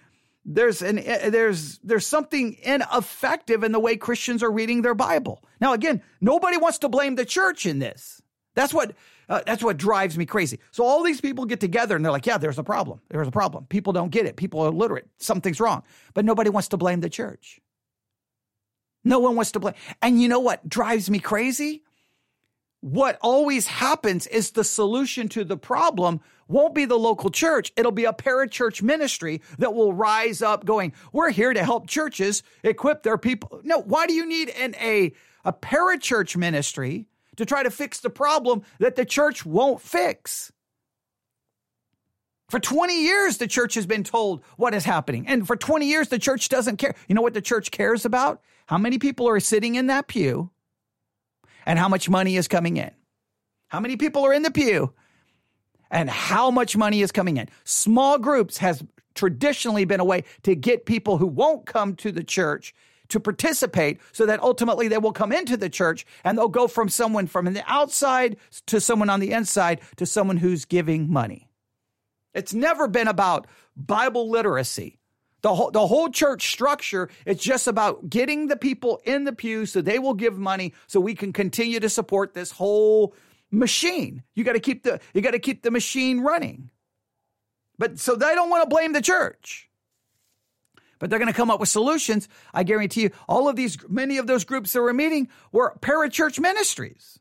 there's 0.46 0.82
an 0.84 1.00
eh, 1.00 1.30
there's 1.30 1.80
there's 1.80 2.06
something 2.06 2.56
ineffective 2.62 3.64
in 3.64 3.72
the 3.72 3.80
way 3.80 3.98
Christians 3.98 4.44
are 4.44 4.52
reading 4.52 4.84
their 4.84 4.94
Bible. 4.94 5.44
Now 5.60 5.74
again, 5.74 6.04
nobody 6.22 6.58
wants 6.58 6.78
to 6.80 6.90
blame 6.90 7.16
the 7.16 7.26
church 7.26 7.66
in 7.66 7.80
this. 7.80 8.22
That's 8.54 8.74
what 8.74 8.94
uh, 9.28 9.42
that's 9.46 9.64
what 9.64 9.78
drives 9.78 10.18
me 10.20 10.26
crazy. 10.26 10.60
So 10.70 10.86
all 10.86 11.04
these 11.04 11.20
people 11.20 11.46
get 11.46 11.60
together 11.60 11.96
and 11.96 12.06
they're 12.06 12.12
like, 12.12 12.28
"Yeah, 12.28 12.38
there's 12.38 12.60
a 12.60 12.64
problem. 12.64 13.02
There's 13.10 13.28
a 13.28 13.32
problem. 13.32 13.66
People 13.66 13.92
don't 13.92 14.12
get 14.12 14.28
it. 14.28 14.36
People 14.36 14.62
are 14.62 14.68
illiterate. 14.68 15.10
Something's 15.18 15.60
wrong." 15.60 15.82
But 16.14 16.26
nobody 16.26 16.52
wants 16.52 16.68
to 16.70 16.78
blame 16.78 17.02
the 17.02 17.10
church. 17.10 17.60
No 19.04 19.18
one 19.18 19.36
wants 19.36 19.52
to 19.54 19.60
blame. 19.60 19.76
And 20.02 20.22
you 20.22 20.28
know 20.28 20.40
what 20.40 20.68
drives 20.70 21.10
me 21.10 21.20
crazy? 21.20 21.82
what 22.86 23.18
always 23.20 23.66
happens 23.66 24.28
is 24.28 24.52
the 24.52 24.64
solution 24.64 25.28
to 25.28 25.44
the 25.44 25.58
problem 25.58 26.22
won't 26.48 26.76
be 26.76 26.86
the 26.86 26.98
local 26.98 27.30
church. 27.30 27.72
It'll 27.76 27.92
be 27.92 28.06
a 28.06 28.14
parachurch 28.14 28.82
ministry 28.82 29.42
that 29.58 29.74
will 29.74 29.94
rise 29.94 30.42
up 30.42 30.66
going, 30.66 30.94
we're 31.12 31.32
here 31.32 31.54
to 31.54 31.64
help 31.64 31.88
churches 31.88 32.44
equip 32.64 33.04
their 33.04 33.18
people. 33.18 33.62
No, 33.64 33.82
why 33.82 34.08
do 34.08 34.14
you 34.14 34.26
need 34.26 34.50
an, 34.50 34.76
a, 34.76 35.14
a 35.44 35.54
parachurch 35.54 36.36
ministry 36.36 37.08
to 37.38 37.46
try 37.46 37.64
to 37.64 37.72
fix 37.72 38.00
the 38.00 38.10
problem 38.10 38.64
that 38.80 38.96
the 38.96 39.06
church 39.06 39.46
won't 39.46 39.82
fix? 39.82 40.52
For 42.50 42.60
20 42.60 43.02
years, 43.02 43.38
the 43.38 43.48
church 43.48 43.74
has 43.74 43.88
been 43.88 44.04
told 44.04 44.44
what 44.56 44.76
is 44.76 44.86
happening. 44.86 45.28
And 45.28 45.48
for 45.48 45.56
20 45.56 45.88
years, 45.88 46.10
the 46.10 46.20
church 46.20 46.48
doesn't 46.50 46.78
care. 46.78 46.94
You 47.08 47.16
know 47.16 47.24
what 47.24 47.34
the 47.34 47.42
church 47.42 47.72
cares 47.72 48.06
about? 48.06 48.42
How 48.68 48.78
many 48.78 49.00
people 49.00 49.28
are 49.28 49.40
sitting 49.40 49.76
in 49.76 49.88
that 49.88 50.08
pew? 50.08 50.52
and 51.66 51.80
how 51.80 51.90
much 51.90 52.10
money 52.10 52.38
is 52.38 52.48
coming 52.48 52.78
in. 52.78 52.92
How 53.68 53.80
many 53.80 53.98
people 53.98 54.26
are 54.26 54.34
in 54.34 54.44
the 54.44 54.52
pew 54.52 54.94
and 55.92 56.10
how 56.10 56.52
much 56.52 56.76
money 56.76 57.02
is 57.02 57.12
coming 57.12 57.38
in. 57.38 57.48
Small 57.64 58.18
groups 58.18 58.58
has 58.58 58.84
traditionally 59.14 59.86
been 59.86 60.00
a 60.00 60.06
way 60.06 60.24
to 60.44 60.56
get 60.56 60.86
people 60.86 61.18
who 61.18 61.28
won't 61.28 61.66
come 61.66 61.96
to 61.96 62.12
the 62.12 62.24
church 62.24 62.74
to 63.10 63.20
participate 63.20 64.00
so 64.12 64.26
that 64.26 64.42
ultimately 64.42 64.88
they 64.88 64.98
will 64.98 65.14
come 65.14 65.32
into 65.32 65.58
the 65.58 65.70
church 65.70 66.06
and 66.24 66.38
they'll 66.38 66.48
go 66.48 66.68
from 66.68 66.90
someone 66.90 67.28
from 67.28 67.52
the 67.54 67.64
outside 67.68 68.38
to 68.68 68.82
someone 68.82 69.10
on 69.10 69.20
the 69.20 69.32
inside 69.32 69.82
to 69.96 70.06
someone 70.06 70.38
who's 70.38 70.66
giving 70.66 71.12
money. 71.12 71.48
It's 72.34 72.54
never 72.54 72.88
been 72.88 73.08
about 73.08 73.48
Bible 73.76 74.30
literacy. 74.30 74.98
The 75.42 75.54
whole, 75.54 75.70
the 75.70 75.86
whole 75.86 76.10
church 76.10 76.50
structure 76.50 77.08
it's 77.24 77.44
just 77.44 77.68
about 77.68 78.10
getting 78.10 78.48
the 78.48 78.58
people 78.58 79.00
in 79.06 79.26
the 79.26 79.34
pew 79.34 79.68
so 79.68 79.80
they 79.80 80.00
will 80.00 80.16
give 80.16 80.40
money 80.40 80.74
so 80.88 81.00
we 81.00 81.14
can 81.14 81.34
continue 81.34 81.80
to 81.80 81.90
support 81.90 82.34
this 82.34 82.50
whole 82.50 83.14
machine. 83.56 84.24
You 84.34 84.44
got 84.44 84.54
to 84.54 84.60
keep 84.60 84.84
the 84.84 85.00
you 85.14 85.22
got 85.22 85.32
to 85.32 85.40
keep 85.40 85.64
the 85.64 85.72
machine 85.72 86.22
running. 86.22 86.70
But 87.78 88.00
so 88.00 88.16
they 88.16 88.36
don't 88.36 88.50
want 88.50 88.64
to 88.64 88.70
blame 88.70 88.94
the 88.94 89.02
church. 89.02 89.70
But 91.00 91.10
they're 91.10 91.20
going 91.20 91.32
to 91.32 91.36
come 91.36 91.52
up 91.52 91.60
with 91.60 91.70
solutions. 91.70 92.30
I 92.54 92.64
guarantee 92.64 93.04
you 93.04 93.12
all 93.28 93.50
of 93.50 93.56
these 93.56 93.78
many 93.90 94.18
of 94.18 94.28
those 94.28 94.44
groups 94.44 94.74
that 94.74 94.82
were 94.82 94.94
meeting 94.94 95.30
were 95.52 95.76
parachurch 95.82 96.40
ministries. 96.40 97.20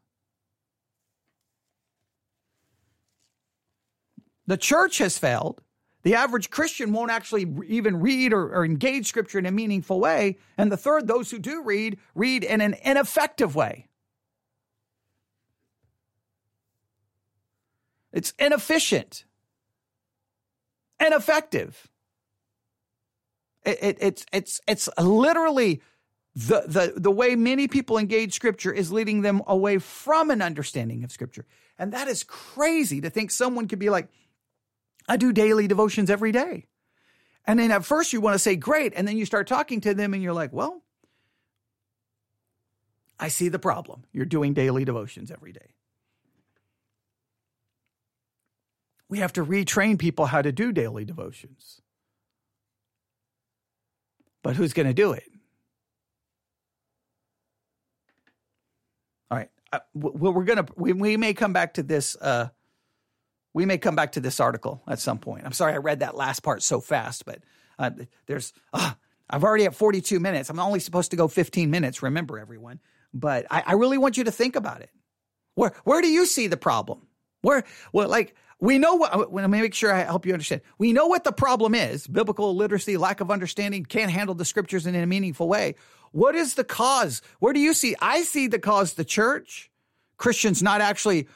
The 4.46 4.56
church 4.56 4.98
has 4.98 5.18
failed. 5.18 5.62
The 6.02 6.16
average 6.16 6.50
Christian 6.50 6.92
won't 6.92 7.10
actually 7.10 7.46
even 7.66 8.00
read 8.00 8.34
or, 8.34 8.54
or, 8.54 8.62
engage 8.62 9.06
scripture 9.06 9.38
in 9.38 9.46
a 9.46 9.50
meaningful 9.50 9.98
way. 10.00 10.36
And 10.58 10.70
the 10.70 10.76
third, 10.76 11.06
those 11.06 11.30
who 11.30 11.38
do 11.38 11.62
read, 11.62 11.98
read 12.14 12.44
in 12.44 12.60
an 12.60 12.74
ineffective 12.84 13.54
way. 13.54 13.88
It's 18.14 18.32
inefficient, 18.38 19.24
ineffective. 21.04 21.88
It, 23.66 23.78
it, 23.82 23.98
it's, 24.00 24.26
it's, 24.32 24.60
it's 24.68 24.88
literally 24.96 25.82
the, 26.36 26.62
the, 26.66 26.94
the 26.96 27.10
way 27.10 27.34
many 27.34 27.66
people 27.66 27.98
engage 27.98 28.32
scripture 28.32 28.72
is 28.72 28.92
leading 28.92 29.22
them 29.22 29.42
away 29.48 29.78
from 29.78 30.30
an 30.30 30.42
understanding 30.42 31.02
of 31.02 31.10
scripture. 31.10 31.44
And 31.76 31.92
that 31.92 32.06
is 32.06 32.22
crazy 32.22 33.00
to 33.00 33.10
think 33.10 33.32
someone 33.32 33.66
could 33.66 33.80
be 33.80 33.90
like, 33.90 34.08
I 35.08 35.16
do 35.16 35.32
daily 35.32 35.66
devotions 35.66 36.08
every 36.08 36.30
day. 36.30 36.66
And 37.46 37.58
then 37.58 37.72
at 37.72 37.84
first 37.84 38.12
you 38.12 38.20
want 38.20 38.34
to 38.34 38.38
say, 38.38 38.54
great. 38.54 38.92
And 38.94 39.08
then 39.08 39.16
you 39.16 39.26
start 39.26 39.48
talking 39.48 39.80
to 39.82 39.92
them 39.92 40.14
and 40.14 40.22
you're 40.22 40.32
like, 40.32 40.52
well, 40.52 40.82
I 43.18 43.26
see 43.26 43.48
the 43.48 43.58
problem. 43.58 44.04
You're 44.12 44.24
doing 44.24 44.54
daily 44.54 44.84
devotions 44.84 45.32
every 45.32 45.52
day. 45.52 45.73
We 49.08 49.18
have 49.20 49.34
to 49.34 49.44
retrain 49.44 49.98
people 49.98 50.26
how 50.26 50.42
to 50.42 50.52
do 50.52 50.72
daily 50.72 51.04
devotions. 51.04 51.82
But 54.42 54.56
who's 54.56 54.72
going 54.74 54.88
to 54.88 54.94
do 54.94 55.12
it? 55.12 55.24
All 59.30 59.38
right. 59.38 59.50
Uh, 59.72 59.80
we're 60.32 60.44
going 60.44 60.64
to, 60.64 60.72
we, 60.76 60.92
we 60.92 61.16
may 61.16 61.34
come 61.34 61.52
back 61.52 61.74
to 61.74 61.82
this 61.82 62.16
uh, 62.16 62.48
we 63.54 63.66
may 63.66 63.78
come 63.78 63.96
back 63.96 64.12
to 64.12 64.20
this 64.20 64.40
article 64.40 64.82
at 64.88 64.98
some 65.00 65.18
point. 65.18 65.44
I'm 65.44 65.52
sorry 65.52 65.74
I 65.74 65.78
read 65.78 66.00
that 66.00 66.16
last 66.16 66.42
part 66.42 66.62
so 66.62 66.80
fast, 66.80 67.24
but 67.24 67.40
Uh, 67.78 67.90
there's, 68.26 68.52
uh, 68.74 68.92
I've 69.30 69.44
already 69.44 69.64
at 69.64 69.74
42 69.74 70.20
minutes. 70.20 70.50
I'm 70.50 70.58
only 70.60 70.80
supposed 70.80 71.10
to 71.12 71.16
go 71.16 71.28
15 71.28 71.70
minutes. 71.70 72.02
Remember, 72.02 72.38
everyone. 72.38 72.80
But 73.14 73.46
I, 73.50 73.62
I 73.66 73.72
really 73.74 73.98
want 73.98 74.16
you 74.18 74.24
to 74.24 74.32
think 74.32 74.56
about 74.56 74.82
it. 74.82 74.90
Where 75.56 75.72
where 75.84 76.02
do 76.02 76.08
you 76.08 76.26
see 76.26 76.48
the 76.48 76.56
problem? 76.56 77.06
Where 77.42 77.64
well, 77.92 78.08
like 78.08 78.36
we 78.60 78.78
know 78.78 78.94
what. 78.94 79.32
Let 79.32 79.50
me 79.50 79.60
make 79.60 79.74
sure 79.74 79.92
I 79.92 80.00
help 80.00 80.26
you 80.26 80.32
understand. 80.32 80.62
We 80.78 80.92
know 80.92 81.06
what 81.06 81.24
the 81.24 81.32
problem 81.32 81.74
is: 81.74 82.06
biblical 82.06 82.50
illiteracy, 82.50 82.96
lack 82.96 83.20
of 83.20 83.30
understanding, 83.30 83.84
can't 83.84 84.10
handle 84.10 84.34
the 84.34 84.44
scriptures 84.44 84.86
in 84.86 84.94
a 84.94 85.06
meaningful 85.06 85.48
way. 85.48 85.74
What 86.12 86.34
is 86.34 86.54
the 86.54 86.64
cause? 86.64 87.22
Where 87.40 87.52
do 87.52 87.60
you 87.60 87.74
see? 87.74 87.96
I 88.00 88.22
see 88.22 88.46
the 88.46 88.58
cause: 88.58 88.94
the 88.94 89.04
church, 89.04 89.70
Christians 90.16 90.62
not 90.62 90.80
actually. 90.80 91.28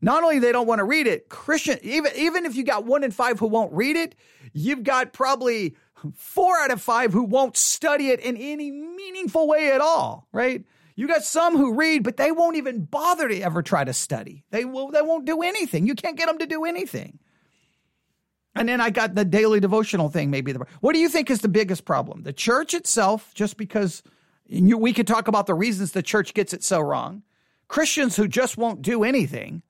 Not 0.00 0.22
only 0.22 0.38
they 0.38 0.50
don't 0.50 0.66
want 0.66 0.78
to 0.78 0.84
read 0.84 1.06
it, 1.06 1.28
Christian 1.28 1.78
even 1.82 2.12
even 2.16 2.46
if 2.46 2.56
you 2.56 2.64
got 2.64 2.86
one 2.86 3.04
in 3.04 3.10
five 3.10 3.38
who 3.38 3.46
won't 3.46 3.72
read 3.72 3.96
it, 3.96 4.14
you've 4.54 4.82
got 4.82 5.12
probably 5.12 5.76
four 6.16 6.56
out 6.58 6.70
of 6.70 6.80
five 6.80 7.12
who 7.12 7.24
won't 7.24 7.56
study 7.56 8.08
it 8.08 8.20
in 8.20 8.36
any 8.36 8.70
meaningful 8.70 9.46
way 9.46 9.70
at 9.72 9.80
all, 9.80 10.26
right? 10.32 10.64
You 10.98 11.06
got 11.06 11.22
some 11.22 11.56
who 11.56 11.74
read, 11.74 12.02
but 12.02 12.16
they 12.16 12.32
won't 12.32 12.56
even 12.56 12.82
bother 12.84 13.28
to 13.28 13.40
ever 13.40 13.62
try 13.62 13.84
to 13.84 13.92
study. 13.92 14.42
They 14.50 14.64
will 14.64 14.90
they 14.90 15.00
won't 15.00 15.26
do 15.26 15.42
anything. 15.42 15.86
You 15.86 15.94
can't 15.94 16.16
get 16.16 16.26
them 16.26 16.38
to 16.38 16.46
do 16.46 16.64
anything. 16.64 17.20
And 18.56 18.68
then 18.68 18.80
I 18.80 18.90
got 18.90 19.14
the 19.14 19.24
daily 19.24 19.60
devotional 19.60 20.08
thing 20.08 20.28
maybe 20.28 20.50
the 20.50 20.66
What 20.80 20.94
do 20.94 20.98
you 20.98 21.08
think 21.08 21.30
is 21.30 21.40
the 21.40 21.48
biggest 21.48 21.84
problem? 21.84 22.24
The 22.24 22.32
church 22.32 22.74
itself 22.74 23.32
just 23.32 23.56
because 23.56 24.02
you, 24.46 24.76
we 24.76 24.92
could 24.92 25.06
talk 25.06 25.28
about 25.28 25.46
the 25.46 25.54
reasons 25.54 25.92
the 25.92 26.02
church 26.02 26.34
gets 26.34 26.52
it 26.52 26.64
so 26.64 26.80
wrong. 26.80 27.22
Christians 27.68 28.16
who 28.16 28.26
just 28.26 28.58
won't 28.58 28.82
do 28.82 29.04
anything. 29.04 29.62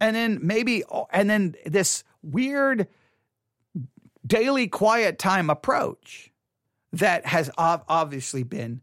And 0.00 0.16
then 0.16 0.38
maybe 0.40 0.84
and 1.10 1.28
then 1.28 1.54
this 1.66 2.02
weird 2.22 2.88
daily 4.26 4.68
quiet 4.68 5.18
time 5.18 5.50
approach 5.50 6.32
that 6.94 7.26
has 7.26 7.50
obviously 7.58 8.42
been 8.42 8.80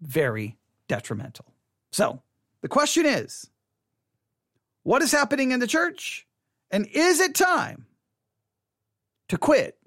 very 0.00 0.57
detrimental. 0.88 1.46
So 1.92 2.22
the 2.62 2.68
question 2.68 3.06
is 3.06 3.48
what 4.82 5.02
is 5.02 5.12
happening 5.12 5.52
in 5.52 5.60
the 5.60 5.66
church? 5.66 6.26
And 6.70 6.86
is 6.86 7.20
it 7.20 7.34
time 7.34 7.86
to 9.28 9.38
quit 9.38 9.78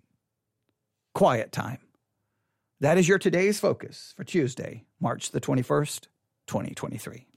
quiet 1.13 1.51
time? 1.51 1.79
That 2.79 2.97
is 2.97 3.07
your 3.07 3.19
today's 3.19 3.59
focus 3.59 4.13
for 4.17 4.23
Tuesday, 4.23 4.85
March 4.99 5.31
the 5.31 5.41
21st, 5.41 6.07
2023. 6.47 7.27